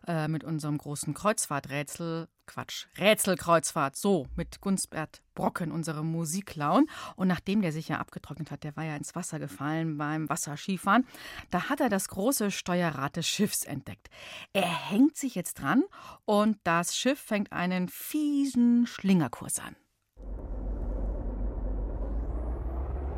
äh, 0.06 0.28
mit 0.28 0.44
unserem 0.44 0.78
großen 0.78 1.12
Kreuzfahrträtsel. 1.12 2.28
Quatsch, 2.46 2.86
Rätselkreuzfahrt. 2.98 3.94
So, 3.94 4.26
mit 4.34 4.60
Gunstbert 4.60 5.22
Brocken, 5.36 5.70
unserem 5.70 6.10
Musikclown. 6.10 6.88
Und 7.14 7.28
nachdem 7.28 7.62
der 7.62 7.70
sich 7.70 7.88
ja 7.88 7.98
abgetrocknet 7.98 8.50
hat, 8.50 8.64
der 8.64 8.76
war 8.76 8.84
ja 8.84 8.96
ins 8.96 9.14
Wasser 9.14 9.38
gefallen 9.38 9.98
beim 9.98 10.28
Wasserskifahren, 10.28 11.06
da 11.50 11.68
hat 11.68 11.80
er 11.80 11.90
das 11.90 12.08
große 12.08 12.50
Steuerrad 12.50 13.14
des 13.14 13.28
Schiffs 13.28 13.64
entdeckt. 13.64 14.08
Er 14.52 14.90
hängt 14.90 15.16
sich 15.16 15.36
jetzt 15.36 15.60
dran 15.60 15.84
und 16.24 16.56
das 16.64 16.96
Schiff 16.96 17.20
fängt 17.20 17.52
einen 17.52 17.88
fiesen 17.88 18.86
Schlingerkurs 18.86 19.60
an. 19.60 19.76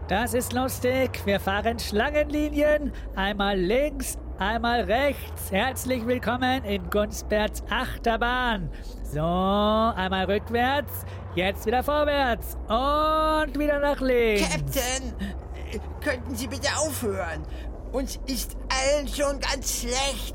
Das 0.08 0.34
ist 0.34 0.52
lustig. 0.52 1.24
Wir 1.24 1.40
fahren 1.40 1.78
Schlangenlinien. 1.78 2.92
Einmal 3.16 3.58
links, 3.58 4.18
einmal 4.42 4.82
rechts. 4.82 5.52
Herzlich 5.52 6.04
willkommen 6.04 6.64
in 6.64 6.90
Gunstberts 6.90 7.62
Achterbahn. 7.70 8.68
So, 9.04 9.20
einmal 9.20 10.24
rückwärts, 10.24 11.04
jetzt 11.36 11.64
wieder 11.64 11.82
vorwärts 11.82 12.56
und 12.66 13.58
wieder 13.58 13.78
nach 13.78 14.00
links. 14.00 14.50
Captain, 14.50 15.14
könnten 16.00 16.34
Sie 16.34 16.48
bitte 16.48 16.68
aufhören? 16.76 17.42
Uns 17.92 18.18
ist 18.26 18.56
allen 18.68 19.06
schon 19.06 19.38
ganz 19.38 19.82
schlecht. 19.82 20.34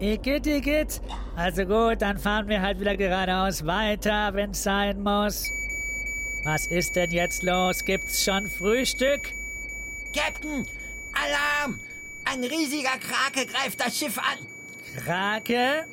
Igitt, 0.00 0.46
igitt. 0.46 1.00
Also 1.34 1.64
gut, 1.64 2.02
dann 2.02 2.18
fahren 2.18 2.48
wir 2.48 2.60
halt 2.60 2.78
wieder 2.78 2.96
geradeaus 2.96 3.64
weiter, 3.64 4.34
wenn's 4.34 4.62
sein 4.62 5.02
muss. 5.02 5.50
Was 6.44 6.66
ist 6.66 6.94
denn 6.94 7.10
jetzt 7.10 7.42
los? 7.42 7.82
Gibt's 7.84 8.22
schon 8.22 8.50
Frühstück? 8.50 9.32
Captain, 10.14 10.66
Alarm! 11.14 11.80
Ein 12.24 12.44
riesiger 12.44 12.98
Krake 12.98 13.46
greift 13.46 13.80
das 13.80 13.98
Schiff 13.98 14.18
an. 14.18 14.46
Krake? 15.04 15.86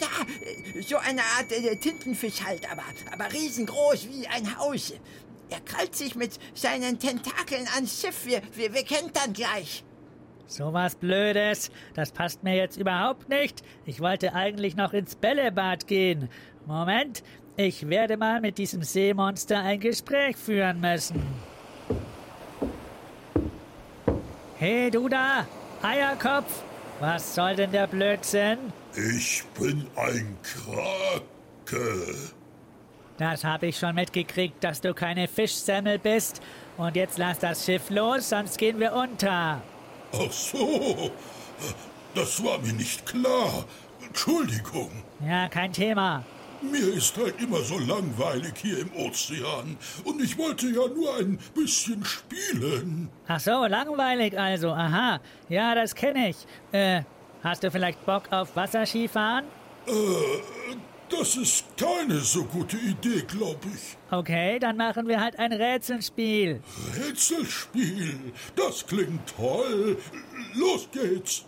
Ja, 0.00 0.08
so 0.80 0.96
eine 0.96 1.22
Art 1.22 1.52
äh, 1.52 1.76
Tintenfisch 1.76 2.42
halt, 2.44 2.70
aber, 2.70 2.84
aber 3.10 3.32
riesengroß 3.32 4.08
wie 4.08 4.26
ein 4.26 4.56
Haus. 4.58 4.94
Er 5.50 5.60
krallt 5.60 5.94
sich 5.94 6.14
mit 6.14 6.38
seinen 6.54 6.98
Tentakeln 6.98 7.66
ans 7.74 8.00
Schiff. 8.00 8.24
Wir, 8.24 8.40
wir, 8.54 8.72
wir 8.72 8.84
kentern 8.84 9.32
gleich. 9.32 9.84
So 10.46 10.72
was 10.72 10.94
Blödes. 10.94 11.70
Das 11.94 12.10
passt 12.12 12.42
mir 12.42 12.56
jetzt 12.56 12.76
überhaupt 12.76 13.28
nicht. 13.28 13.62
Ich 13.84 14.00
wollte 14.00 14.34
eigentlich 14.34 14.76
noch 14.76 14.92
ins 14.92 15.14
Bällebad 15.14 15.86
gehen. 15.86 16.30
Moment, 16.66 17.22
ich 17.56 17.88
werde 17.88 18.16
mal 18.16 18.40
mit 18.40 18.58
diesem 18.58 18.82
Seemonster 18.82 19.60
ein 19.60 19.80
Gespräch 19.80 20.36
führen 20.36 20.80
müssen. 20.80 21.22
Hey, 24.62 24.92
du 24.92 25.08
da! 25.08 25.44
Eierkopf! 25.82 26.62
Was 27.00 27.34
soll 27.34 27.56
denn 27.56 27.72
der 27.72 27.88
Blödsinn? 27.88 28.58
Ich 28.94 29.42
bin 29.58 29.88
ein 29.96 30.36
Krake. 30.44 32.14
Das 33.18 33.42
habe 33.42 33.66
ich 33.66 33.76
schon 33.76 33.96
mitgekriegt, 33.96 34.62
dass 34.62 34.80
du 34.80 34.94
keine 34.94 35.26
Fischsemmel 35.26 35.98
bist. 35.98 36.40
Und 36.76 36.94
jetzt 36.94 37.18
lass 37.18 37.40
das 37.40 37.64
Schiff 37.64 37.90
los, 37.90 38.28
sonst 38.28 38.56
gehen 38.56 38.78
wir 38.78 38.92
unter. 38.92 39.60
Ach 40.12 40.30
so, 40.30 41.10
das 42.14 42.44
war 42.44 42.58
mir 42.58 42.74
nicht 42.74 43.04
klar. 43.04 43.64
Entschuldigung. 44.06 44.92
Ja, 45.26 45.48
kein 45.48 45.72
Thema. 45.72 46.22
Mir 46.70 46.94
ist 46.94 47.16
halt 47.16 47.40
immer 47.40 47.60
so 47.60 47.78
langweilig 47.78 48.54
hier 48.56 48.78
im 48.80 48.92
Ozean. 48.94 49.76
Und 50.04 50.22
ich 50.22 50.38
wollte 50.38 50.66
ja 50.68 50.86
nur 50.88 51.16
ein 51.16 51.38
bisschen 51.54 52.04
spielen. 52.04 53.08
Ach 53.26 53.40
so, 53.40 53.66
langweilig 53.66 54.38
also. 54.38 54.70
Aha. 54.70 55.20
Ja, 55.48 55.74
das 55.74 55.94
kenne 55.94 56.30
ich. 56.30 56.36
Äh, 56.72 57.02
hast 57.42 57.62
du 57.64 57.70
vielleicht 57.70 58.04
Bock 58.06 58.24
auf 58.30 58.54
Wasserskifahren? 58.54 59.44
Äh, 59.86 59.92
das 61.08 61.36
ist 61.36 61.64
keine 61.76 62.20
so 62.20 62.44
gute 62.44 62.76
Idee, 62.78 63.22
glaube 63.22 63.68
ich. 63.74 63.96
Okay, 64.10 64.58
dann 64.58 64.76
machen 64.76 65.06
wir 65.08 65.20
halt 65.20 65.38
ein 65.38 65.52
Rätselspiel. 65.52 66.62
Rätselspiel? 66.96 68.32
Das 68.56 68.86
klingt 68.86 69.20
toll. 69.36 69.98
Los 70.54 70.88
geht's. 70.90 71.44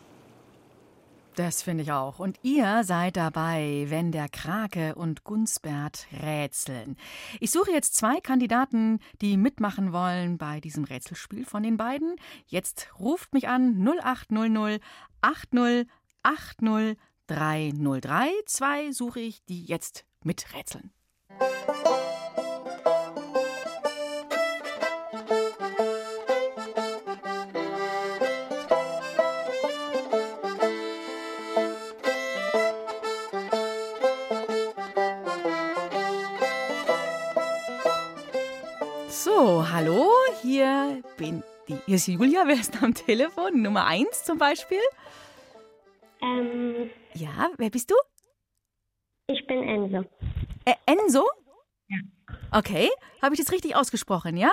Das 1.37 1.63
finde 1.63 1.83
ich 1.83 1.91
auch. 1.91 2.21
Und 2.21 2.39
ihr 2.43 2.85
seid 2.85 3.17
dabei, 3.17 3.87
wenn 3.89 4.13
der 4.13 4.29
Krake 4.29 4.95
und 4.95 5.25
Gunsbert 5.25 6.07
rätseln. 6.23 6.97
Ich 7.41 7.51
suche 7.51 7.73
jetzt 7.73 7.97
zwei 7.97 8.21
Kandidaten, 8.21 9.01
die 9.21 9.37
mitmachen 9.37 9.93
wollen 9.93 10.39
bei 10.39 10.61
diesem 10.61 10.85
Rätselspiel 10.85 11.45
von 11.45 11.65
den 11.65 11.77
beiden. 11.77 12.15
Jetzt 12.47 12.89
ruft 13.01 13.33
mich 13.35 13.49
an 13.49 13.85
0800 13.85 14.81
80 15.23 15.89
80 16.23 16.99
303. 17.27 18.31
Zwei 18.47 18.93
suche 18.93 19.21
ich, 19.21 19.45
die 19.47 19.65
jetzt 19.65 20.05
miträtseln. 20.23 20.93
So, 21.85 22.04
hallo, 39.75 40.09
hier 40.41 41.03
bin 41.17 41.43
die. 41.67 41.77
Hier 41.87 41.97
ist 41.97 42.07
Julia, 42.07 42.45
wer 42.47 42.55
ist 42.55 42.81
am 42.81 42.95
Telefon? 42.95 43.61
Nummer 43.61 43.87
1 43.87 44.23
zum 44.23 44.39
Beispiel. 44.39 44.79
Ähm, 46.23 46.91
Ja, 47.15 47.51
wer 47.59 47.71
bist 47.71 47.91
du? 47.91 47.97
ich 49.27 49.45
bin 49.49 49.65
Ense. 49.65 50.09
Äh, 50.65 50.75
Enzo? 50.87 51.25
Ja. 51.89 51.99
Okay, 52.53 52.89
habe 53.21 53.35
ich 53.35 53.41
das 53.41 53.51
richtig 53.51 53.75
ausgesprochen, 53.75 54.37
ja? 54.37 54.53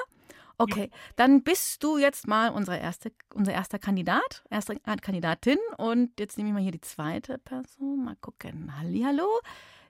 Okay, 0.58 0.90
dann 1.16 1.44
bist 1.44 1.84
du 1.84 2.00
jetzt 2.00 2.28
mal 2.28 2.50
unsere 2.50 2.80
erste, 2.80 3.12
unser 3.36 3.52
erster 3.54 3.78
Kandidat, 3.78 4.44
erste 4.50 4.76
Kandidatin. 4.80 5.58
Und 5.78 6.20
jetzt 6.20 6.38
nehme 6.38 6.50
ich 6.50 6.54
mal 6.54 6.62
hier 6.64 6.72
die 6.72 6.82
zweite 6.82 7.38
Person. 7.38 8.06
Mal 8.06 8.16
gucken. 8.22 8.76
Hallihallo. 8.80 9.28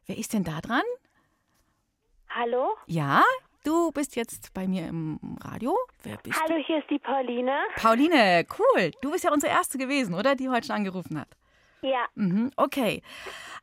Wer 0.07 0.17
ist 0.17 0.33
denn 0.33 0.43
da 0.43 0.59
dran? 0.61 0.83
Hallo? 2.29 2.75
Ja, 2.87 3.23
du 3.63 3.91
bist 3.91 4.15
jetzt 4.15 4.53
bei 4.53 4.67
mir 4.67 4.87
im 4.87 5.19
Radio. 5.43 5.77
Wer 6.03 6.17
bist 6.17 6.39
Hallo, 6.41 6.61
hier 6.65 6.79
ist 6.79 6.89
die 6.89 6.99
Pauline. 6.99 7.51
du? 7.75 7.81
Pauline, 7.81 8.45
cool. 8.59 8.91
Du 9.01 9.11
bist 9.11 9.23
ja 9.23 9.31
unsere 9.31 9.51
erste 9.51 9.77
gewesen, 9.77 10.13
oder? 10.13 10.35
Die 10.35 10.49
heute 10.49 10.67
schon 10.67 10.77
angerufen 10.77 11.19
hat. 11.19 11.29
Ja. 11.81 12.05
Mhm, 12.15 12.51
okay. 12.57 13.01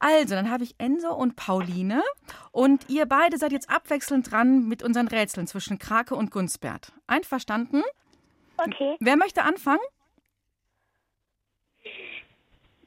Also, 0.01 0.34
dann 0.34 0.51
habe 0.51 0.64
ich 0.64 0.74
Enzo 0.78 1.14
und 1.14 1.36
Pauline. 1.36 2.03
Und 2.51 2.88
ihr 2.90 3.07
beide 3.07 3.38
seid 3.38 3.53
jetzt 3.53 3.70
abwechselnd 3.70 4.30
dran 4.30 4.66
mit 4.66 4.82
unseren 4.82 5.09
Rätseln 5.09 5.46
zwischen 5.46 5.78
Krake 5.78 6.16
und 6.16 6.30
Gunsbert. 6.30 6.92
Einverstanden? 7.07 7.82
Okay. 8.57 8.96
Wer 8.99 9.16
möchte 9.16 9.44
anfangen? 9.44 9.80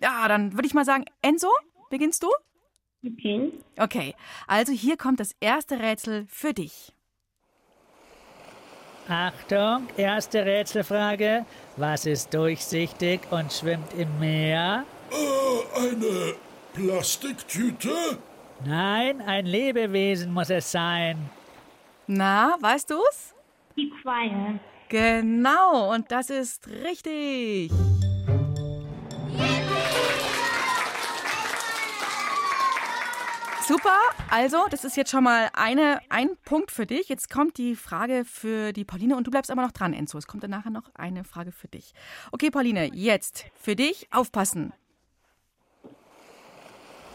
Ja, 0.02 0.28
dann 0.28 0.54
würde 0.54 0.68
ich 0.68 0.74
mal 0.74 0.84
sagen, 0.84 1.06
Enzo, 1.22 1.50
beginnst 1.90 2.24
du? 2.24 2.30
Okay. 3.06 3.52
Okay, 3.78 4.16
also 4.48 4.74
hier 4.74 4.98
kommt 4.98 5.20
das 5.20 5.36
erste 5.40 5.80
Rätsel 5.80 6.26
für 6.28 6.54
dich. 6.54 6.94
Achtung, 9.08 9.88
erste 9.98 10.46
Rätselfrage. 10.46 11.46
Was 11.78 12.06
ist 12.06 12.34
durchsichtig 12.34 13.22
und 13.32 13.52
schwimmt 13.52 13.94
im 13.98 14.20
Meer? 14.20 14.86
Äh, 15.12 15.80
eine 15.80 16.36
Plastiktüte? 16.74 17.90
Nein, 18.64 19.22
ein 19.22 19.46
Lebewesen 19.46 20.32
muss 20.32 20.50
es 20.50 20.72
sein. 20.72 21.30
Na, 22.08 22.56
weißt 22.60 22.92
du's? 22.92 23.34
Die 23.76 23.92
Qualle. 24.02 24.60
Genau, 24.90 25.94
und 25.94 26.12
das 26.12 26.30
ist 26.30 26.68
richtig. 26.68 27.72
Super, 33.72 34.00
also 34.30 34.66
das 34.70 34.84
ist 34.84 34.98
jetzt 34.98 35.12
schon 35.12 35.24
mal 35.24 35.50
eine, 35.54 36.02
ein 36.10 36.32
Punkt 36.44 36.72
für 36.72 36.86
dich. 36.86 37.08
Jetzt 37.08 37.30
kommt 37.30 37.58
die 37.58 37.78
Frage 37.78 38.26
für 38.26 38.74
die 38.74 38.84
Pauline 38.84 39.16
und 39.16 39.26
du 39.26 39.32
bleibst 39.32 39.50
aber 39.50 39.62
noch 39.62 39.72
dran, 39.72 39.94
Enzo. 39.94 40.18
Es 40.18 40.28
kommt 40.28 40.44
dann 40.44 40.52
nachher 40.52 40.72
noch 40.72 40.94
eine 40.94 41.24
Frage 41.24 41.54
für 41.54 41.70
dich. 41.70 41.94
Okay, 42.34 42.52
Pauline, 42.52 42.94
jetzt 42.94 43.46
für 43.56 43.78
dich 43.78 44.10
aufpassen. 44.12 44.74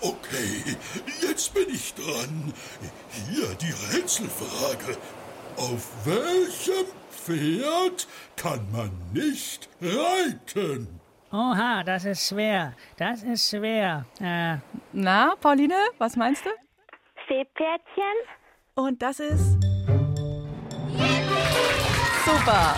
Okay, 0.00 0.78
jetzt 1.20 1.52
bin 1.52 1.66
ich 1.68 1.92
dran. 1.92 2.54
Hier 3.28 3.54
die 3.60 3.94
Rätselfrage. 3.94 4.96
Auf 5.58 6.06
welchem 6.06 6.86
Pferd 7.10 8.08
kann 8.36 8.66
man 8.72 8.90
nicht 9.12 9.68
reiten? 9.82 11.00
Oha, 11.32 11.82
das 11.82 12.06
ist 12.06 12.28
schwer. 12.28 12.72
Das 12.96 13.22
ist 13.22 13.50
schwer. 13.50 14.06
Äh, 14.20 14.58
Na, 14.98 15.34
Pauline, 15.42 15.76
was 15.98 16.16
meinst 16.16 16.46
du? 16.46 16.50
Seepferdchen? 17.28 18.16
Und 18.76 19.02
das 19.02 19.20
ist. 19.20 19.62
Super. 22.24 22.74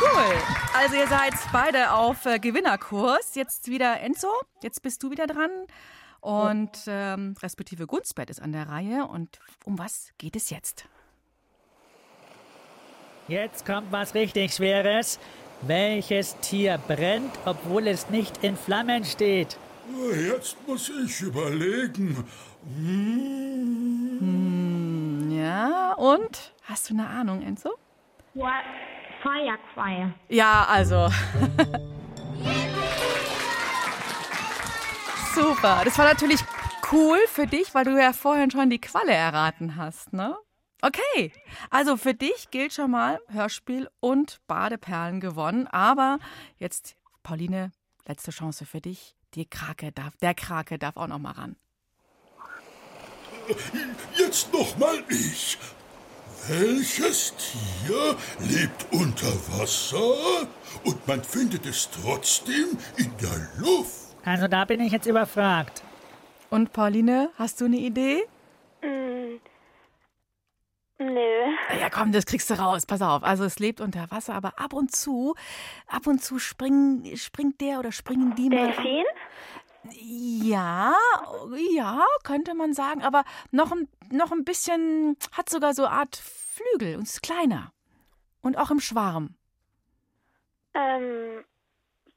Cool. 0.00 0.34
Also 0.74 0.96
ihr 0.96 1.06
seid 1.06 1.34
beide 1.52 1.92
auf 1.92 2.26
äh, 2.26 2.40
Gewinnerkurs. 2.40 3.36
Jetzt 3.36 3.68
wieder 3.68 4.00
Enzo. 4.00 4.32
Jetzt 4.64 4.82
bist 4.82 5.00
du 5.04 5.12
wieder 5.12 5.28
dran. 5.28 5.50
Und 6.20 6.76
ähm, 6.88 7.36
respektive 7.40 7.86
Gunstbett 7.86 8.28
ist 8.28 8.42
an 8.42 8.50
der 8.50 8.68
Reihe. 8.68 9.06
Und 9.06 9.38
um 9.64 9.78
was 9.78 10.12
geht 10.18 10.34
es 10.34 10.50
jetzt? 10.50 10.86
jetzt 13.28 13.64
kommt 13.64 13.92
was 13.92 14.16
richtig 14.16 14.54
Schweres. 14.54 15.20
Welches 15.62 16.36
Tier 16.40 16.78
brennt, 16.88 17.30
obwohl 17.44 17.86
es 17.86 18.10
nicht 18.10 18.42
in 18.42 18.56
Flammen 18.56 19.04
steht? 19.04 19.56
Jetzt 20.28 20.56
muss 20.66 20.88
ich 20.88 21.20
überlegen. 21.20 22.24
Hm, 22.64 24.18
Hm, 24.20 25.30
ja, 25.30 25.94
und? 25.94 26.52
Hast 26.64 26.90
du 26.90 26.94
eine 26.94 27.08
Ahnung, 27.08 27.42
Enzo? 27.42 27.70
Feuerqualle. 29.22 30.14
Ja, 30.28 30.66
also. 30.68 31.08
Super. 35.34 35.82
Das 35.84 35.98
war 35.98 36.06
natürlich 36.06 36.40
cool 36.92 37.18
für 37.28 37.46
dich, 37.46 37.74
weil 37.74 37.84
du 37.84 37.98
ja 37.98 38.12
vorhin 38.12 38.50
schon 38.50 38.68
die 38.70 38.80
Qualle 38.80 39.12
erraten 39.12 39.76
hast, 39.76 40.12
ne? 40.12 40.36
Okay, 40.82 41.32
also 41.68 41.96
für 41.98 42.14
dich 42.14 42.50
gilt 42.50 42.72
schon 42.72 42.90
mal 42.90 43.20
Hörspiel 43.28 43.88
und 44.00 44.40
Badeperlen 44.46 45.20
gewonnen. 45.20 45.66
Aber 45.66 46.18
jetzt, 46.56 46.96
Pauline, 47.22 47.70
letzte 48.06 48.30
Chance 48.30 48.64
für 48.64 48.80
dich. 48.80 49.14
Die 49.34 49.46
Krake 49.46 49.92
darf, 49.92 50.16
der 50.16 50.34
Krake 50.34 50.78
darf 50.78 50.96
auch 50.96 51.06
noch 51.06 51.18
mal 51.18 51.32
ran. 51.32 51.56
Jetzt 54.18 54.52
noch 54.52 54.76
mal 54.78 55.02
ich. 55.08 55.58
Welches 56.48 57.34
Tier 57.36 58.16
lebt 58.40 58.86
unter 58.92 59.32
Wasser 59.58 60.48
und 60.84 61.06
man 61.06 61.22
findet 61.22 61.66
es 61.66 61.88
trotzdem 61.90 62.76
in 62.96 63.12
der 63.20 63.48
Luft? 63.58 64.16
Also 64.24 64.48
da 64.48 64.64
bin 64.64 64.80
ich 64.80 64.92
jetzt 64.92 65.06
überfragt. 65.06 65.82
Und 66.48 66.72
Pauline, 66.72 67.30
hast 67.36 67.60
du 67.60 67.66
eine 67.66 67.76
Idee? 67.76 68.24
Hm. 68.80 69.40
Nö. 71.00 71.56
Ja, 71.80 71.88
komm, 71.88 72.12
das 72.12 72.26
kriegst 72.26 72.50
du 72.50 72.54
raus. 72.54 72.84
Pass 72.84 73.00
auf. 73.00 73.22
Also 73.22 73.44
es 73.44 73.58
lebt 73.58 73.80
unter 73.80 74.10
Wasser, 74.10 74.34
aber 74.34 74.58
ab 74.58 74.74
und 74.74 74.94
zu, 74.94 75.34
ab 75.86 76.06
und 76.06 76.22
zu 76.22 76.38
springen, 76.38 77.16
springt 77.16 77.58
der 77.62 77.78
oder 77.78 77.90
springen 77.90 78.34
die 78.34 78.50
mal. 78.50 78.66
Delfin? 78.66 79.04
Ja, 79.94 80.94
ja, 81.74 82.04
könnte 82.22 82.52
man 82.54 82.74
sagen, 82.74 83.02
aber 83.02 83.24
noch 83.50 83.72
ein, 83.72 83.88
noch 84.10 84.30
ein 84.30 84.44
bisschen, 84.44 85.16
hat 85.32 85.48
sogar 85.48 85.72
so 85.72 85.86
eine 85.86 85.94
Art 85.94 86.16
Flügel 86.16 86.96
und 86.96 87.04
ist 87.04 87.22
kleiner. 87.22 87.72
Und 88.42 88.58
auch 88.58 88.70
im 88.70 88.80
Schwarm. 88.80 89.36
Ähm, 90.74 91.44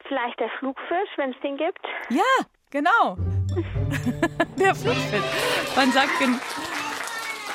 vielleicht 0.05 0.41
der 0.41 0.49
Flugfisch, 0.59 1.09
wenn 1.15 1.31
es 1.31 1.39
den 1.39 1.55
gibt? 1.55 1.85
Ja, 2.09 2.45
genau. 2.69 3.15
der 4.59 4.75
Flugfisch. 4.75 5.75
Man 5.77 5.89
sagt, 5.93 6.19
gen 6.19 6.37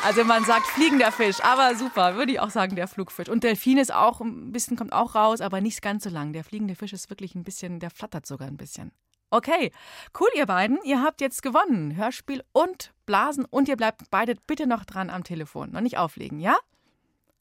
Also 0.05 0.25
man 0.25 0.45
sagt 0.45 0.67
fliegender 0.67 1.13
Fisch, 1.13 1.43
aber 1.43 1.75
super, 1.75 2.15
würde 2.17 2.33
ich 2.33 2.41
auch 2.41 2.51
sagen, 2.51 2.77
der 2.77 2.89
Flugfisch. 2.89 3.29
Und 3.29 3.45
Delfin 3.45 3.79
ist 3.79 3.93
auch 3.93 4.21
ein 4.21 4.53
bisschen, 4.53 4.77
kommt 4.77 4.93
auch 4.93 5.15
raus, 5.15 5.41
aber 5.41 5.61
nicht 5.61 5.83
ganz 5.83 6.05
so 6.05 6.11
lang. 6.11 6.33
Der 6.33 6.45
fliegende 6.45 6.77
Fisch 6.77 6.93
ist 6.93 7.11
wirklich 7.11 7.35
ein 7.35 7.45
bisschen, 7.45 7.81
der 7.81 7.91
flattert 7.91 8.25
sogar 8.25 8.49
ein 8.49 8.57
bisschen. 8.57 8.93
Okay, 9.31 9.73
cool, 10.19 10.29
ihr 10.35 10.47
beiden. 10.47 10.79
Ihr 10.85 11.03
habt 11.03 11.21
jetzt 11.21 11.43
gewonnen. 11.43 11.97
Hörspiel 11.97 12.43
und 12.53 12.95
Blasen 13.05 13.45
und 13.45 13.69
ihr 13.69 13.77
bleibt 13.77 14.03
beide 14.11 14.37
bitte 14.47 14.67
noch 14.67 14.85
dran 14.85 15.11
am 15.11 15.25
Telefon. 15.25 15.73
Noch 15.73 15.83
nicht 15.83 15.99
auflegen, 15.99 16.41
ja? 16.41 16.57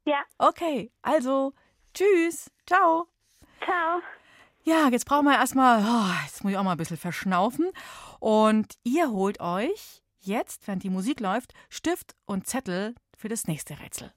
Ja. 0.06 0.22
Okay, 0.38 0.92
also 1.02 1.54
tschüss. 1.94 2.52
Ciao. 2.66 3.08
Ciao. 3.64 4.02
Ja, 4.64 4.90
jetzt 4.90 5.06
brauchen 5.06 5.26
wir 5.26 5.36
erstmal, 5.36 5.82
oh, 5.82 6.24
jetzt 6.26 6.44
muss 6.44 6.52
ich 6.52 6.58
auch 6.58 6.64
mal 6.64 6.72
ein 6.72 6.78
bisschen 6.78 6.98
verschnaufen. 6.98 7.72
Und 8.20 8.74
ihr 8.84 9.10
holt 9.12 9.40
euch 9.40 10.04
jetzt, 10.28 10.68
während 10.68 10.84
die 10.84 10.90
Musik 10.90 11.20
läuft, 11.20 11.54
Stift 11.70 12.16
und 12.26 12.46
Zettel 12.48 12.94
für 13.18 13.30
das 13.30 13.48
nächste 13.48 13.80
Rätsel. 13.80 14.14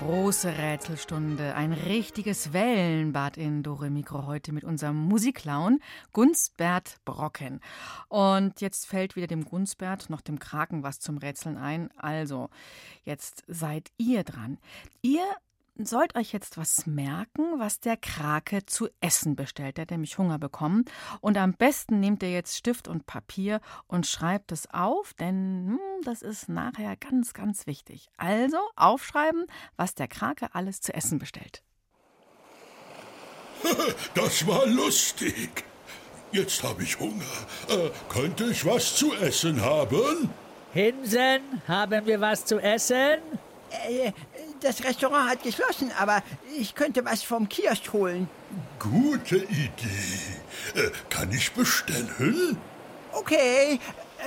Große 0.00 0.56
Rätselstunde, 0.56 1.54
ein 1.54 1.74
richtiges 1.74 2.54
Wellenbad 2.54 3.36
in 3.36 3.62
Dore 3.62 3.90
Mikro 3.90 4.26
heute 4.26 4.50
mit 4.50 4.64
unserem 4.64 4.96
Musikclown 4.96 5.78
Gunsbert 6.14 6.96
Brocken. 7.04 7.60
Und 8.08 8.62
jetzt 8.62 8.86
fällt 8.86 9.14
wieder 9.14 9.26
dem 9.26 9.44
Gunsbert 9.44 10.08
noch 10.08 10.22
dem 10.22 10.38
Kraken 10.38 10.82
was 10.82 11.00
zum 11.00 11.18
Rätseln 11.18 11.58
ein. 11.58 11.90
Also, 11.98 12.48
jetzt 13.02 13.44
seid 13.46 13.90
ihr 13.98 14.24
dran. 14.24 14.56
Ihr 15.02 15.24
sollt 15.76 16.16
euch 16.16 16.32
jetzt 16.32 16.58
was 16.58 16.86
merken, 16.86 17.58
was 17.58 17.80
der 17.80 17.96
Krake 17.96 18.66
zu 18.66 18.88
essen 19.00 19.36
bestellt. 19.36 19.76
Der 19.76 19.82
hat 19.82 19.90
nämlich 19.90 20.18
Hunger 20.18 20.38
bekommen. 20.38 20.84
Und 21.20 21.36
am 21.36 21.54
besten 21.54 22.00
nehmt 22.00 22.22
ihr 22.22 22.32
jetzt 22.32 22.56
Stift 22.56 22.88
und 22.88 23.06
Papier 23.06 23.60
und 23.86 24.06
schreibt 24.06 24.52
es 24.52 24.70
auf, 24.70 25.14
denn 25.14 25.66
hm, 25.68 25.78
das 26.04 26.22
ist 26.22 26.48
nachher 26.48 26.96
ganz, 26.96 27.32
ganz 27.32 27.66
wichtig. 27.66 28.08
Also 28.16 28.58
aufschreiben, 28.76 29.46
was 29.76 29.94
der 29.94 30.08
Krake 30.08 30.54
alles 30.54 30.80
zu 30.80 30.94
essen 30.94 31.18
bestellt. 31.18 31.62
Das 34.14 34.46
war 34.46 34.66
lustig. 34.66 35.64
Jetzt 36.32 36.62
habe 36.62 36.82
ich 36.82 36.98
Hunger. 36.98 37.24
Äh, 37.68 37.90
könnte 38.08 38.44
ich 38.44 38.64
was 38.64 38.96
zu 38.96 39.12
essen 39.14 39.60
haben? 39.60 40.30
Hinsen, 40.72 41.60
haben 41.66 42.06
wir 42.06 42.20
was 42.20 42.44
zu 42.44 42.58
essen? 42.58 43.18
Äh, 43.88 44.12
das 44.60 44.84
Restaurant 44.84 45.30
hat 45.30 45.42
geschlossen, 45.42 45.90
aber 45.98 46.22
ich 46.58 46.74
könnte 46.74 47.04
was 47.04 47.22
vom 47.22 47.48
Kiosk 47.48 47.92
holen. 47.92 48.28
Gute 48.78 49.36
Idee. 49.36 49.70
Äh, 50.74 50.90
kann 51.08 51.30
ich 51.32 51.52
bestellen? 51.52 52.56
Okay, 53.12 53.80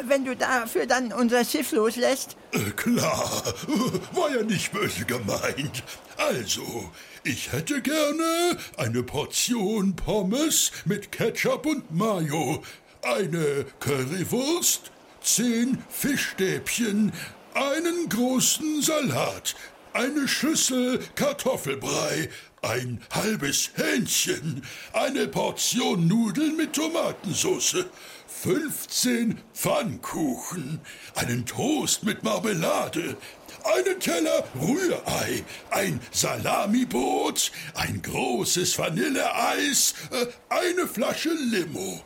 wenn 0.06 0.26
du 0.26 0.36
dafür 0.36 0.86
dann 0.86 1.14
unser 1.14 1.46
Schiff 1.46 1.72
loslässt. 1.72 2.36
Äh, 2.52 2.72
klar, 2.72 3.44
war 4.14 4.30
ja 4.36 4.44
nicht 4.44 4.72
böse 4.72 5.06
gemeint. 5.06 5.84
Also, 6.18 6.92
ich 7.24 7.52
hätte 7.52 7.82
gerne 7.82 8.58
eine 8.78 9.04
Portion 9.04 9.96
Pommes 9.96 10.72
mit 10.86 11.12
Ketchup 11.12 11.66
und 11.66 11.92
Mayo, 11.94 12.64
eine 13.02 13.66
Currywurst, 13.80 14.92
zehn 15.22 15.84
Fischstäbchen, 15.90 17.14
einen 17.54 18.10
großen 18.10 18.82
Salat, 18.82 19.56
eine 19.94 20.28
Schüssel 20.28 21.00
Kartoffelbrei, 21.16 22.30
ein 22.62 23.02
halbes 23.12 23.72
Hähnchen, 23.76 24.64
eine 24.94 25.28
Portion 25.28 26.08
Nudeln 26.08 26.58
mit 26.58 26.74
Tomatensauce, 26.74 27.86
15 28.28 29.40
Pfannkuchen, 29.54 30.80
einen 31.16 31.46
Toast 31.46 32.04
mit 32.04 32.24
Marmelade, 32.24 33.16
einen 33.64 34.00
Teller 34.00 34.44
Rührei, 34.60 35.44
ein 35.70 36.00
Salamibrot, 36.12 37.52
ein 37.76 38.02
großes 38.02 38.78
Vanilleeis, 38.78 39.94
äh, 40.12 40.26
eine 40.50 40.88
Flasche 40.88 41.34
Limo. 41.34 42.02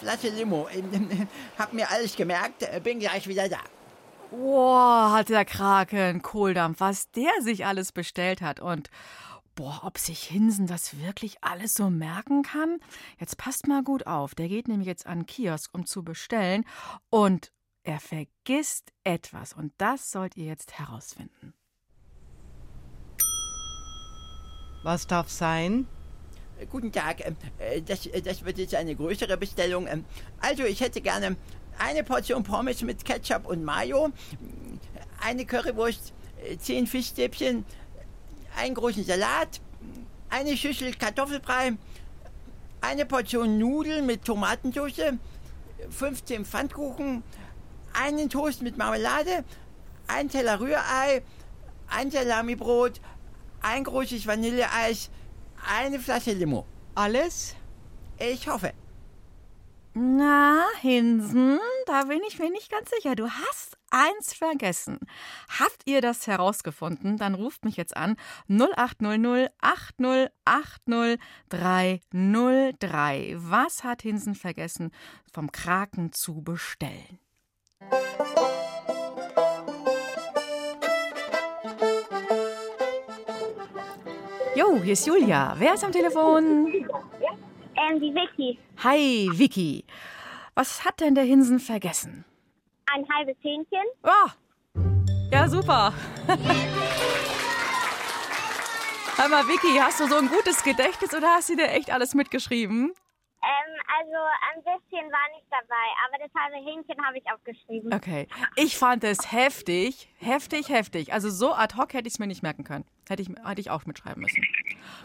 Flasche 0.00 0.28
Limo. 0.28 0.68
Hab 1.58 1.72
mir 1.72 1.88
alles 1.90 2.16
gemerkt, 2.16 2.66
bin 2.82 2.98
gleich 2.98 3.26
wieder 3.26 3.48
da. 3.48 3.60
Boah, 4.32 5.12
hat 5.12 5.28
der 5.28 5.44
Kraken 5.44 6.22
Kohldampf, 6.22 6.80
was 6.80 7.10
der 7.10 7.30
sich 7.42 7.66
alles 7.66 7.92
bestellt 7.92 8.40
hat. 8.40 8.60
Und 8.60 8.88
boah, 9.54 9.80
ob 9.84 9.98
sich 9.98 10.22
Hinsen 10.22 10.66
das 10.66 10.98
wirklich 10.98 11.36
alles 11.42 11.74
so 11.74 11.90
merken 11.90 12.42
kann? 12.42 12.78
Jetzt 13.20 13.36
passt 13.36 13.68
mal 13.68 13.82
gut 13.82 14.06
auf. 14.06 14.34
Der 14.34 14.48
geht 14.48 14.68
nämlich 14.68 14.86
jetzt 14.86 15.06
an 15.06 15.20
den 15.20 15.26
Kiosk, 15.26 15.74
um 15.74 15.84
zu 15.84 16.02
bestellen. 16.02 16.64
Und 17.10 17.52
er 17.82 18.00
vergisst 18.00 18.90
etwas. 19.04 19.52
Und 19.52 19.74
das 19.76 20.10
sollt 20.10 20.34
ihr 20.38 20.46
jetzt 20.46 20.78
herausfinden. 20.78 21.52
Was 24.82 25.06
darf 25.06 25.28
sein? 25.28 25.86
Guten 26.70 26.90
Tag, 26.90 27.18
das, 27.86 28.08
das 28.24 28.44
wird 28.44 28.56
jetzt 28.56 28.74
eine 28.74 28.96
größere 28.96 29.36
Bestellung. 29.36 29.86
Also, 30.40 30.64
ich 30.64 30.80
hätte 30.80 31.00
gerne 31.02 31.36
eine 31.78 32.04
Portion 32.04 32.42
Pommes 32.42 32.82
mit 32.82 33.04
Ketchup 33.04 33.46
und 33.46 33.64
Mayo, 33.64 34.10
eine 35.20 35.44
Currywurst, 35.44 36.12
zehn 36.58 36.86
Fischstäbchen, 36.86 37.64
einen 38.56 38.74
großen 38.74 39.04
Salat, 39.04 39.60
eine 40.30 40.56
Schüssel 40.56 40.94
Kartoffelbrei, 40.94 41.72
eine 42.80 43.06
Portion 43.06 43.58
Nudeln 43.58 44.06
mit 44.06 44.24
Tomatensauce, 44.24 45.14
15 45.90 46.44
Pfannkuchen, 46.44 47.22
einen 47.92 48.28
Toast 48.28 48.62
mit 48.62 48.76
Marmelade, 48.76 49.44
ein 50.06 50.28
Teller 50.28 50.60
Rührei, 50.60 51.22
ein 51.88 52.10
Salamibrot, 52.10 53.00
ein 53.60 53.84
großes 53.84 54.26
Vanilleeis, 54.26 55.10
eine 55.68 56.00
Flasche 56.00 56.32
Limo. 56.32 56.66
Alles? 56.94 57.54
Ich 58.18 58.48
hoffe. 58.48 58.72
Na, 59.94 60.64
Hinsen, 60.80 61.58
da 61.84 62.04
bin 62.04 62.22
ich 62.26 62.38
mir 62.38 62.50
nicht 62.50 62.70
ganz 62.70 62.88
sicher. 62.88 63.14
Du 63.14 63.28
hast 63.28 63.76
eins 63.90 64.32
vergessen. 64.32 64.98
Habt 65.60 65.82
ihr 65.84 66.00
das 66.00 66.26
herausgefunden? 66.26 67.18
Dann 67.18 67.34
ruft 67.34 67.66
mich 67.66 67.76
jetzt 67.76 67.94
an 67.94 68.16
0800 68.48 69.52
8080 69.60 71.20
303. 71.50 73.34
Was 73.36 73.84
hat 73.84 74.00
Hinsen 74.00 74.34
vergessen, 74.34 74.92
vom 75.30 75.52
Kraken 75.52 76.12
zu 76.12 76.40
bestellen? 76.40 77.18
Jo, 84.56 84.80
hier 84.82 84.94
ist 84.94 85.06
Julia. 85.06 85.54
Wer 85.58 85.74
ist 85.74 85.84
am 85.84 85.92
Telefon? 85.92 86.86
Ähm, 87.76 88.00
die 88.00 88.14
Vicky. 88.14 88.58
Hi, 88.82 89.28
Vicky. 89.32 89.84
Was 90.54 90.84
hat 90.84 91.00
denn 91.00 91.14
der 91.14 91.24
Hinsen 91.24 91.58
vergessen? 91.60 92.24
Ein 92.92 93.06
halbes 93.08 93.36
Hähnchen. 93.42 93.86
Oh, 94.02 94.30
ja, 95.32 95.48
super. 95.48 95.94
Hör 99.16 99.28
mal, 99.28 99.48
Vicky, 99.48 99.78
hast 99.80 99.98
du 100.00 100.06
so 100.06 100.16
ein 100.16 100.28
gutes 100.28 100.62
Gedächtnis 100.62 101.14
oder 101.14 101.28
hast 101.28 101.48
du 101.48 101.56
dir 101.56 101.68
echt 101.70 101.90
alles 101.90 102.14
mitgeschrieben? 102.14 102.92
Ähm, 103.42 103.80
also 103.98 104.18
ein 104.52 104.62
bisschen 104.62 105.10
war 105.10 105.28
nicht 105.34 105.46
dabei, 105.50 105.88
aber 106.06 106.18
das 106.18 106.30
halbe 106.38 106.56
Hähnchen 106.56 107.02
habe 107.02 107.16
ich 107.16 107.24
aufgeschrieben. 107.32 107.94
Okay. 107.94 108.28
Ich 108.56 108.76
fand 108.76 109.04
es 109.04 109.32
heftig, 109.32 110.10
heftig, 110.18 110.68
heftig. 110.68 111.14
Also 111.14 111.30
so 111.30 111.54
ad 111.54 111.76
hoc 111.78 111.94
hätte 111.94 112.08
ich 112.08 112.14
es 112.14 112.18
mir 112.18 112.26
nicht 112.26 112.42
merken 112.42 112.64
können. 112.64 112.84
Hätte 113.08 113.22
ich, 113.22 113.30
hätte 113.30 113.60
ich 113.60 113.70
auch 113.70 113.86
mitschreiben 113.86 114.22
müssen. 114.22 114.44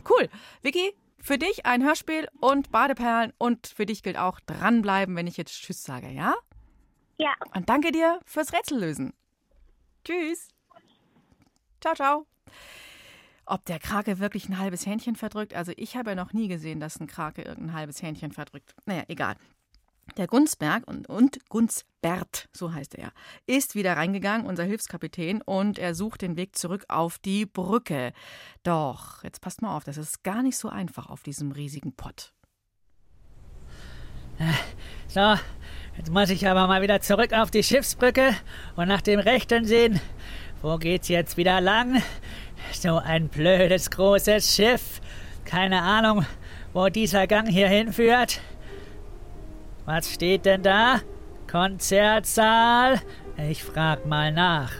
Cool. 0.09 0.27
Vicky, 0.61 0.93
für 1.27 1.37
dich 1.37 1.65
ein 1.65 1.83
Hörspiel 1.83 2.29
und 2.39 2.71
Badeperlen 2.71 3.33
und 3.37 3.67
für 3.67 3.85
dich 3.85 4.01
gilt 4.01 4.17
auch 4.17 4.39
dranbleiben, 4.39 5.13
wenn 5.17 5.27
ich 5.27 5.35
jetzt 5.35 5.61
Tschüss 5.61 5.83
sage, 5.83 6.09
ja? 6.09 6.35
Ja. 7.17 7.33
Und 7.53 7.67
danke 7.67 7.91
dir 7.91 8.21
fürs 8.25 8.53
Rätsellösen. 8.53 9.13
Tschüss. 10.05 10.47
Ciao, 11.81 11.95
ciao. 11.95 12.27
Ob 13.45 13.65
der 13.65 13.77
Krake 13.79 14.19
wirklich 14.19 14.47
ein 14.47 14.57
halbes 14.57 14.85
Hähnchen 14.85 15.17
verdrückt? 15.17 15.53
Also 15.53 15.73
ich 15.75 15.97
habe 15.97 16.11
ja 16.11 16.15
noch 16.15 16.31
nie 16.31 16.47
gesehen, 16.47 16.79
dass 16.79 16.97
ein 16.97 17.07
Krake 17.07 17.41
irgendein 17.41 17.75
halbes 17.75 18.01
Hähnchen 18.01 18.31
verdrückt. 18.31 18.73
Naja, 18.85 19.03
egal. 19.09 19.35
Der 20.15 20.27
Gunsberg 20.27 20.87
und, 20.87 21.09
und 21.09 21.47
Gunsbert, 21.49 22.47
so 22.53 22.73
heißt 22.73 22.95
er, 22.95 23.11
ist 23.45 23.75
wieder 23.75 23.97
reingegangen, 23.97 24.47
unser 24.47 24.63
Hilfskapitän, 24.63 25.41
und 25.41 25.77
er 25.77 25.93
sucht 25.93 26.21
den 26.21 26.37
Weg 26.37 26.55
zurück 26.55 26.85
auf 26.87 27.19
die 27.19 27.45
Brücke. 27.45 28.13
Doch, 28.63 29.23
jetzt 29.23 29.41
passt 29.41 29.61
mal 29.61 29.75
auf, 29.75 29.83
das 29.83 29.97
ist 29.97 30.23
gar 30.23 30.41
nicht 30.41 30.57
so 30.57 30.69
einfach 30.69 31.09
auf 31.09 31.23
diesem 31.23 31.51
riesigen 31.51 31.93
Pott. 31.95 32.33
So, 35.07 35.35
jetzt 35.97 36.11
muss 36.11 36.29
ich 36.29 36.47
aber 36.47 36.67
mal 36.67 36.81
wieder 36.81 37.01
zurück 37.01 37.33
auf 37.33 37.49
die 37.49 37.63
Schiffsbrücke 37.63 38.35
und 38.75 38.87
nach 38.87 39.01
dem 39.01 39.19
Rechten 39.19 39.65
sehen. 39.65 39.99
Wo 40.61 40.77
geht's 40.77 41.07
jetzt 41.07 41.37
wieder 41.37 41.61
lang? 41.61 42.01
So 42.73 42.97
ein 42.97 43.29
blödes 43.29 43.89
großes 43.91 44.55
Schiff. 44.55 45.01
Keine 45.45 45.81
Ahnung, 45.81 46.25
wo 46.73 46.89
dieser 46.89 47.25
Gang 47.25 47.47
hier 47.47 47.67
hinführt. 47.67 48.41
Was 49.87 50.11
steht 50.11 50.43
denn 50.43 50.63
da? 50.63 50.99
Konzertsaal? 51.49 52.99
Ich 53.49 53.63
frag 53.63 54.05
mal 54.05 54.33
nach. 54.33 54.73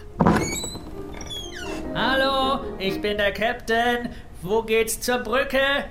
Hallo, 1.96 2.66
ich 2.78 3.00
bin 3.00 3.16
der 3.16 3.32
Captain. 3.32 4.10
Wo 4.42 4.64
geht's 4.64 5.00
zur 5.00 5.20
Brücke? 5.20 5.86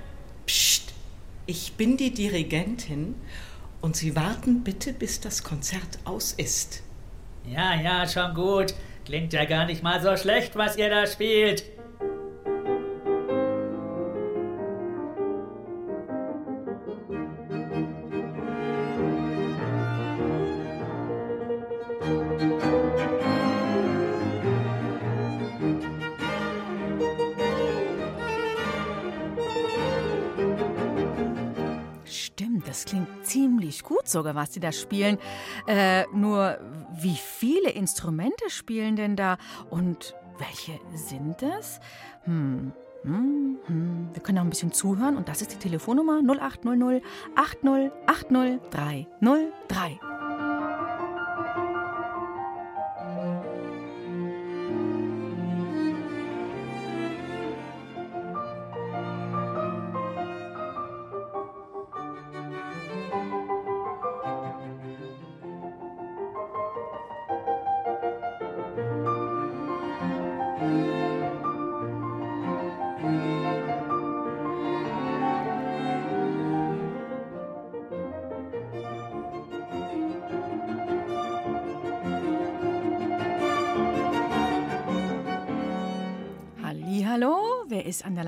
Psst, 0.44 0.92
ich 1.46 1.72
bin 1.78 1.96
die 1.96 2.12
Dirigentin 2.12 3.14
und 3.80 3.96
Sie 3.96 4.14
warten 4.14 4.62
bitte, 4.62 4.92
bis 4.92 5.18
das 5.18 5.42
Konzert 5.42 5.98
aus 6.04 6.34
ist. 6.34 6.82
Ja, 7.46 7.74
ja, 7.74 8.06
schon 8.06 8.34
gut. 8.34 8.74
Klingt 9.06 9.32
ja 9.32 9.46
gar 9.46 9.64
nicht 9.64 9.82
mal 9.82 10.02
so 10.02 10.14
schlecht, 10.18 10.56
was 10.56 10.76
ihr 10.76 10.90
da 10.90 11.06
spielt. 11.06 11.64
Ziemlich 33.46 33.84
gut 33.84 34.08
sogar, 34.08 34.34
was 34.34 34.50
die 34.50 34.60
da 34.60 34.72
spielen. 34.72 35.18
Äh, 35.68 36.04
nur, 36.12 36.58
wie 37.00 37.16
viele 37.16 37.70
Instrumente 37.70 38.50
spielen 38.50 38.96
denn 38.96 39.14
da? 39.14 39.38
Und 39.70 40.14
welche 40.38 40.80
sind 40.94 41.40
das? 41.40 41.80
Hm. 42.24 42.72
Hm, 43.04 43.58
hm. 43.66 44.08
Wir 44.12 44.22
können 44.22 44.38
auch 44.38 44.42
ein 44.42 44.50
bisschen 44.50 44.72
zuhören 44.72 45.16
und 45.16 45.28
das 45.28 45.40
ist 45.40 45.52
die 45.52 45.58
Telefonnummer 45.58 46.20
0800 46.22 47.02
80 47.36 47.92
80 48.06 48.60
303. 48.70 50.15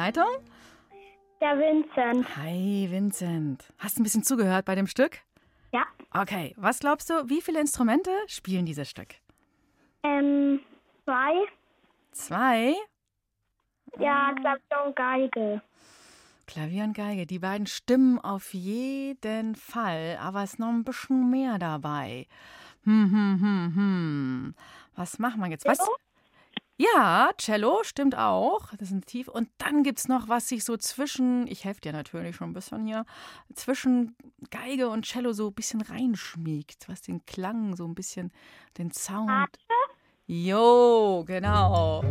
Leitung? 0.08 0.42
Der 1.38 1.58
Vincent. 1.58 2.26
Hi, 2.38 2.88
Vincent. 2.90 3.62
Hast 3.76 3.98
du 3.98 4.00
ein 4.00 4.04
bisschen 4.04 4.22
zugehört 4.22 4.64
bei 4.64 4.74
dem 4.74 4.86
Stück? 4.86 5.18
Ja. 5.70 5.84
Okay, 6.14 6.54
was 6.56 6.78
glaubst 6.78 7.10
du, 7.10 7.28
wie 7.28 7.42
viele 7.42 7.60
Instrumente 7.60 8.10
spielen 8.26 8.64
dieses 8.64 8.88
Stück? 8.88 9.16
Ähm, 10.02 10.60
zwei. 11.04 11.34
Zwei? 12.12 12.74
Ja, 13.98 14.32
Klavier 14.32 14.86
und 14.86 14.96
Geige. 14.96 15.62
Klavier 16.46 16.84
und 16.84 16.94
Geige, 16.94 17.26
die 17.26 17.38
beiden 17.38 17.66
stimmen 17.66 18.18
auf 18.18 18.54
jeden 18.54 19.56
Fall, 19.56 20.16
aber 20.22 20.42
es 20.42 20.54
ist 20.54 20.58
noch 20.58 20.70
ein 20.70 20.84
bisschen 20.84 21.28
mehr 21.28 21.58
dabei. 21.58 22.26
Hm, 22.84 23.10
hm, 23.12 23.40
hm, 23.42 23.74
hm. 23.76 24.54
Was 24.96 25.18
machen 25.18 25.42
wir 25.42 25.48
jetzt? 25.50 25.66
Was? 25.66 25.78
Ja, 26.80 27.30
Cello 27.38 27.82
stimmt 27.82 28.16
auch. 28.16 28.72
Das 28.78 28.88
sind 28.88 29.04
tief. 29.06 29.26
Und 29.26 29.48
dann 29.58 29.82
gibt 29.82 29.98
es 29.98 30.06
noch, 30.06 30.28
was 30.28 30.48
sich 30.48 30.64
so 30.64 30.76
zwischen, 30.76 31.48
ich 31.48 31.64
helfe 31.64 31.80
dir 31.80 31.92
natürlich 31.92 32.36
schon 32.36 32.50
ein 32.50 32.54
bisschen 32.54 32.86
hier, 32.86 33.04
zwischen 33.52 34.14
Geige 34.52 34.88
und 34.88 35.04
Cello 35.04 35.32
so 35.32 35.48
ein 35.48 35.54
bisschen 35.54 35.80
reinschmiegt, 35.80 36.88
was 36.88 37.00
den 37.00 37.26
Klang, 37.26 37.74
so 37.74 37.84
ein 37.84 37.96
bisschen 37.96 38.30
den 38.78 38.92
Sound. 38.92 39.58
Jo, 40.28 41.24
genau. 41.26 42.04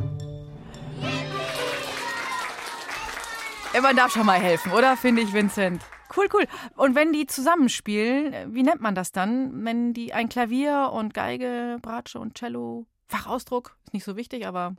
Man 3.82 3.95
darf 3.95 4.11
schon 4.11 4.26
mal 4.26 4.39
helfen, 4.39 4.74
oder? 4.74 4.97
Finde 4.97 5.22
ich, 5.22 5.32
Vincent. 5.32 5.82
Cool, 6.15 6.28
cool. 6.34 6.45
Und 6.76 6.93
wenn 6.95 7.13
die 7.13 7.26
zusammenspielen, 7.26 8.53
wie 8.53 8.63
nennt 8.63 8.82
man 8.82 8.95
das 8.95 9.13
dann? 9.13 9.63
Wenn 9.63 9.93
die 9.93 10.13
ein 10.13 10.28
Klavier 10.28 10.89
und 10.91 11.13
Geige, 11.13 11.78
Bratsche 11.82 12.20
und 12.20 12.38
Cello 12.38 12.86
Fachausdruck, 13.07 13.77
ist 13.85 13.93
nicht 13.93 14.03
so 14.03 14.15
wichtig, 14.15 14.45
aber. 14.45 14.75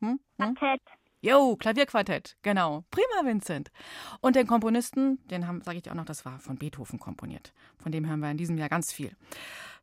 Hm? 0.00 0.20
Hm? 0.38 0.54
Quartett. 0.54 0.80
Jo, 1.24 1.54
Klavierquartett, 1.54 2.36
genau. 2.42 2.84
Prima, 2.90 3.24
Vincent. 3.24 3.70
Und 4.20 4.34
den 4.34 4.48
Komponisten, 4.48 5.20
den 5.28 5.46
haben, 5.46 5.62
sage 5.62 5.76
ich 5.76 5.84
dir 5.84 5.92
auch 5.92 5.96
noch, 5.96 6.04
das 6.04 6.24
war 6.24 6.40
von 6.40 6.56
Beethoven 6.56 6.98
komponiert. 6.98 7.52
Von 7.78 7.92
dem 7.92 8.08
hören 8.08 8.18
wir 8.18 8.30
in 8.32 8.36
diesem 8.36 8.58
Jahr 8.58 8.68
ganz 8.68 8.92
viel. 8.92 9.16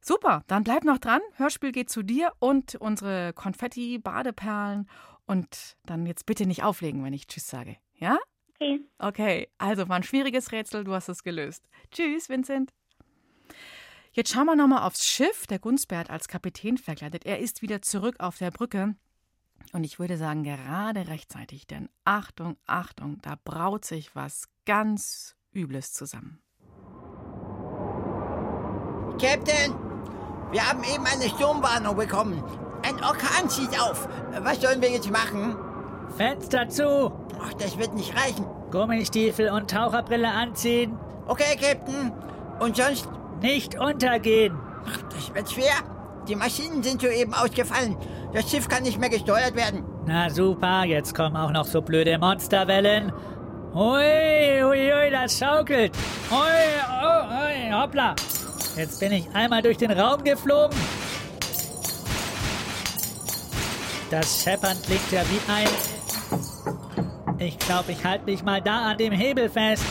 Super, 0.02 0.44
dann 0.48 0.66
bleib 0.66 0.84
noch 0.84 0.98
dran. 0.98 1.22
Hörspiel 1.36 1.72
geht 1.72 1.90
zu 1.90 2.04
dir 2.04 2.34
und 2.40 2.76
unsere 2.76 3.32
Konfetti-Badeperlen. 3.32 4.90
Und 5.26 5.78
dann 5.86 6.06
jetzt 6.06 6.26
bitte 6.26 6.46
nicht 6.46 6.64
auflegen, 6.64 7.06
wenn 7.06 7.14
ich 7.14 7.28
Tschüss 7.28 7.48
sage. 7.48 7.78
Ja? 7.96 8.18
Okay. 8.56 8.82
Okay, 8.98 9.48
also 9.58 9.88
war 9.88 9.96
ein 9.96 10.04
schwieriges 10.04 10.52
Rätsel, 10.52 10.84
du 10.84 10.94
hast 10.94 11.08
es 11.08 11.24
gelöst. 11.24 11.70
Tschüss, 11.92 12.28
Vincent. 12.28 12.74
Jetzt 14.12 14.32
schauen 14.32 14.46
wir 14.46 14.56
nochmal 14.56 14.84
aufs 14.84 15.06
Schiff. 15.06 15.48
Der 15.48 15.60
Gunsbert 15.60 16.10
als 16.10 16.28
Kapitän 16.28 16.78
verkleidet. 16.78 17.26
Er 17.26 17.40
ist 17.40 17.62
wieder 17.62 17.82
zurück 17.82 18.16
auf 18.20 18.38
der 18.38 18.52
Brücke. 18.52 18.96
Und 19.72 19.84
ich 19.84 20.00
würde 20.00 20.18
sagen, 20.18 20.44
gerade 20.44 21.08
rechtzeitig, 21.08 21.68
denn 21.68 21.90
Achtung, 22.06 22.58
Achtung, 22.66 23.20
da 23.22 23.38
braut 23.44 23.86
sich 23.86 24.16
was 24.16 24.48
ganz 24.66 25.36
Übles 25.54 25.94
zusammen. 25.94 26.42
Captain, 29.22 29.76
wir 30.52 30.68
haben 30.68 30.84
eben 30.84 31.06
eine 31.06 31.30
Sturmwarnung 31.30 31.96
bekommen. 31.96 32.44
Ein 32.84 33.04
Orkan 33.04 33.50
zieht 33.50 33.80
auf. 33.80 34.08
Was 34.40 34.62
sollen 34.62 34.82
wir 34.82 34.90
jetzt 34.90 35.12
machen? 35.12 35.56
Fenster 36.16 36.68
zu! 36.70 37.12
Ach, 37.42 37.54
das 37.56 37.78
wird 37.78 37.94
nicht 37.94 38.16
reichen. 38.16 38.46
Gummistiefel 38.72 39.50
und 39.50 39.70
Taucherbrille 39.70 40.30
anziehen. 40.30 40.98
Okay, 41.28 41.58
Captain. 41.60 42.12
Und 42.60 42.78
sonst? 42.78 43.08
Nicht 43.42 43.80
untergehen. 43.80 44.58
Das 45.16 45.34
wird 45.34 45.52
schwer. 45.52 45.76
Die 46.28 46.36
Maschinen 46.36 46.84
sind 46.84 47.02
soeben 47.02 47.34
ausgefallen. 47.34 47.98
Das 48.34 48.50
Schiff 48.50 48.68
kann 48.68 48.84
nicht 48.84 49.00
mehr 49.00 49.10
gesteuert 49.10 49.56
werden. 49.56 49.84
Na 50.06 50.30
super, 50.30 50.84
jetzt 50.86 51.16
kommen 51.16 51.36
auch 51.36 51.52
noch 51.52 51.66
so 51.66 51.82
blöde 51.82 52.18
Monsterwellen. 52.18 53.12
Hui, 53.74 54.62
hui, 54.62 54.92
hui, 54.92 55.12
das 55.12 55.38
schaukelt. 55.38 55.92
Hui, 56.30 56.38
oh, 57.02 57.24
hui, 57.30 57.72
hoppla. 57.72 58.16
Jetzt 58.76 59.00
bin 59.00 59.12
ich 59.12 59.28
einmal 59.34 59.62
durch 59.62 59.78
den 59.78 59.92
Raum 59.92 60.24
geflogen. 60.24 60.78
Das 64.10 64.44
Scheppern 64.44 64.78
klingt 64.84 65.12
ja 65.12 65.22
wie 65.30 65.52
ein... 65.52 65.68
Ich 67.38 67.58
glaube, 67.60 67.92
ich 67.92 68.04
halte 68.04 68.26
mich 68.26 68.44
mal 68.44 68.62
da 68.62 68.92
an 68.92 68.98
dem 68.98 69.14
Hebel 69.14 69.50
fest. 69.50 69.84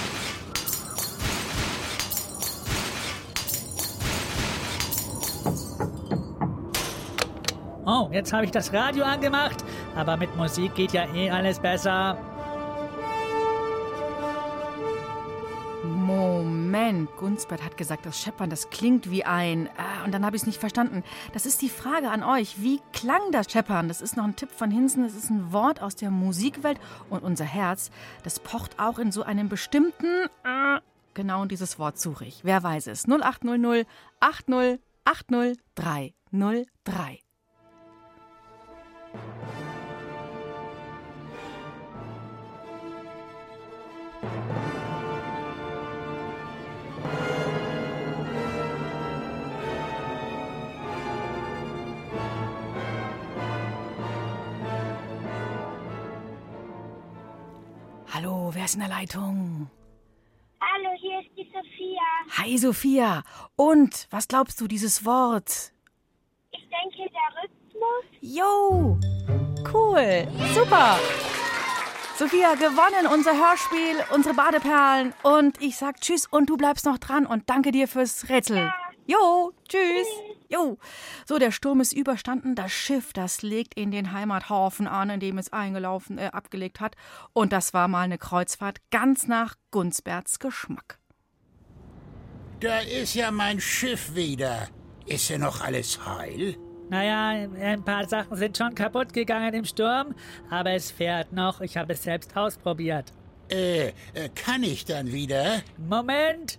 Oh, 7.90 8.10
jetzt 8.12 8.34
habe 8.34 8.44
ich 8.44 8.50
das 8.50 8.74
Radio 8.74 9.02
angemacht, 9.02 9.64
aber 9.96 10.18
mit 10.18 10.36
Musik 10.36 10.74
geht 10.74 10.92
ja 10.92 11.06
eh 11.14 11.30
alles 11.30 11.58
besser. 11.58 12.18
Moment, 15.84 17.08
Gunsbert 17.16 17.64
hat 17.64 17.78
gesagt, 17.78 18.04
das 18.04 18.20
Scheppern, 18.20 18.50
das 18.50 18.68
klingt 18.68 19.10
wie 19.10 19.24
ein. 19.24 19.70
Ah, 19.78 20.04
und 20.04 20.12
dann 20.12 20.26
habe 20.26 20.36
ich 20.36 20.42
es 20.42 20.46
nicht 20.46 20.60
verstanden. 20.60 21.02
Das 21.32 21.46
ist 21.46 21.62
die 21.62 21.70
Frage 21.70 22.10
an 22.10 22.22
euch. 22.22 22.60
Wie 22.60 22.82
klang 22.92 23.32
das 23.32 23.50
Scheppern? 23.50 23.88
Das 23.88 24.02
ist 24.02 24.18
noch 24.18 24.24
ein 24.24 24.36
Tipp 24.36 24.50
von 24.52 24.70
Hinsen. 24.70 25.04
Das 25.04 25.14
ist 25.14 25.30
ein 25.30 25.50
Wort 25.54 25.80
aus 25.80 25.96
der 25.96 26.10
Musikwelt. 26.10 26.78
Und 27.08 27.22
unser 27.22 27.46
Herz, 27.46 27.90
das 28.22 28.38
pocht 28.38 28.78
auch 28.78 28.98
in 28.98 29.12
so 29.12 29.22
einem 29.22 29.48
bestimmten. 29.48 30.26
Ah, 30.44 30.80
genau 31.14 31.46
dieses 31.46 31.78
Wort 31.78 31.98
suche 31.98 32.26
ich. 32.26 32.44
Wer 32.44 32.62
weiß 32.62 32.86
es? 32.88 33.06
0800 33.08 33.86
80 34.20 34.78
80 35.06 35.58
303. 35.74 37.27
wer 58.58 58.64
ist 58.64 58.74
in 58.74 58.80
der 58.80 58.88
Leitung? 58.88 59.70
Hallo, 60.60 60.90
hier 61.00 61.20
ist 61.20 61.30
die 61.36 61.44
Sophia. 61.44 62.42
Hi, 62.42 62.58
Sophia. 62.58 63.22
Und, 63.54 64.08
was 64.10 64.26
glaubst 64.26 64.60
du, 64.60 64.66
dieses 64.66 65.04
Wort? 65.04 65.72
Ich 66.50 66.68
denke, 66.68 67.08
der 67.08 67.42
Rhythmus. 67.42 68.04
Jo, 68.20 68.98
cool, 69.72 70.26
super. 70.54 70.98
Sophia, 72.16 72.54
gewonnen 72.54 73.06
unser 73.06 73.32
Hörspiel, 73.32 73.96
unsere 74.12 74.34
Badeperlen. 74.34 75.14
Und 75.22 75.62
ich 75.62 75.76
sag 75.76 76.00
Tschüss 76.00 76.26
und 76.26 76.50
du 76.50 76.56
bleibst 76.56 76.84
noch 76.84 76.98
dran 76.98 77.26
und 77.26 77.48
danke 77.48 77.70
dir 77.70 77.86
fürs 77.86 78.28
Rätsel. 78.28 78.56
Ja. 78.56 78.87
Jo, 79.10 79.52
tschüss. 79.66 80.06
Jo. 80.50 80.76
So, 81.26 81.38
der 81.38 81.50
Sturm 81.50 81.80
ist 81.80 81.94
überstanden. 81.94 82.54
Das 82.54 82.70
Schiff, 82.70 83.14
das 83.14 83.40
legt 83.40 83.72
in 83.72 83.90
den 83.90 84.12
Heimathafen 84.12 84.86
an, 84.86 85.08
in 85.08 85.18
dem 85.18 85.38
es 85.38 85.50
eingelaufen, 85.50 86.18
äh, 86.18 86.26
abgelegt 86.26 86.80
hat. 86.80 86.94
Und 87.32 87.54
das 87.54 87.72
war 87.72 87.88
mal 87.88 88.02
eine 88.02 88.18
Kreuzfahrt 88.18 88.80
ganz 88.90 89.26
nach 89.26 89.54
Gunsberts 89.70 90.38
Geschmack. 90.38 90.98
Da 92.60 92.80
ist 92.80 93.14
ja 93.14 93.30
mein 93.30 93.60
Schiff 93.60 94.14
wieder. 94.14 94.68
Ist 95.06 95.30
ja 95.30 95.38
noch 95.38 95.62
alles 95.62 96.04
heil? 96.04 96.58
Naja, 96.90 97.48
ein 97.60 97.82
paar 97.82 98.06
Sachen 98.06 98.36
sind 98.36 98.58
schon 98.58 98.74
kaputt 98.74 99.14
gegangen 99.14 99.54
im 99.54 99.64
Sturm, 99.64 100.14
aber 100.50 100.72
es 100.72 100.90
fährt 100.90 101.32
noch. 101.32 101.62
Ich 101.62 101.78
habe 101.78 101.94
es 101.94 102.02
selbst 102.02 102.36
ausprobiert. 102.36 103.12
Äh, 103.50 103.88
äh, 103.88 103.92
kann 104.34 104.62
ich 104.62 104.84
dann 104.84 105.10
wieder? 105.12 105.62
Moment! 105.78 106.58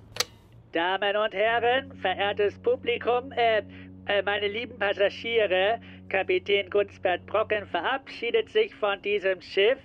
Damen 0.72 1.16
und 1.16 1.34
Herren, 1.34 1.92
verehrtes 2.00 2.60
Publikum, 2.60 3.32
äh, 3.32 3.64
äh, 4.06 4.22
meine 4.22 4.48
lieben 4.48 4.78
Passagiere, 4.78 5.80
Kapitän 6.10 6.70
Gunsbert 6.70 7.26
Brocken 7.26 7.66
verabschiedet 7.68 8.50
sich 8.50 8.74
von 8.76 9.02
diesem 9.02 9.42
Schiff. 9.42 9.80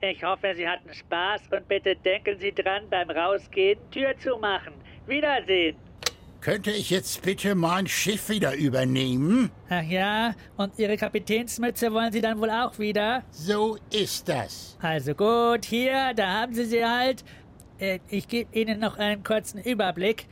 Ich 0.00 0.24
hoffe, 0.24 0.54
Sie 0.54 0.66
hatten 0.66 0.92
Spaß 0.92 1.42
und 1.52 1.68
bitte 1.68 1.94
denken 1.96 2.38
Sie 2.38 2.52
dran, 2.52 2.84
beim 2.88 3.10
Rausgehen 3.10 3.78
Tür 3.90 4.16
zu 4.18 4.38
machen. 4.38 4.72
Wiedersehen. 5.06 5.76
Könnte 6.40 6.70
ich 6.70 6.88
jetzt 6.88 7.20
bitte 7.20 7.54
mein 7.54 7.86
Schiff 7.86 8.30
wieder 8.30 8.54
übernehmen? 8.54 9.50
Ach 9.68 9.82
ja, 9.82 10.34
und 10.56 10.78
Ihre 10.78 10.96
Kapitänsmütze 10.96 11.92
wollen 11.92 12.12
Sie 12.12 12.22
dann 12.22 12.40
wohl 12.40 12.48
auch 12.48 12.78
wieder? 12.78 13.24
So 13.30 13.76
ist 13.92 14.26
das. 14.26 14.78
Also 14.80 15.14
gut, 15.14 15.66
hier, 15.66 16.14
da 16.16 16.40
haben 16.40 16.54
Sie 16.54 16.64
sie 16.64 16.82
halt. 16.82 17.24
Äh, 17.80 17.98
Ich 18.10 18.28
gebe 18.28 18.56
Ihnen 18.56 18.78
noch 18.80 18.98
einen 18.98 19.24
kurzen 19.24 19.60
Überblick. 19.60 20.26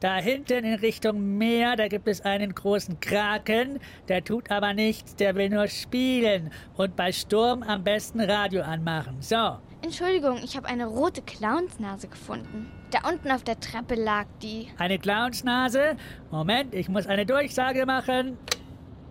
Da 0.00 0.16
hinten 0.16 0.64
in 0.64 0.74
Richtung 0.74 1.38
Meer, 1.38 1.76
da 1.76 1.88
gibt 1.88 2.08
es 2.08 2.20
einen 2.20 2.54
großen 2.54 3.00
Kraken. 3.00 3.80
Der 4.08 4.22
tut 4.22 4.50
aber 4.50 4.74
nichts, 4.74 5.16
der 5.16 5.34
will 5.34 5.48
nur 5.48 5.66
spielen. 5.68 6.50
Und 6.76 6.94
bei 6.94 7.10
Sturm 7.10 7.62
am 7.62 7.82
besten 7.84 8.20
Radio 8.20 8.62
anmachen. 8.62 9.16
So. 9.20 9.56
Entschuldigung, 9.82 10.38
ich 10.42 10.56
habe 10.56 10.66
eine 10.66 10.86
rote 10.86 11.22
Clownsnase 11.22 12.08
gefunden. 12.08 12.70
Da 12.90 13.08
unten 13.08 13.30
auf 13.30 13.44
der 13.44 13.58
Treppe 13.60 13.94
lag 13.94 14.26
die. 14.42 14.68
Eine 14.78 14.98
Clownsnase? 14.98 15.96
Moment, 16.30 16.74
ich 16.74 16.88
muss 16.88 17.06
eine 17.06 17.24
Durchsage 17.24 17.86
machen. 17.86 18.36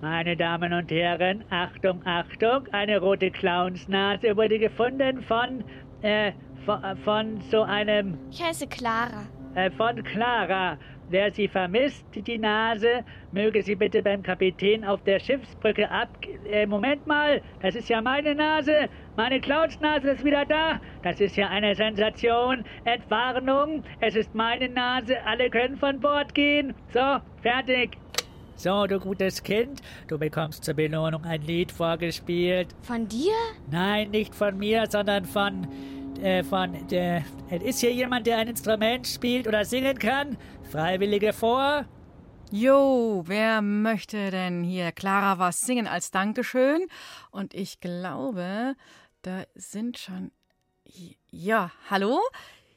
Meine 0.02 0.36
Damen 0.36 0.74
und 0.74 0.92
Herren, 0.92 1.44
Achtung, 1.50 2.06
Achtung, 2.06 2.68
eine 2.72 3.00
rote 3.00 3.32
Clownsnase 3.32 4.36
wurde 4.36 4.60
gefunden 4.60 5.24
von, 5.24 5.64
äh, 6.02 6.34
von, 6.66 6.98
von 7.04 7.42
so 7.52 7.64
einem, 7.64 8.18
Ich 8.32 8.42
heiße 8.44 8.68
Clara. 8.68 9.24
äh, 9.56 9.70
von 9.72 10.04
Clara. 10.04 10.78
Wer 11.10 11.32
sie 11.32 11.48
vermisst, 11.48 12.06
die 12.16 12.38
Nase, 12.40 13.04
möge 13.34 13.62
sie 13.62 13.76
bitte 13.76 14.02
beim 14.02 14.24
Kapitän 14.24 14.84
auf 14.86 15.04
der 15.04 15.20
Schiffsbrücke 15.20 15.92
ab... 15.92 16.08
Äh, 16.50 16.66
Moment 16.66 17.06
mal, 17.06 17.42
das 17.62 17.76
ist 17.76 17.90
ja 17.90 18.02
meine 18.02 18.34
Nase. 18.34 18.90
Meine 19.16 19.40
Clownsnase 19.40 20.12
ist 20.12 20.24
wieder 20.24 20.46
da. 20.46 20.80
Das 21.04 21.20
ist 21.20 21.36
ja 21.36 21.50
eine 21.50 21.76
Sensation. 21.76 22.64
Entwarnung, 22.86 23.84
es 24.00 24.16
ist 24.16 24.34
meine 24.34 24.70
Nase. 24.70 25.18
Alle 25.26 25.50
können 25.50 25.78
von 25.78 26.00
Bord 26.00 26.34
gehen. 26.34 26.74
So, 26.94 27.18
fertig. 27.44 27.98
So, 28.56 28.88
du 28.88 29.00
gutes 29.00 29.44
Kind, 29.44 29.82
du 30.08 30.18
bekommst 30.18 30.64
zur 30.64 30.76
Belohnung 30.76 31.26
ein 31.26 31.42
Lied 31.42 31.72
vorgespielt. 31.72 32.70
Von 32.82 33.08
dir? 33.08 33.34
Nein, 33.70 34.10
nicht 34.12 34.34
von 34.34 34.58
mir, 34.58 34.86
sondern 34.90 35.26
von. 35.26 35.68
Äh, 36.22 36.44
von. 36.44 36.74
Äh, 36.92 37.22
ist 37.64 37.80
hier 37.80 37.92
jemand, 37.94 38.28
der 38.28 38.38
ein 38.38 38.48
Instrument 38.48 39.08
spielt 39.08 39.48
oder 39.48 39.66
singen 39.66 39.98
kann? 39.98 40.38
Freiwillige 40.72 41.34
vor? 41.34 41.86
Jo, 42.52 43.24
wer 43.26 43.62
möchte 43.62 44.30
denn 44.32 44.64
hier 44.64 44.92
Clara 44.92 45.40
was 45.40 45.62
singen 45.62 45.88
als 45.88 46.12
Dankeschön? 46.12 46.86
Und 47.32 47.54
ich 47.54 47.80
glaube, 47.80 48.76
da 49.24 49.44
sind 49.56 49.98
schon. 49.98 50.32
Ja, 51.32 51.72
hallo? 51.90 52.20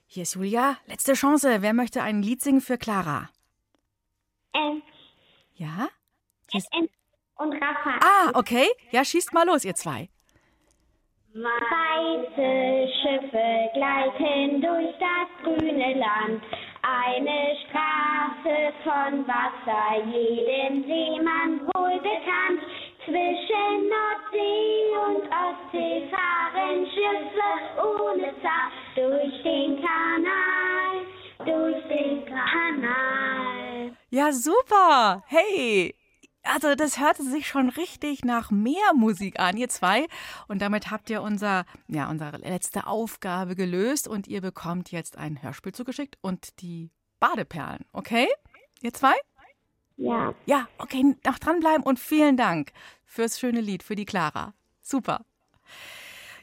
Hier 0.06 0.22
ist 0.22 0.34
Julia. 0.34 0.78
Letzte 0.86 1.12
Chance. 1.14 1.58
Wer 1.60 1.74
möchte 1.74 2.02
ein 2.02 2.22
Lied 2.22 2.40
singen 2.40 2.60
für 2.60 2.78
Clara? 2.78 3.28
Ähm, 4.54 4.82
Ja? 5.54 5.88
ähm, 6.54 6.88
und 7.36 7.52
Rafa. 7.52 7.98
Ah, 8.00 8.30
okay. 8.38 8.66
Ja, 8.92 9.04
schießt 9.04 9.34
mal 9.34 9.46
los, 9.46 9.64
ihr 9.64 9.74
zwei. 9.74 10.08
Weiße 11.36 12.88
Schiffe 13.02 13.70
gleiten 13.74 14.62
durch 14.62 14.94
das 14.98 15.28
grüne 15.44 15.92
Land. 15.98 16.42
Eine 16.80 17.54
Straße 17.68 18.72
von 18.82 19.28
Wasser, 19.28 20.02
jeden 20.06 20.84
Seemann 20.84 21.60
wohl 21.74 21.98
bekannt. 21.98 22.62
Zwischen 23.04 23.90
Nordsee 23.92 24.96
und 25.06 25.28
Ostsee 25.28 26.08
fahren 26.10 26.86
Schiffe 26.86 27.50
ohne 27.82 28.32
Zahl 28.40 28.70
durch 28.94 29.42
den 29.42 29.82
Kanal, 29.82 31.04
durch 31.44 31.84
den 31.88 32.24
Kanal. 32.24 33.92
Ja, 34.08 34.32
super. 34.32 35.22
Hey. 35.26 35.94
Also, 36.52 36.74
das 36.74 37.00
hörte 37.00 37.22
sich 37.22 37.46
schon 37.48 37.68
richtig 37.70 38.24
nach 38.24 38.50
mehr 38.50 38.94
Musik 38.94 39.40
an, 39.40 39.56
ihr 39.56 39.68
zwei. 39.68 40.06
Und 40.48 40.62
damit 40.62 40.90
habt 40.90 41.10
ihr 41.10 41.22
unser, 41.22 41.64
ja, 41.88 42.08
unsere 42.08 42.38
letzte 42.38 42.86
Aufgabe 42.86 43.56
gelöst 43.56 44.08
und 44.08 44.28
ihr 44.28 44.40
bekommt 44.40 44.90
jetzt 44.92 45.18
ein 45.18 45.42
Hörspiel 45.42 45.72
zugeschickt 45.72 46.18
und 46.20 46.60
die 46.60 46.90
Badeperlen, 47.20 47.84
okay? 47.92 48.28
Ihr 48.82 48.92
zwei? 48.92 49.14
Ja. 49.96 50.34
Ja, 50.44 50.68
okay, 50.78 51.16
noch 51.24 51.38
dranbleiben 51.38 51.82
und 51.82 51.98
vielen 51.98 52.36
Dank 52.36 52.72
fürs 53.04 53.40
schöne 53.40 53.60
Lied, 53.60 53.82
für 53.82 53.96
die 53.96 54.04
Clara. 54.04 54.52
Super. 54.82 55.24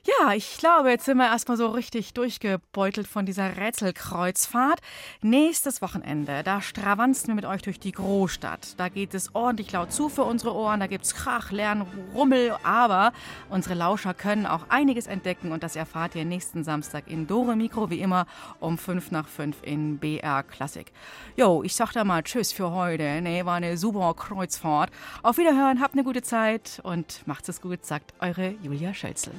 Ja, 0.06 0.34
ich 0.34 0.58
glaube, 0.58 0.90
jetzt 0.90 1.06
sind 1.06 1.16
wir 1.16 1.28
erstmal 1.28 1.56
so 1.56 1.68
richtig 1.68 2.14
durchgebeutelt 2.14 3.08
von 3.08 3.26
dieser 3.26 3.56
Rätselkreuzfahrt. 3.56 4.82
Nächstes 5.22 5.82
Wochenende, 5.82 6.44
da 6.44 6.62
stravanzen 6.62 7.30
wir 7.30 7.36
mit 7.36 7.46
euch 7.46 7.62
durch 7.62 7.80
die 7.80 7.94
Großstadt. 7.94 8.78
Da 8.78 8.90
geht 8.90 9.14
es 9.14 9.34
ordentlich 9.34 9.72
laut 9.72 9.94
zu 9.94 10.10
für 10.10 10.24
unsere 10.26 10.54
Ohren, 10.56 10.82
da 10.82 10.88
gibt's 10.88 11.16
Krach, 11.16 11.52
Lärm, 11.52 11.86
Rummel, 12.14 12.54
aber 12.64 13.14
unsere 13.50 13.76
Lauscher 13.76 14.14
können 14.14 14.46
auch 14.46 14.66
einiges 14.68 15.08
entdecken 15.08 15.54
und 15.54 15.64
das 15.64 15.78
erfahrt 15.78 16.16
ihr 16.16 16.26
nächsten 16.26 16.66
Samstag 16.66 17.06
in 17.08 17.26
Dore 17.26 17.56
Mikro, 17.56 17.90
wie 17.90 18.02
immer, 18.02 18.26
um 18.60 18.78
5 18.78 19.10
nach 19.12 19.30
5 19.30 19.56
in 19.62 20.00
BR 20.00 20.44
Klassik. 20.44 20.92
Jo, 21.38 21.64
ich 21.64 21.78
sag 21.78 21.94
da 21.94 22.04
mal 22.04 22.24
Tschüss 22.24 22.52
für 22.52 22.72
heute. 22.72 23.22
Nee, 23.22 23.46
war 23.46 23.56
eine 23.56 23.78
super 23.78 24.14
Kreuzfahrt. 24.16 24.92
Auf 25.22 25.38
Wiederhören, 25.38 25.80
habt 25.80 25.94
eine 25.94 26.04
gute 26.04 26.24
Zeit 26.24 26.82
und 26.84 27.26
macht's 27.26 27.48
es 27.48 27.62
gut, 27.62 27.86
sagt 27.86 28.14
eure 28.20 28.50
Julia 28.62 28.94
Schölzel. 28.94 29.32